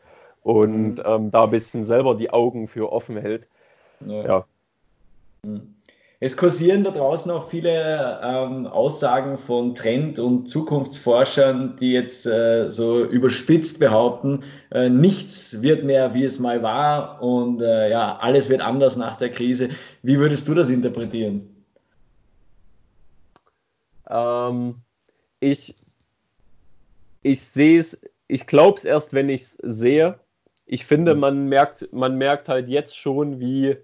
und 0.43 0.97
mhm. 0.97 1.03
ähm, 1.05 1.31
da 1.31 1.43
ein 1.43 1.51
bisschen 1.51 1.85
selber 1.85 2.15
die 2.15 2.31
Augen 2.31 2.67
für 2.67 2.91
offen 2.91 3.17
hält. 3.17 3.47
Ja. 4.05 4.25
ja. 4.25 4.45
Mhm. 5.43 5.75
Es 6.23 6.37
kursieren 6.37 6.83
da 6.83 6.91
draußen 6.91 7.31
auch 7.31 7.49
viele 7.49 8.21
ähm, 8.23 8.67
Aussagen 8.67 9.39
von 9.39 9.73
Trend- 9.73 10.19
und 10.19 10.47
Zukunftsforschern, 10.47 11.77
die 11.77 11.93
jetzt 11.93 12.27
äh, 12.27 12.69
so 12.69 13.03
überspitzt 13.03 13.79
behaupten, 13.79 14.43
äh, 14.69 14.87
nichts 14.87 15.63
wird 15.63 15.83
mehr, 15.83 16.13
wie 16.13 16.23
es 16.23 16.37
mal 16.37 16.61
war 16.61 17.23
und 17.23 17.59
äh, 17.61 17.89
ja, 17.89 18.17
alles 18.17 18.49
wird 18.49 18.61
anders 18.61 18.97
nach 18.97 19.15
der 19.15 19.31
Krise. 19.31 19.69
Wie 20.03 20.19
würdest 20.19 20.47
du 20.47 20.53
das 20.53 20.69
interpretieren? 20.69 21.65
Ähm, 24.07 24.75
ich 25.39 25.73
ich 27.23 27.41
sehe 27.41 27.79
es, 27.79 27.99
ich 28.27 28.45
glaube 28.45 28.77
es 28.77 28.85
erst, 28.85 29.13
wenn 29.13 29.29
ich 29.29 29.41
es 29.41 29.57
sehe. 29.63 30.19
Ich 30.67 30.85
finde, 30.85 31.15
mhm. 31.15 31.19
man 31.19 31.45
merkt, 31.49 31.91
man 31.91 32.15
merkt 32.19 32.47
halt 32.47 32.69
jetzt 32.69 32.95
schon, 32.95 33.39
wie 33.39 33.77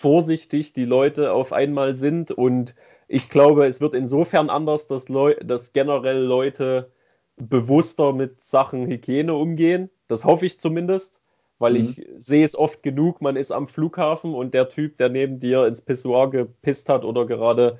vorsichtig 0.00 0.72
die 0.72 0.86
Leute 0.86 1.32
auf 1.32 1.52
einmal 1.52 1.94
sind. 1.94 2.30
Und 2.30 2.74
ich 3.06 3.28
glaube, 3.28 3.66
es 3.66 3.82
wird 3.82 3.92
insofern 3.92 4.48
anders, 4.48 4.86
dass, 4.86 5.10
Leu 5.10 5.34
dass 5.34 5.74
generell 5.74 6.22
Leute 6.22 6.90
bewusster 7.36 8.14
mit 8.14 8.40
Sachen 8.40 8.86
Hygiene 8.86 9.34
umgehen. 9.34 9.90
Das 10.08 10.24
hoffe 10.24 10.46
ich 10.46 10.58
zumindest, 10.58 11.20
weil 11.58 11.74
mhm. 11.74 11.80
ich 11.80 12.06
sehe 12.16 12.44
es 12.44 12.56
oft 12.56 12.82
genug, 12.82 13.20
man 13.20 13.36
ist 13.36 13.50
am 13.50 13.68
Flughafen 13.68 14.34
und 14.34 14.54
der 14.54 14.70
Typ, 14.70 14.96
der 14.96 15.10
neben 15.10 15.38
dir 15.38 15.66
ins 15.66 15.82
Pissoir 15.82 16.30
gepisst 16.30 16.88
hat 16.88 17.04
oder 17.04 17.26
gerade 17.26 17.78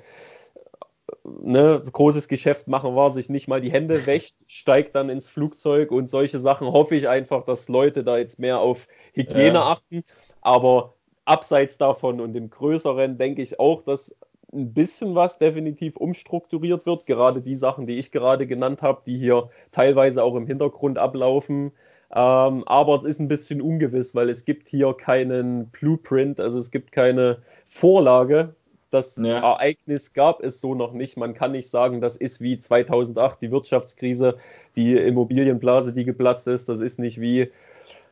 ne, 1.23 1.83
großes 1.91 2.27
Geschäft 2.27 2.67
machen 2.67 2.95
war, 2.95 3.11
sich 3.11 3.29
nicht 3.29 3.47
mal 3.47 3.61
die 3.61 3.71
Hände 3.71 3.95
wäscht, 4.05 4.35
steigt 4.45 4.95
dann 4.95 5.09
ins 5.09 5.27
Flugzeug 5.27 5.89
und 5.89 6.07
solche 6.07 6.37
Sachen 6.37 6.67
hoffe 6.67 6.95
ich 6.95 7.07
einfach, 7.07 7.45
dass 7.45 7.67
Leute 7.67 8.03
da 8.03 8.19
jetzt 8.19 8.37
mehr 8.37 8.59
auf 8.59 8.87
Hygiene 9.13 9.53
ja. 9.55 9.63
achten. 9.63 10.03
Aber 10.41 10.95
abseits 11.25 11.77
davon 11.77 12.19
und 12.19 12.35
im 12.35 12.49
Größeren 12.49 13.17
denke 13.17 13.41
ich 13.41 13.59
auch, 13.59 13.83
dass 13.83 14.15
ein 14.53 14.73
bisschen 14.73 15.15
was 15.15 15.37
definitiv 15.37 15.97
umstrukturiert 15.97 16.85
wird. 16.85 17.05
Gerade 17.05 17.41
die 17.41 17.55
Sachen, 17.55 17.87
die 17.87 17.99
ich 17.99 18.11
gerade 18.11 18.47
genannt 18.47 18.81
habe, 18.81 19.01
die 19.05 19.17
hier 19.17 19.49
teilweise 19.71 20.23
auch 20.23 20.35
im 20.35 20.47
Hintergrund 20.47 20.97
ablaufen. 20.97 21.71
Ähm, 22.13 22.63
aber 22.67 22.95
es 22.97 23.05
ist 23.05 23.19
ein 23.19 23.29
bisschen 23.29 23.61
ungewiss, 23.61 24.13
weil 24.13 24.29
es 24.29 24.43
gibt 24.43 24.67
hier 24.67 24.93
keinen 24.93 25.69
Blueprint, 25.69 26.41
also 26.41 26.59
es 26.59 26.69
gibt 26.69 26.91
keine 26.91 27.37
Vorlage. 27.65 28.55
Das 28.89 29.15
ja. 29.15 29.39
Ereignis 29.39 30.11
gab 30.11 30.43
es 30.43 30.59
so 30.59 30.75
noch 30.75 30.91
nicht. 30.91 31.15
Man 31.15 31.33
kann 31.33 31.53
nicht 31.53 31.69
sagen, 31.69 32.01
das 32.01 32.17
ist 32.17 32.41
wie 32.41 32.59
2008 32.59 33.41
die 33.41 33.49
Wirtschaftskrise, 33.49 34.37
die 34.75 34.97
Immobilienblase, 34.97 35.93
die 35.93 36.03
geplatzt 36.03 36.47
ist. 36.47 36.67
Das 36.67 36.81
ist 36.81 36.99
nicht 36.99 37.21
wie 37.21 37.49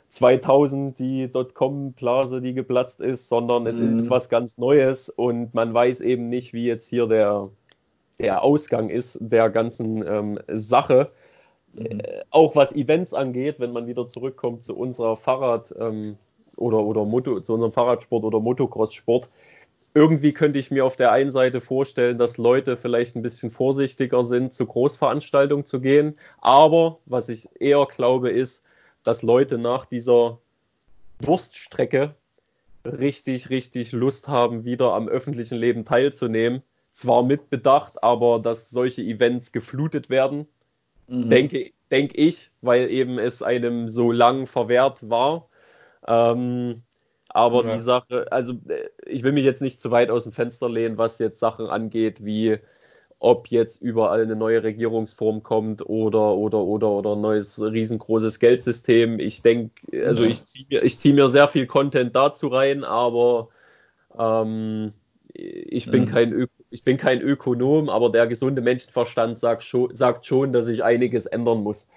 2000 0.10 0.98
die 0.98 1.32
Dotcom-Blase, 1.32 2.42
die 2.42 2.54
geplatzt 2.54 3.00
ist, 3.00 3.28
sondern 3.30 3.68
es 3.68 3.80
mhm. 3.80 3.98
ist 3.98 4.10
was 4.10 4.30
ganz 4.30 4.58
Neues 4.58 5.10
und 5.10 5.54
man 5.54 5.74
weiß 5.74 6.02
eben 6.02 6.30
nicht, 6.30 6.54
wie 6.54 6.66
jetzt 6.66 6.88
hier 6.88 7.08
der, 7.08 7.50
der 8.18 8.44
Ausgang 8.44 8.90
ist 8.90 9.20
der 9.22 9.50
ganzen 9.50 10.06
ähm, 10.06 10.40
Sache. 10.48 11.12
Mhm. 11.74 11.86
Äh, 12.00 12.22
auch 12.32 12.56
was 12.56 12.74
Events 12.74 13.14
angeht, 13.14 13.60
wenn 13.60 13.72
man 13.72 13.88
wieder 13.88 14.08
zurückkommt 14.08 14.64
zu 14.64 14.76
unserer 14.76 15.16
Fahrrad- 15.16 15.74
ähm, 15.80 16.18
oder, 16.58 16.80
oder 16.80 17.06
Moto, 17.06 17.40
zu 17.40 17.54
unserem 17.54 17.72
Fahrradsport 17.72 18.24
oder 18.26 18.40
Motocross-Sport. 18.40 19.30
Irgendwie 19.94 20.34
könnte 20.34 20.60
ich 20.60 20.72
mir 20.72 20.86
auf 20.86 20.96
der 20.96 21.12
einen 21.12 21.32
Seite 21.32 21.62
vorstellen, 21.62 22.18
dass 22.18 22.38
Leute 22.38 22.78
vielleicht 22.78 23.16
ein 23.16 23.22
bisschen 23.22 23.50
vorsichtiger 23.50 24.26
sind, 24.26 24.54
zu 24.54 24.66
Großveranstaltungen 24.66 25.66
zu 25.66 25.80
gehen. 25.80 26.18
Aber 26.42 27.00
was 27.06 27.30
ich 27.30 27.50
eher 27.60 27.86
glaube, 27.86 28.30
ist, 28.30 28.64
dass 29.04 29.22
Leute 29.22 29.58
nach 29.58 29.86
dieser 29.86 30.40
Durststrecke 31.22 32.16
richtig, 32.86 33.50
richtig 33.50 33.92
Lust 33.92 34.28
haben, 34.28 34.66
wieder 34.66 34.94
am 34.94 35.08
öffentlichen 35.08 35.58
Leben 35.58 35.86
teilzunehmen. 35.86 36.62
Zwar 36.92 37.24
mit 37.24 37.50
Bedacht, 37.50 38.04
aber 38.04 38.40
dass 38.40 38.70
solche 38.70 39.02
Events 39.02 39.52
geflutet 39.52 40.10
werden, 40.10 40.48
mhm. 41.08 41.30
denke, 41.30 41.72
denke 41.92 42.18
ich, 42.18 42.52
weil 42.62 42.90
eben 42.90 43.20
es 43.20 43.42
einem 43.42 43.90
so 43.90 44.12
lang 44.12 44.48
verwehrt 44.48 45.10
war. 45.10 45.48
Ähm, 46.08 46.84
aber 47.30 47.64
ja. 47.66 47.76
die 47.76 47.82
Sache, 47.82 48.32
also 48.32 48.54
äh, 48.68 48.90
ich 49.06 49.24
will 49.24 49.32
mich 49.32 49.46
jetzt 49.46 49.62
nicht 49.62 49.80
zu 49.80 49.92
weit 49.92 50.10
aus 50.10 50.24
dem 50.24 50.32
Fenster 50.32 50.68
lehnen, 50.68 50.98
was 50.98 51.20
jetzt 51.20 51.40
Sachen 51.40 51.68
angeht, 51.68 52.26
wie 52.26 52.58
ob 53.20 53.48
jetzt 53.48 53.82
überall 53.82 54.22
eine 54.22 54.36
neue 54.36 54.64
Regierungsform 54.64 55.44
kommt 55.44 55.82
oder 55.86 56.34
oder 56.36 56.60
oder 56.60 56.90
oder 56.90 57.16
ein 57.16 57.22
neues 57.22 57.62
riesengroßes 57.62 58.40
Geldsystem. 58.40 59.20
Ich 59.20 59.42
denke, 59.42 60.06
also 60.06 60.24
ich 60.24 60.46
ziehe 60.46 60.66
mir, 60.70 60.88
zieh 60.88 61.14
mir 61.14 61.30
sehr 61.30 61.50
viel 61.50 61.68
Content 61.68 62.16
dazu 62.16 62.48
rein, 62.48 62.86
aber 62.86 63.50
ähm, 64.18 64.94
ich, 65.34 65.92
bin 65.92 66.04
mhm. 66.04 66.08
kein 66.08 66.48
ich 66.70 66.84
bin 66.84 66.98
kein 66.98 67.22
Ökonom, 67.22 67.90
aber 67.90 68.10
der 68.10 68.28
gesunde 68.28 68.62
Menschenverstand 68.62 69.38
sagt 69.38 69.64
schon, 69.64 69.94
sagt 69.94 70.26
schon, 70.26 70.54
dass 70.54 70.68
sich 70.68 70.84
einiges 70.84 71.26
ändern 71.26 71.62
muss. 71.62 71.88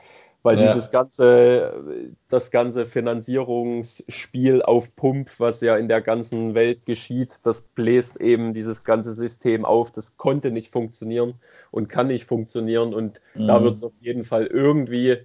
Weil 0.43 0.59
ja. 0.59 0.67
dieses 0.67 0.91
ganze, 0.91 2.15
das 2.29 2.51
ganze 2.51 2.85
Finanzierungsspiel 2.85 4.63
auf 4.63 4.95
Pump, 4.97 5.31
was 5.39 5.61
ja 5.61 5.77
in 5.77 5.87
der 5.87 6.01
ganzen 6.01 6.55
Welt 6.55 6.85
geschieht, 6.85 7.37
das 7.45 7.63
bläst 7.63 8.21
eben 8.21 8.53
dieses 8.53 8.83
ganze 8.83 9.15
System 9.15 9.65
auf. 9.65 9.93
Das 9.93 10.17
konnte 10.17 10.51
nicht 10.51 10.73
funktionieren 10.73 11.35
und 11.71 11.89
kann 11.89 12.09
nicht 12.09 12.25
funktionieren. 12.25 12.93
Und 12.93 13.21
mhm. 13.35 13.47
da 13.47 13.63
wird 13.63 13.77
es 13.77 13.85
auf 13.85 13.93
jeden 14.01 14.25
Fall 14.25 14.47
irgendwie 14.47 15.19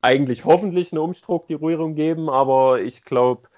eigentlich 0.00 0.46
hoffentlich 0.46 0.92
eine 0.92 1.02
Umstrukturierung 1.02 1.94
geben, 1.94 2.30
aber 2.30 2.80
ich 2.80 3.04
glaube, 3.04 3.48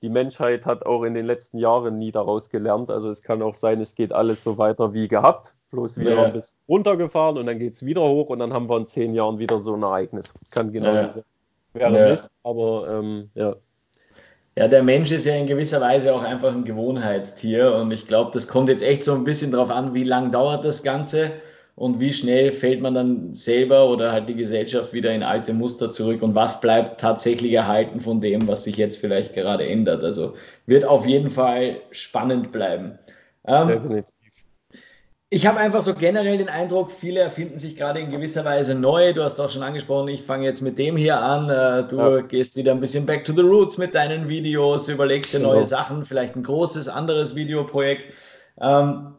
die 0.00 0.08
Menschheit 0.08 0.64
hat 0.64 0.86
auch 0.86 1.02
in 1.02 1.12
den 1.12 1.26
letzten 1.26 1.58
Jahren 1.58 1.98
nie 1.98 2.12
daraus 2.12 2.48
gelernt. 2.48 2.90
Also 2.90 3.10
es 3.10 3.22
kann 3.22 3.42
auch 3.42 3.56
sein, 3.56 3.82
es 3.82 3.94
geht 3.94 4.12
alles 4.14 4.42
so 4.42 4.56
weiter 4.56 4.94
wie 4.94 5.08
gehabt 5.08 5.54
bloß 5.70 5.98
wieder 5.98 6.14
ja. 6.14 6.24
ein 6.24 6.32
bisschen 6.32 6.58
runtergefahren 6.68 7.38
und 7.38 7.46
dann 7.46 7.58
geht 7.58 7.74
es 7.74 7.84
wieder 7.84 8.02
hoch 8.02 8.30
und 8.30 8.38
dann 8.38 8.52
haben 8.52 8.68
wir 8.68 8.76
in 8.76 8.86
zehn 8.86 9.14
Jahren 9.14 9.38
wieder 9.38 9.60
so 9.60 9.74
ein 9.74 9.82
Ereignis. 9.82 10.32
Kann 10.50 10.72
genau 10.72 10.94
ja. 10.94 11.04
diese 11.04 11.24
wäre 11.74 11.98
ja. 11.98 12.10
Mist, 12.10 12.30
aber 12.42 12.88
ähm, 12.88 13.30
ja. 13.34 13.56
Ja, 14.56 14.66
der 14.66 14.82
Mensch 14.82 15.12
ist 15.12 15.24
ja 15.24 15.36
in 15.36 15.46
gewisser 15.46 15.80
Weise 15.80 16.12
auch 16.12 16.22
einfach 16.22 16.52
ein 16.52 16.64
Gewohnheitstier 16.64 17.74
und 17.74 17.92
ich 17.92 18.08
glaube, 18.08 18.32
das 18.32 18.48
kommt 18.48 18.68
jetzt 18.68 18.82
echt 18.82 19.04
so 19.04 19.14
ein 19.14 19.22
bisschen 19.22 19.52
darauf 19.52 19.70
an, 19.70 19.94
wie 19.94 20.02
lang 20.02 20.32
dauert 20.32 20.64
das 20.64 20.82
Ganze 20.82 21.30
und 21.76 22.00
wie 22.00 22.12
schnell 22.12 22.50
fällt 22.50 22.80
man 22.80 22.92
dann 22.92 23.32
selber 23.32 23.88
oder 23.88 24.10
halt 24.10 24.28
die 24.28 24.34
Gesellschaft 24.34 24.92
wieder 24.92 25.12
in 25.12 25.22
alte 25.22 25.52
Muster 25.52 25.92
zurück 25.92 26.22
und 26.22 26.34
was 26.34 26.60
bleibt 26.60 27.00
tatsächlich 27.00 27.52
erhalten 27.52 28.00
von 28.00 28.20
dem, 28.20 28.48
was 28.48 28.64
sich 28.64 28.76
jetzt 28.76 28.98
vielleicht 28.98 29.34
gerade 29.34 29.64
ändert. 29.64 30.02
Also 30.02 30.34
wird 30.66 30.84
auf 30.84 31.06
jeden 31.06 31.30
Fall 31.30 31.76
spannend 31.92 32.50
bleiben. 32.50 32.98
Ähm, 33.46 33.68
Definitiv. 33.68 34.17
Ich 35.30 35.46
habe 35.46 35.58
einfach 35.58 35.82
so 35.82 35.92
generell 35.92 36.38
den 36.38 36.48
Eindruck, 36.48 36.90
viele 36.90 37.20
erfinden 37.20 37.58
sich 37.58 37.76
gerade 37.76 38.00
in 38.00 38.10
gewisser 38.10 38.46
Weise 38.46 38.74
neu. 38.74 39.12
Du 39.12 39.22
hast 39.22 39.38
auch 39.38 39.50
schon 39.50 39.62
angesprochen, 39.62 40.08
ich 40.08 40.22
fange 40.22 40.46
jetzt 40.46 40.62
mit 40.62 40.78
dem 40.78 40.96
hier 40.96 41.20
an. 41.20 41.50
Äh, 41.50 41.86
du 41.86 41.98
ja. 41.98 42.20
gehst 42.22 42.56
wieder 42.56 42.72
ein 42.72 42.80
bisschen 42.80 43.04
back 43.04 43.24
to 43.24 43.34
the 43.34 43.42
roots 43.42 43.76
mit 43.76 43.94
deinen 43.94 44.28
Videos, 44.28 44.88
überlegst 44.88 45.34
dir 45.34 45.40
neue 45.40 45.56
genau. 45.56 45.66
Sachen, 45.66 46.06
vielleicht 46.06 46.34
ein 46.34 46.42
großes 46.42 46.88
anderes 46.88 47.34
Videoprojekt. 47.34 48.14
Ähm, 48.58 49.16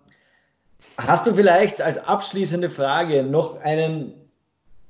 hast 0.97 1.27
du 1.27 1.33
vielleicht 1.35 1.79
als 1.79 1.99
abschließende 1.99 2.71
Frage 2.71 3.21
noch 3.21 3.61
einen, 3.61 4.13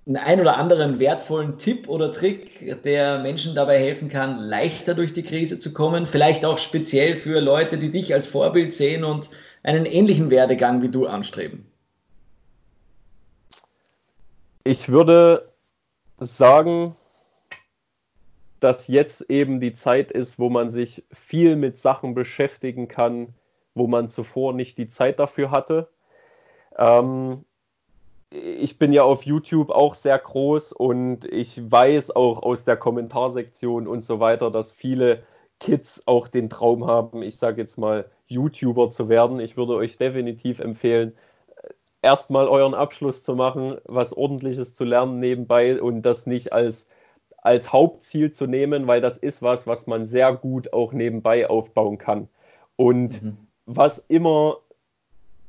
einen 0.09 0.17
ein 0.17 0.41
oder 0.41 0.57
anderen 0.57 0.97
wertvollen 0.97 1.59
Tipp 1.59 1.87
oder 1.87 2.11
Trick, 2.11 2.81
der 2.83 3.19
Menschen 3.19 3.53
dabei 3.53 3.77
helfen 3.77 4.09
kann, 4.09 4.39
leichter 4.39 4.95
durch 4.95 5.13
die 5.13 5.21
Krise 5.21 5.59
zu 5.59 5.71
kommen? 5.71 6.07
Vielleicht 6.07 6.45
auch 6.45 6.57
speziell 6.57 7.15
für 7.15 7.39
Leute, 7.39 7.77
die 7.77 7.91
dich 7.91 8.11
als 8.13 8.25
Vorbild 8.25 8.73
sehen 8.73 9.03
und 9.03 9.29
einen 9.61 9.85
ähnlichen 9.85 10.31
Werdegang 10.31 10.81
wie 10.81 10.89
du 10.89 11.05
anstreben? 11.05 11.71
Ich 14.63 14.89
würde 14.89 15.53
sagen, 16.17 16.95
dass 18.59 18.87
jetzt 18.87 19.29
eben 19.29 19.59
die 19.61 19.73
Zeit 19.73 20.11
ist, 20.11 20.39
wo 20.39 20.49
man 20.49 20.71
sich 20.71 21.05
viel 21.11 21.55
mit 21.55 21.77
Sachen 21.77 22.15
beschäftigen 22.15 22.87
kann, 22.87 23.35
wo 23.75 23.85
man 23.85 24.09
zuvor 24.09 24.53
nicht 24.53 24.79
die 24.79 24.87
Zeit 24.87 25.19
dafür 25.19 25.51
hatte. 25.51 25.87
Ähm, 26.77 27.45
ich 28.31 28.77
bin 28.77 28.93
ja 28.93 29.03
auf 29.03 29.23
YouTube 29.23 29.71
auch 29.71 29.95
sehr 29.95 30.17
groß 30.17 30.71
und 30.71 31.25
ich 31.25 31.71
weiß 31.71 32.15
auch 32.15 32.43
aus 32.43 32.63
der 32.63 32.77
Kommentarsektion 32.77 33.87
und 33.87 34.01
so 34.03 34.19
weiter, 34.19 34.51
dass 34.51 34.71
viele 34.71 35.23
Kids 35.59 36.03
auch 36.05 36.27
den 36.27 36.49
Traum 36.49 36.85
haben, 36.85 37.21
ich 37.23 37.37
sage 37.37 37.61
jetzt 37.61 37.77
mal, 37.77 38.09
YouTuber 38.27 38.91
zu 38.91 39.09
werden. 39.09 39.39
Ich 39.39 39.57
würde 39.57 39.75
euch 39.75 39.97
definitiv 39.97 40.59
empfehlen, 40.59 41.13
erstmal 42.01 42.47
euren 42.47 42.75
Abschluss 42.75 43.23
zu 43.23 43.35
machen, 43.35 43.77
was 43.85 44.13
ordentliches 44.13 44.73
zu 44.73 44.83
lernen 44.83 45.19
nebenbei 45.19 45.81
und 45.81 46.03
das 46.03 46.27
nicht 46.27 46.53
als, 46.53 46.87
als 47.37 47.73
Hauptziel 47.73 48.31
zu 48.31 48.45
nehmen, 48.45 48.87
weil 48.87 49.01
das 49.01 49.17
ist 49.17 49.41
was, 49.41 49.65
was 49.65 49.87
man 49.87 50.05
sehr 50.05 50.33
gut 50.35 50.71
auch 50.71 50.93
nebenbei 50.93 51.49
aufbauen 51.49 51.97
kann. 51.97 52.29
Und 52.75 53.21
mhm. 53.21 53.37
was 53.65 53.97
immer 53.97 54.59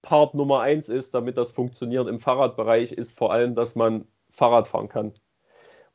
Part 0.02 0.34
Nummer 0.34 0.60
eins 0.60 0.88
ist, 0.88 1.14
damit 1.14 1.36
das 1.36 1.50
funktioniert 1.50 2.08
im 2.08 2.20
Fahrradbereich, 2.20 2.92
ist 2.92 3.16
vor 3.16 3.32
allem, 3.32 3.54
dass 3.54 3.74
man 3.74 4.06
Fahrrad 4.30 4.66
fahren 4.66 4.88
kann. 4.88 5.12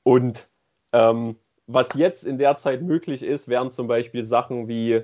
Und 0.03 0.47
ähm, 0.93 1.38
was 1.68 1.93
jetzt 1.95 2.24
in 2.24 2.38
der 2.38 2.58
Zeit 2.58 2.82
möglich 2.82 3.24
ist, 3.24 3.47
wären 3.47 3.72
zum 3.72 3.88
Beispiel 3.88 4.24
Sachen 4.26 4.68
wie 4.68 5.01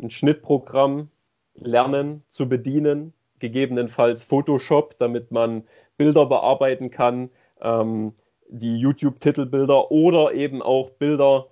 ein 0.00 0.10
Schnittprogramm 0.10 1.10
lernen 1.54 2.22
zu 2.28 2.48
bedienen, 2.48 3.14
gegebenenfalls 3.38 4.22
Photoshop, 4.22 4.98
damit 4.98 5.30
man 5.30 5.64
Bilder 5.96 6.26
bearbeiten 6.26 6.90
kann, 6.90 7.30
ähm, 7.60 8.12
die 8.48 8.78
YouTube-Titelbilder 8.78 9.90
oder 9.90 10.32
eben 10.32 10.62
auch 10.62 10.90
Bilder 10.90 11.48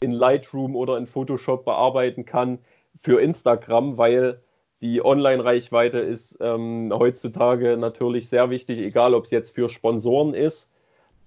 in 0.00 0.12
Lightroom 0.12 0.76
oder 0.76 0.96
in 0.96 1.06
Photoshop 1.06 1.64
bearbeiten 1.64 2.24
kann 2.24 2.58
für 2.94 3.20
Instagram, 3.20 3.98
weil 3.98 4.42
die 4.80 5.04
Online-Reichweite 5.04 5.98
ist 5.98 6.38
ähm, 6.40 6.92
heutzutage 6.94 7.76
natürlich 7.76 8.28
sehr 8.28 8.50
wichtig, 8.50 8.78
egal 8.78 9.14
ob 9.14 9.24
es 9.24 9.30
jetzt 9.30 9.54
für 9.54 9.68
Sponsoren 9.68 10.34
ist, 10.34 10.70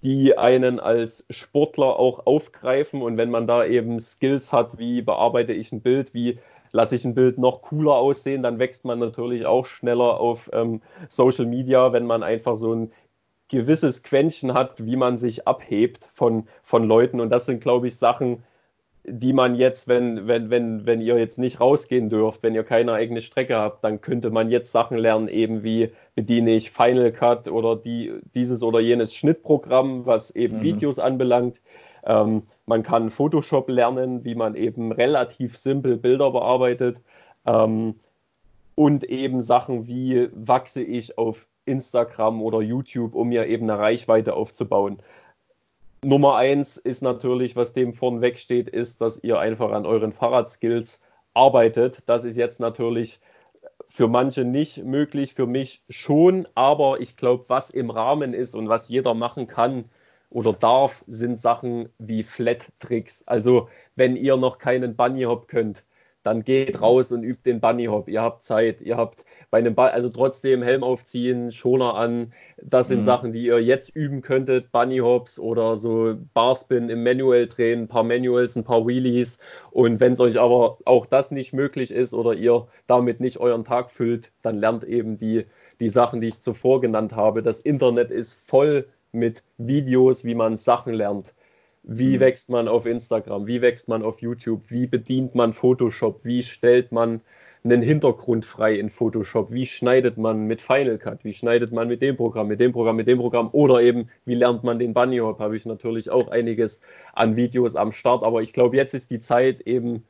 die 0.02 0.36
einen 0.36 0.80
als 0.80 1.24
Sportler 1.30 1.98
auch 1.98 2.26
aufgreifen 2.26 3.02
und 3.02 3.16
wenn 3.18 3.30
man 3.30 3.46
da 3.46 3.64
eben 3.64 4.00
Skills 4.00 4.52
hat, 4.52 4.78
wie 4.78 5.02
bearbeite 5.02 5.52
ich 5.52 5.70
ein 5.70 5.82
Bild, 5.82 6.14
wie 6.14 6.38
lasse 6.72 6.96
ich 6.96 7.04
ein 7.04 7.14
Bild 7.14 7.38
noch 7.38 7.62
cooler 7.62 7.94
aussehen, 7.94 8.42
dann 8.42 8.58
wächst 8.58 8.84
man 8.84 8.98
natürlich 8.98 9.46
auch 9.46 9.66
schneller 9.66 10.18
auf 10.18 10.50
ähm, 10.52 10.80
Social 11.08 11.46
Media, 11.46 11.92
wenn 11.92 12.06
man 12.06 12.22
einfach 12.22 12.56
so 12.56 12.74
ein 12.74 12.92
gewisses 13.48 14.02
Quäntchen 14.02 14.54
hat, 14.54 14.84
wie 14.84 14.96
man 14.96 15.18
sich 15.18 15.46
abhebt 15.46 16.06
von, 16.06 16.48
von 16.62 16.84
Leuten. 16.84 17.20
Und 17.20 17.28
das 17.28 17.44
sind, 17.44 17.60
glaube 17.60 17.88
ich, 17.88 17.96
Sachen, 17.96 18.42
die 19.04 19.32
man 19.32 19.56
jetzt, 19.56 19.88
wenn, 19.88 20.28
wenn, 20.28 20.50
wenn, 20.50 20.86
wenn 20.86 21.00
ihr 21.00 21.18
jetzt 21.18 21.38
nicht 21.38 21.60
rausgehen 21.60 22.08
dürft, 22.08 22.42
wenn 22.42 22.54
ihr 22.54 22.62
keine 22.62 22.92
eigene 22.92 23.20
Strecke 23.20 23.56
habt, 23.56 23.82
dann 23.82 24.00
könnte 24.00 24.30
man 24.30 24.50
jetzt 24.50 24.70
Sachen 24.70 24.96
lernen, 24.96 25.28
eben 25.28 25.64
wie 25.64 25.88
bediene 26.14 26.52
ich 26.52 26.70
Final 26.70 27.10
Cut 27.10 27.48
oder 27.48 27.74
die, 27.74 28.12
dieses 28.34 28.62
oder 28.62 28.78
jenes 28.80 29.14
Schnittprogramm, 29.14 30.06
was 30.06 30.30
eben 30.30 30.58
mhm. 30.58 30.62
Videos 30.62 30.98
anbelangt. 31.00 31.60
Ähm, 32.04 32.44
man 32.66 32.82
kann 32.84 33.10
Photoshop 33.10 33.68
lernen, 33.68 34.24
wie 34.24 34.36
man 34.36 34.54
eben 34.54 34.92
relativ 34.92 35.58
simpel 35.58 35.96
Bilder 35.96 36.30
bearbeitet. 36.30 37.02
Ähm, 37.44 37.96
und 38.74 39.04
eben 39.04 39.42
Sachen 39.42 39.86
wie 39.86 40.28
wachse 40.32 40.82
ich 40.82 41.18
auf 41.18 41.48
Instagram 41.64 42.40
oder 42.40 42.60
YouTube, 42.60 43.14
um 43.14 43.28
mir 43.28 43.46
eben 43.46 43.68
eine 43.68 43.78
Reichweite 43.78 44.34
aufzubauen. 44.34 44.98
Nummer 46.04 46.36
eins 46.36 46.76
ist 46.76 47.02
natürlich, 47.02 47.54
was 47.56 47.72
dem 47.72 47.92
vornweg 47.92 48.38
steht, 48.38 48.68
ist, 48.68 49.00
dass 49.00 49.22
ihr 49.22 49.38
einfach 49.38 49.70
an 49.70 49.86
euren 49.86 50.12
Fahrradskills 50.12 51.00
arbeitet. 51.32 52.02
Das 52.06 52.24
ist 52.24 52.36
jetzt 52.36 52.60
natürlich 52.60 53.20
für 53.88 54.08
manche 54.08 54.44
nicht 54.44 54.84
möglich, 54.84 55.34
für 55.34 55.46
mich 55.46 55.84
schon, 55.88 56.48
aber 56.54 57.00
ich 57.00 57.16
glaube, 57.16 57.44
was 57.48 57.70
im 57.70 57.90
Rahmen 57.90 58.34
ist 58.34 58.54
und 58.54 58.68
was 58.68 58.88
jeder 58.88 59.14
machen 59.14 59.46
kann, 59.46 59.84
oder 60.32 60.52
darf, 60.52 61.04
sind 61.06 61.38
Sachen 61.38 61.88
wie 61.98 62.22
Flat-Tricks. 62.22 63.22
Also 63.26 63.68
wenn 63.96 64.16
ihr 64.16 64.36
noch 64.36 64.58
keinen 64.58 64.96
Bunny 64.96 65.22
Hop 65.24 65.46
könnt, 65.48 65.84
dann 66.22 66.44
geht 66.44 66.80
raus 66.80 67.10
und 67.12 67.24
übt 67.24 67.42
den 67.44 67.60
Bunny 67.60 67.86
Hop. 67.86 68.08
Ihr 68.08 68.22
habt 68.22 68.42
Zeit, 68.42 68.80
ihr 68.80 68.96
habt 68.96 69.24
bei 69.50 69.58
einem 69.58 69.74
Ball, 69.74 69.90
also 69.90 70.08
trotzdem 70.08 70.62
Helm 70.62 70.84
aufziehen, 70.84 71.50
Schoner 71.50 71.94
an. 71.94 72.32
Das 72.62 72.88
sind 72.88 72.98
mhm. 73.00 73.04
Sachen, 73.04 73.32
die 73.32 73.46
ihr 73.46 73.60
jetzt 73.60 73.94
üben 73.94 74.22
könntet. 74.22 74.70
Bunny 74.70 74.98
Hops 74.98 75.38
oder 75.38 75.76
so 75.76 76.14
Barspin 76.34 76.88
im 76.88 77.02
Manual 77.02 77.46
drehen, 77.46 77.82
ein 77.82 77.88
paar 77.88 78.04
Manuals, 78.04 78.56
ein 78.56 78.64
paar 78.64 78.86
Wheelies. 78.86 79.38
Und 79.70 80.00
wenn 80.00 80.12
es 80.12 80.20
euch 80.20 80.38
aber 80.38 80.78
auch 80.84 81.06
das 81.06 81.30
nicht 81.30 81.52
möglich 81.52 81.90
ist 81.90 82.14
oder 82.14 82.34
ihr 82.34 82.68
damit 82.86 83.20
nicht 83.20 83.38
euren 83.38 83.64
Tag 83.64 83.90
füllt, 83.90 84.32
dann 84.42 84.58
lernt 84.58 84.84
eben 84.84 85.16
die, 85.16 85.46
die 85.80 85.88
Sachen, 85.88 86.20
die 86.20 86.28
ich 86.28 86.40
zuvor 86.40 86.80
genannt 86.80 87.14
habe. 87.16 87.42
Das 87.42 87.60
Internet 87.60 88.10
ist 88.10 88.34
voll 88.34 88.86
mit 89.10 89.42
Videos, 89.58 90.24
wie 90.24 90.34
man 90.34 90.56
Sachen 90.56 90.94
lernt. 90.94 91.34
Wie 91.82 92.16
mhm. 92.16 92.20
wächst 92.20 92.48
man 92.48 92.68
auf 92.68 92.86
Instagram? 92.86 93.46
Wie 93.46 93.60
wächst 93.60 93.88
man 93.88 94.02
auf 94.02 94.20
YouTube? 94.20 94.70
Wie 94.70 94.86
bedient 94.86 95.34
man 95.34 95.52
Photoshop? 95.52 96.24
Wie 96.24 96.42
stellt 96.42 96.92
man 96.92 97.20
einen 97.64 97.82
Hintergrund 97.82 98.44
frei 98.44 98.78
in 98.78 98.88
Photoshop? 98.88 99.52
Wie 99.52 99.66
schneidet 99.66 100.16
man 100.18 100.46
mit 100.46 100.60
Final 100.60 100.98
Cut? 100.98 101.24
Wie 101.24 101.34
schneidet 101.34 101.72
man 101.72 101.88
mit 101.88 102.02
dem 102.02 102.16
Programm, 102.16 102.48
mit 102.48 102.60
dem 102.60 102.72
Programm, 102.72 102.96
mit 102.96 103.08
dem 103.08 103.18
Programm? 103.18 103.48
Oder 103.52 103.82
eben, 103.82 104.08
wie 104.24 104.34
lernt 104.34 104.64
man 104.64 104.78
den 104.78 104.94
Bunny 104.94 105.18
Hop? 105.18 105.38
Habe 105.38 105.56
ich 105.56 105.66
natürlich 105.66 106.10
auch 106.10 106.28
einiges 106.28 106.80
an 107.14 107.36
Videos 107.36 107.76
am 107.76 107.92
Start. 107.92 108.22
Aber 108.22 108.42
ich 108.42 108.52
glaube, 108.52 108.76
jetzt 108.76 108.94
ist 108.94 109.10
die 109.10 109.20
Zeit, 109.20 109.60
eben 109.62 110.04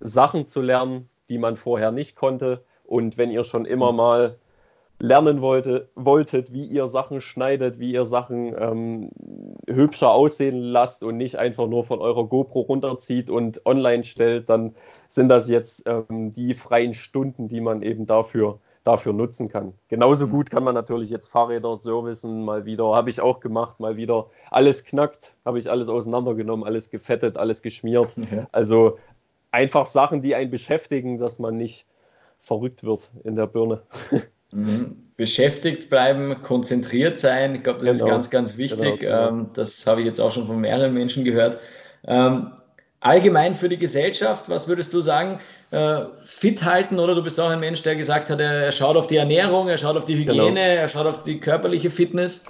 Sachen 0.00 0.46
zu 0.46 0.60
lernen, 0.60 1.08
die 1.28 1.38
man 1.38 1.56
vorher 1.56 1.90
nicht 1.92 2.16
konnte. 2.16 2.62
Und 2.84 3.16
wenn 3.16 3.30
ihr 3.30 3.44
schon 3.44 3.64
immer 3.64 3.92
mhm. 3.92 3.96
mal 3.96 4.36
lernen 5.04 5.42
wollte, 5.42 5.90
wolltet, 5.94 6.52
wie 6.52 6.64
ihr 6.64 6.88
Sachen 6.88 7.20
schneidet, 7.20 7.78
wie 7.78 7.92
ihr 7.92 8.06
Sachen 8.06 8.54
ähm, 8.58 9.10
hübscher 9.68 10.10
aussehen 10.10 10.56
lasst 10.56 11.04
und 11.04 11.18
nicht 11.18 11.36
einfach 11.36 11.66
nur 11.66 11.84
von 11.84 12.00
eurer 12.00 12.24
GoPro 12.24 12.60
runterzieht 12.60 13.28
und 13.28 13.66
online 13.66 14.04
stellt, 14.04 14.48
dann 14.48 14.74
sind 15.10 15.28
das 15.28 15.48
jetzt 15.48 15.82
ähm, 15.86 16.32
die 16.32 16.54
freien 16.54 16.94
Stunden, 16.94 17.48
die 17.48 17.60
man 17.60 17.82
eben 17.82 18.06
dafür, 18.06 18.60
dafür 18.82 19.12
nutzen 19.12 19.50
kann. 19.50 19.74
Genauso 19.88 20.26
mhm. 20.26 20.30
gut 20.30 20.50
kann 20.50 20.64
man 20.64 20.74
natürlich 20.74 21.10
jetzt 21.10 21.28
Fahrräder 21.28 21.76
servicen, 21.76 22.42
mal 22.42 22.64
wieder, 22.64 22.94
habe 22.94 23.10
ich 23.10 23.20
auch 23.20 23.40
gemacht, 23.40 23.80
mal 23.80 23.98
wieder 23.98 24.30
alles 24.50 24.84
knackt, 24.84 25.34
habe 25.44 25.58
ich 25.58 25.70
alles 25.70 25.90
auseinandergenommen, 25.90 26.64
alles 26.64 26.88
gefettet, 26.88 27.36
alles 27.36 27.60
geschmiert. 27.60 28.08
Ja. 28.34 28.48
Also 28.52 28.96
einfach 29.50 29.84
Sachen, 29.84 30.22
die 30.22 30.34
einen 30.34 30.50
beschäftigen, 30.50 31.18
dass 31.18 31.38
man 31.38 31.58
nicht 31.58 31.86
verrückt 32.40 32.84
wird 32.84 33.10
in 33.22 33.36
der 33.36 33.46
Birne. 33.46 33.82
Mhm. 34.54 34.96
Beschäftigt 35.16 35.90
bleiben, 35.90 36.42
konzentriert 36.42 37.18
sein. 37.18 37.54
Ich 37.54 37.62
glaube, 37.62 37.84
das 37.84 37.98
genau. 37.98 38.06
ist 38.06 38.10
ganz, 38.10 38.30
ganz 38.30 38.56
wichtig. 38.56 39.00
Genau, 39.00 39.28
genau. 39.28 39.28
Ähm, 39.28 39.46
das 39.54 39.86
habe 39.86 40.00
ich 40.00 40.06
jetzt 40.06 40.20
auch 40.20 40.32
schon 40.32 40.46
von 40.46 40.60
mehreren 40.60 40.92
Menschen 40.92 41.24
gehört. 41.24 41.60
Ähm, 42.06 42.52
allgemein 43.00 43.54
für 43.54 43.68
die 43.68 43.76
Gesellschaft, 43.76 44.48
was 44.48 44.66
würdest 44.66 44.92
du 44.92 45.00
sagen? 45.00 45.38
Äh, 45.70 46.04
fit 46.24 46.64
halten 46.64 46.98
oder 46.98 47.14
du 47.14 47.22
bist 47.22 47.38
auch 47.38 47.50
ein 47.50 47.60
Mensch, 47.60 47.82
der 47.82 47.96
gesagt 47.96 48.30
hat, 48.30 48.40
er 48.40 48.72
schaut 48.72 48.96
auf 48.96 49.06
die 49.06 49.16
Ernährung, 49.16 49.68
er 49.68 49.78
schaut 49.78 49.96
auf 49.96 50.04
die 50.04 50.16
Hygiene, 50.16 50.48
genau. 50.48 50.60
er 50.60 50.88
schaut 50.88 51.06
auf 51.06 51.22
die 51.22 51.38
körperliche 51.38 51.90
Fitness? 51.90 52.44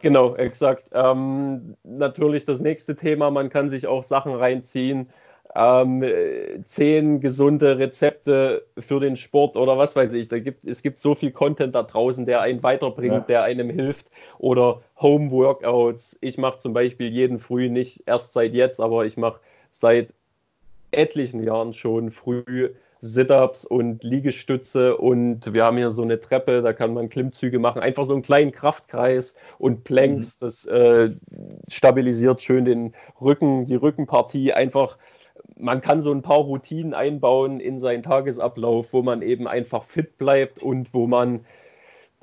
Genau, 0.00 0.34
exakt. 0.34 0.84
Ähm, 0.92 1.76
natürlich 1.82 2.44
das 2.44 2.60
nächste 2.60 2.96
Thema, 2.96 3.30
man 3.30 3.48
kann 3.48 3.70
sich 3.70 3.86
auch 3.86 4.04
Sachen 4.04 4.34
reinziehen, 4.34 5.08
ähm, 5.54 6.04
zehn 6.64 7.20
gesunde 7.20 7.78
Rezepte 7.78 8.66
für 8.76 8.98
den 9.00 9.16
Sport 9.16 9.56
oder 9.56 9.78
was 9.78 9.94
weiß 9.94 10.12
ich. 10.14 10.28
Da 10.28 10.38
gibt, 10.38 10.64
es 10.64 10.82
gibt 10.82 10.98
so 10.98 11.14
viel 11.14 11.30
Content 11.30 11.74
da 11.74 11.82
draußen, 11.84 12.26
der 12.26 12.40
einen 12.40 12.62
weiterbringt, 12.62 13.14
ja. 13.14 13.20
der 13.20 13.42
einem 13.44 13.70
hilft. 13.70 14.10
Oder 14.38 14.82
Home 15.00 15.30
Workouts. 15.30 16.18
Ich 16.20 16.38
mache 16.38 16.58
zum 16.58 16.72
Beispiel 16.72 17.08
jeden 17.08 17.38
Früh, 17.38 17.68
nicht 17.68 18.02
erst 18.06 18.32
seit 18.32 18.52
jetzt, 18.54 18.80
aber 18.80 19.06
ich 19.06 19.16
mache 19.16 19.40
seit 19.70 20.12
etlichen 20.90 21.42
Jahren 21.42 21.72
schon 21.72 22.10
früh 22.10 22.70
Sit-ups 23.00 23.66
und 23.66 24.02
Liegestütze 24.02 24.96
und 24.96 25.52
wir 25.52 25.64
haben 25.64 25.76
hier 25.76 25.90
so 25.90 26.00
eine 26.00 26.20
Treppe, 26.20 26.62
da 26.62 26.72
kann 26.72 26.94
man 26.94 27.10
Klimmzüge 27.10 27.58
machen, 27.58 27.82
einfach 27.82 28.06
so 28.06 28.14
einen 28.14 28.22
kleinen 28.22 28.50
Kraftkreis 28.50 29.34
und 29.58 29.84
Planks, 29.84 30.36
mhm. 30.40 30.46
das 30.46 30.64
äh, 30.64 31.10
stabilisiert 31.68 32.40
schön 32.40 32.64
den 32.64 32.94
Rücken, 33.20 33.66
die 33.66 33.74
Rückenpartie, 33.74 34.54
einfach 34.54 34.96
man 35.56 35.80
kann 35.80 36.00
so 36.00 36.12
ein 36.12 36.22
paar 36.22 36.38
Routinen 36.38 36.94
einbauen 36.94 37.60
in 37.60 37.78
seinen 37.78 38.02
Tagesablauf, 38.02 38.92
wo 38.92 39.02
man 39.02 39.22
eben 39.22 39.46
einfach 39.46 39.82
fit 39.82 40.18
bleibt 40.18 40.62
und 40.62 40.94
wo 40.94 41.06
man 41.06 41.40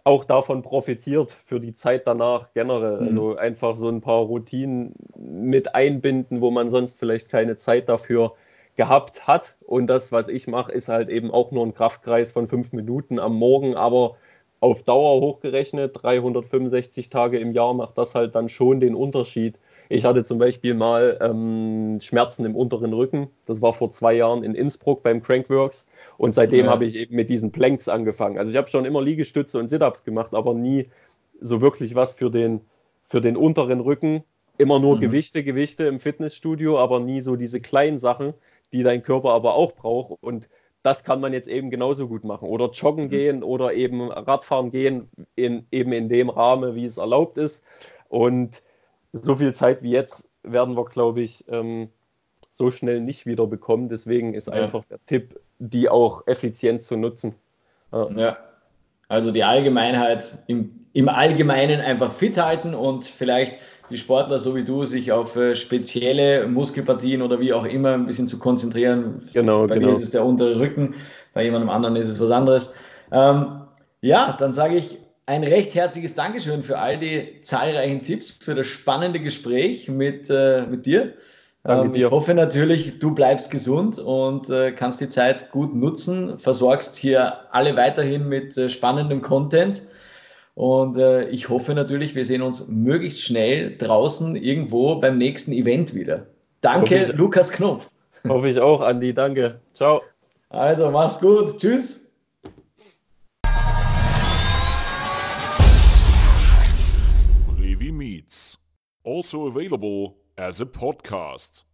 auch 0.04 0.24
davon 0.24 0.64
profitiert 0.64 1.32
für 1.32 1.60
die 1.60 1.76
Zeit 1.76 2.08
danach 2.08 2.54
generell. 2.54 3.02
Mhm. 3.02 3.08
Also 3.08 3.36
einfach 3.38 3.76
so 3.76 3.90
ein 3.90 4.02
paar 4.02 4.22
Routinen 4.22 4.94
mit 5.16 5.76
einbinden, 5.76 6.42
wo 6.42 6.52
man 6.52 6.70
sonst 6.70 7.00
vielleicht 7.00 7.30
keine 7.30 7.58
Zeit 7.58 7.90
dafür 7.90 8.34
gehabt 8.76 9.28
hat. 9.28 9.56
Und 9.66 9.88
das, 9.88 10.12
was 10.12 10.28
ich 10.28 10.48
mache, 10.48 10.72
ist 10.72 10.88
halt 10.88 11.10
eben 11.10 11.32
auch 11.32 11.52
nur 11.52 11.66
ein 11.66 11.74
Kraftkreis 11.74 12.32
von 12.32 12.48
fünf 12.48 12.74
Minuten 12.74 13.20
am 13.20 13.36
Morgen, 13.36 13.76
aber 13.76 14.16
auf 14.62 14.84
Dauer 14.84 15.20
hochgerechnet, 15.20 16.04
365 16.04 17.10
Tage 17.10 17.40
im 17.40 17.52
Jahr 17.52 17.74
macht 17.74 17.98
das 17.98 18.16
halt 18.16 18.36
dann 18.36 18.48
schon 18.48 18.80
den 18.80 18.96
Unterschied. 18.96 19.58
Ich 19.90 20.06
hatte 20.06 20.24
zum 20.24 20.38
Beispiel 20.38 20.76
mal 20.76 21.18
ähm, 21.20 22.00
Schmerzen 22.00 22.46
im 22.46 22.56
unteren 22.56 22.94
Rücken. 22.94 23.28
Das 23.48 23.62
war 23.62 23.74
vor 23.74 23.90
zwei 23.90 24.14
Jahren 24.14 24.44
in 24.44 24.54
Innsbruck 24.54 25.02
beim 25.02 25.22
Crankworks. 25.22 25.88
Und 26.18 26.34
seitdem 26.34 26.68
ja. 26.68 26.72
habe 26.72 26.86
ich 26.86 26.96
eben 26.96 27.16
mit 27.16 27.30
diesen 27.30 27.52
Planks 27.52 27.90
angefangen. 27.90 28.38
Also 28.38 28.52
ich 28.52 28.58
habe 28.58 28.70
schon 28.70 28.86
immer 28.86 29.02
Liegestütze 29.02 29.58
und 29.58 29.70
Sit-Ups 29.70 30.04
gemacht, 30.04 30.34
aber 30.34 30.54
nie 30.54 30.88
so 31.42 31.60
wirklich 31.60 31.96
was 31.96 32.14
für 32.14 32.30
den, 32.30 32.62
für 33.02 33.20
den 33.20 33.36
unteren 33.36 33.80
Rücken. 33.80 34.24
Immer 34.60 34.80
nur 34.80 34.98
mhm. 34.98 35.02
Gewichte, 35.02 35.44
Gewichte 35.44 35.86
im 35.86 36.00
Fitnessstudio, 36.00 36.78
aber 36.78 37.00
nie 37.00 37.22
so 37.22 37.36
diese 37.36 37.60
kleinen 37.60 37.98
Sachen, 37.98 38.36
die 38.74 38.84
dein 38.84 39.02
Körper 39.02 39.32
aber 39.32 39.56
auch 39.56 39.72
braucht. 39.72 40.22
Und 40.22 40.48
das 40.84 41.04
kann 41.04 41.22
man 41.22 41.34
jetzt 41.34 41.48
eben 41.48 41.70
genauso 41.70 42.08
gut 42.08 42.24
machen. 42.24 42.48
Oder 42.48 42.72
joggen 42.72 43.06
mhm. 43.06 43.10
gehen 43.10 43.44
oder 43.44 43.74
eben 43.74 44.12
Radfahren 44.12 44.72
gehen, 44.72 45.10
in, 45.36 45.68
eben 45.72 45.92
in 45.94 46.10
dem 46.10 46.30
Rahmen, 46.30 46.76
wie 46.76 46.86
es 46.86 46.98
erlaubt 46.98 47.38
ist. 47.38 47.64
Und 48.10 48.64
so 49.14 49.36
viel 49.36 49.54
Zeit 49.54 49.84
wie 49.84 49.92
jetzt 49.92 50.30
werden 50.44 50.76
wir, 50.76 50.86
glaube 50.86 51.22
ich, 51.22 51.46
ähm, 51.50 51.90
so 52.54 52.72
schnell 52.72 53.02
nicht 53.02 53.26
wieder 53.26 53.48
bekommen. 53.48 53.90
Deswegen 53.90 54.34
ist 54.34 54.48
ja. 54.48 54.54
einfach 54.54 54.84
der 54.86 55.00
Tipp, 55.06 55.40
die 55.60 55.90
auch 55.90 56.28
effizient 56.28 56.82
zu 56.82 56.98
nutzen. 56.98 57.36
Ja. 57.92 58.10
ja. 58.12 58.38
Also 59.12 59.32
die 59.32 59.44
Allgemeinheit 59.44 60.38
im, 60.48 60.72
im 60.94 61.10
Allgemeinen 61.10 61.82
einfach 61.82 62.14
fit 62.14 62.38
halten 62.38 62.74
und 62.74 63.04
vielleicht 63.04 63.60
die 63.90 63.98
Sportler, 63.98 64.40
so 64.40 64.56
wie 64.56 64.64
du, 64.64 64.86
sich 64.86 65.12
auf 65.12 65.36
äh, 65.36 65.54
spezielle 65.54 66.48
Muskelpartien 66.48 67.22
oder 67.22 67.42
wie 67.42 67.52
auch 67.52 67.66
immer 67.66 67.94
ein 67.94 68.06
bisschen 68.06 68.30
zu 68.30 68.40
konzentrieren. 68.40 69.22
Genau, 69.34 69.68
bei 69.68 69.76
genau. 69.76 69.88
mir 69.88 69.94
ist 69.94 70.04
es 70.04 70.12
der 70.12 70.24
untere 70.24 70.58
Rücken, 70.58 70.96
bei 71.34 71.44
jemandem 71.44 71.70
anderen 71.70 71.98
ist 71.98 72.08
es 72.08 72.22
was 72.22 72.32
anderes. 72.32 72.74
Ähm, 73.12 73.64
ja, 74.00 74.34
dann 74.40 74.54
sage 74.54 74.78
ich 74.78 74.98
ein 75.26 75.44
recht 75.44 75.76
herzliches 75.76 76.16
Dankeschön 76.16 76.64
für 76.64 76.80
all 76.80 76.98
die 76.98 77.42
zahlreichen 77.42 78.04
Tipps, 78.04 78.32
für 78.32 78.56
das 78.56 78.68
spannende 78.68 79.20
Gespräch 79.20 79.90
mit, 79.90 80.30
äh, 80.30 80.66
mit 80.68 80.86
dir. 80.86 81.16
Danke 81.64 81.88
ähm, 81.88 81.94
dir. 81.94 82.08
Ich 82.08 82.12
hoffe 82.12 82.34
natürlich, 82.34 83.00
du 83.00 83.14
bleibst 83.14 83.52
gesund 83.52 84.00
und 84.00 84.50
äh, 84.50 84.72
kannst 84.72 85.00
die 85.02 85.10
Zeit 85.10 85.52
gut 85.52 85.76
nutzen, 85.76 86.38
versorgst 86.38 86.96
hier 86.96 87.54
alle 87.54 87.76
weiterhin 87.76 88.28
mit 88.28 88.58
äh, 88.58 88.70
spannendem 88.70 89.22
Content. 89.22 89.84
Und 90.56 90.98
äh, 90.98 91.30
ich 91.30 91.50
hoffe 91.50 91.74
natürlich, 91.74 92.16
wir 92.16 92.26
sehen 92.26 92.42
uns 92.42 92.68
möglichst 92.68 93.22
schnell 93.22 93.78
draußen 93.78 94.36
irgendwo 94.36 94.96
beim 94.96 95.18
nächsten 95.18 95.52
Event 95.52 95.94
wieder. 95.94 96.28
Danke, 96.62 97.10
ich, 97.10 97.14
Lukas 97.14 97.52
Knopf. 97.52 97.90
Hoffe 98.28 98.50
ich 98.50 98.60
auch, 98.60 98.82
Andi. 98.82 99.14
Danke. 99.14 99.62
Ciao. 99.74 100.02
Also, 100.50 100.92
mach's 100.92 101.20
gut. 101.20 101.58
Tschüss. 101.58 102.08
Revi 107.58 107.92
Meets. 107.92 108.60
Also 109.04 109.48
available 109.48 110.21
as 110.38 110.62
a 110.62 110.66
podcast. 110.66 111.66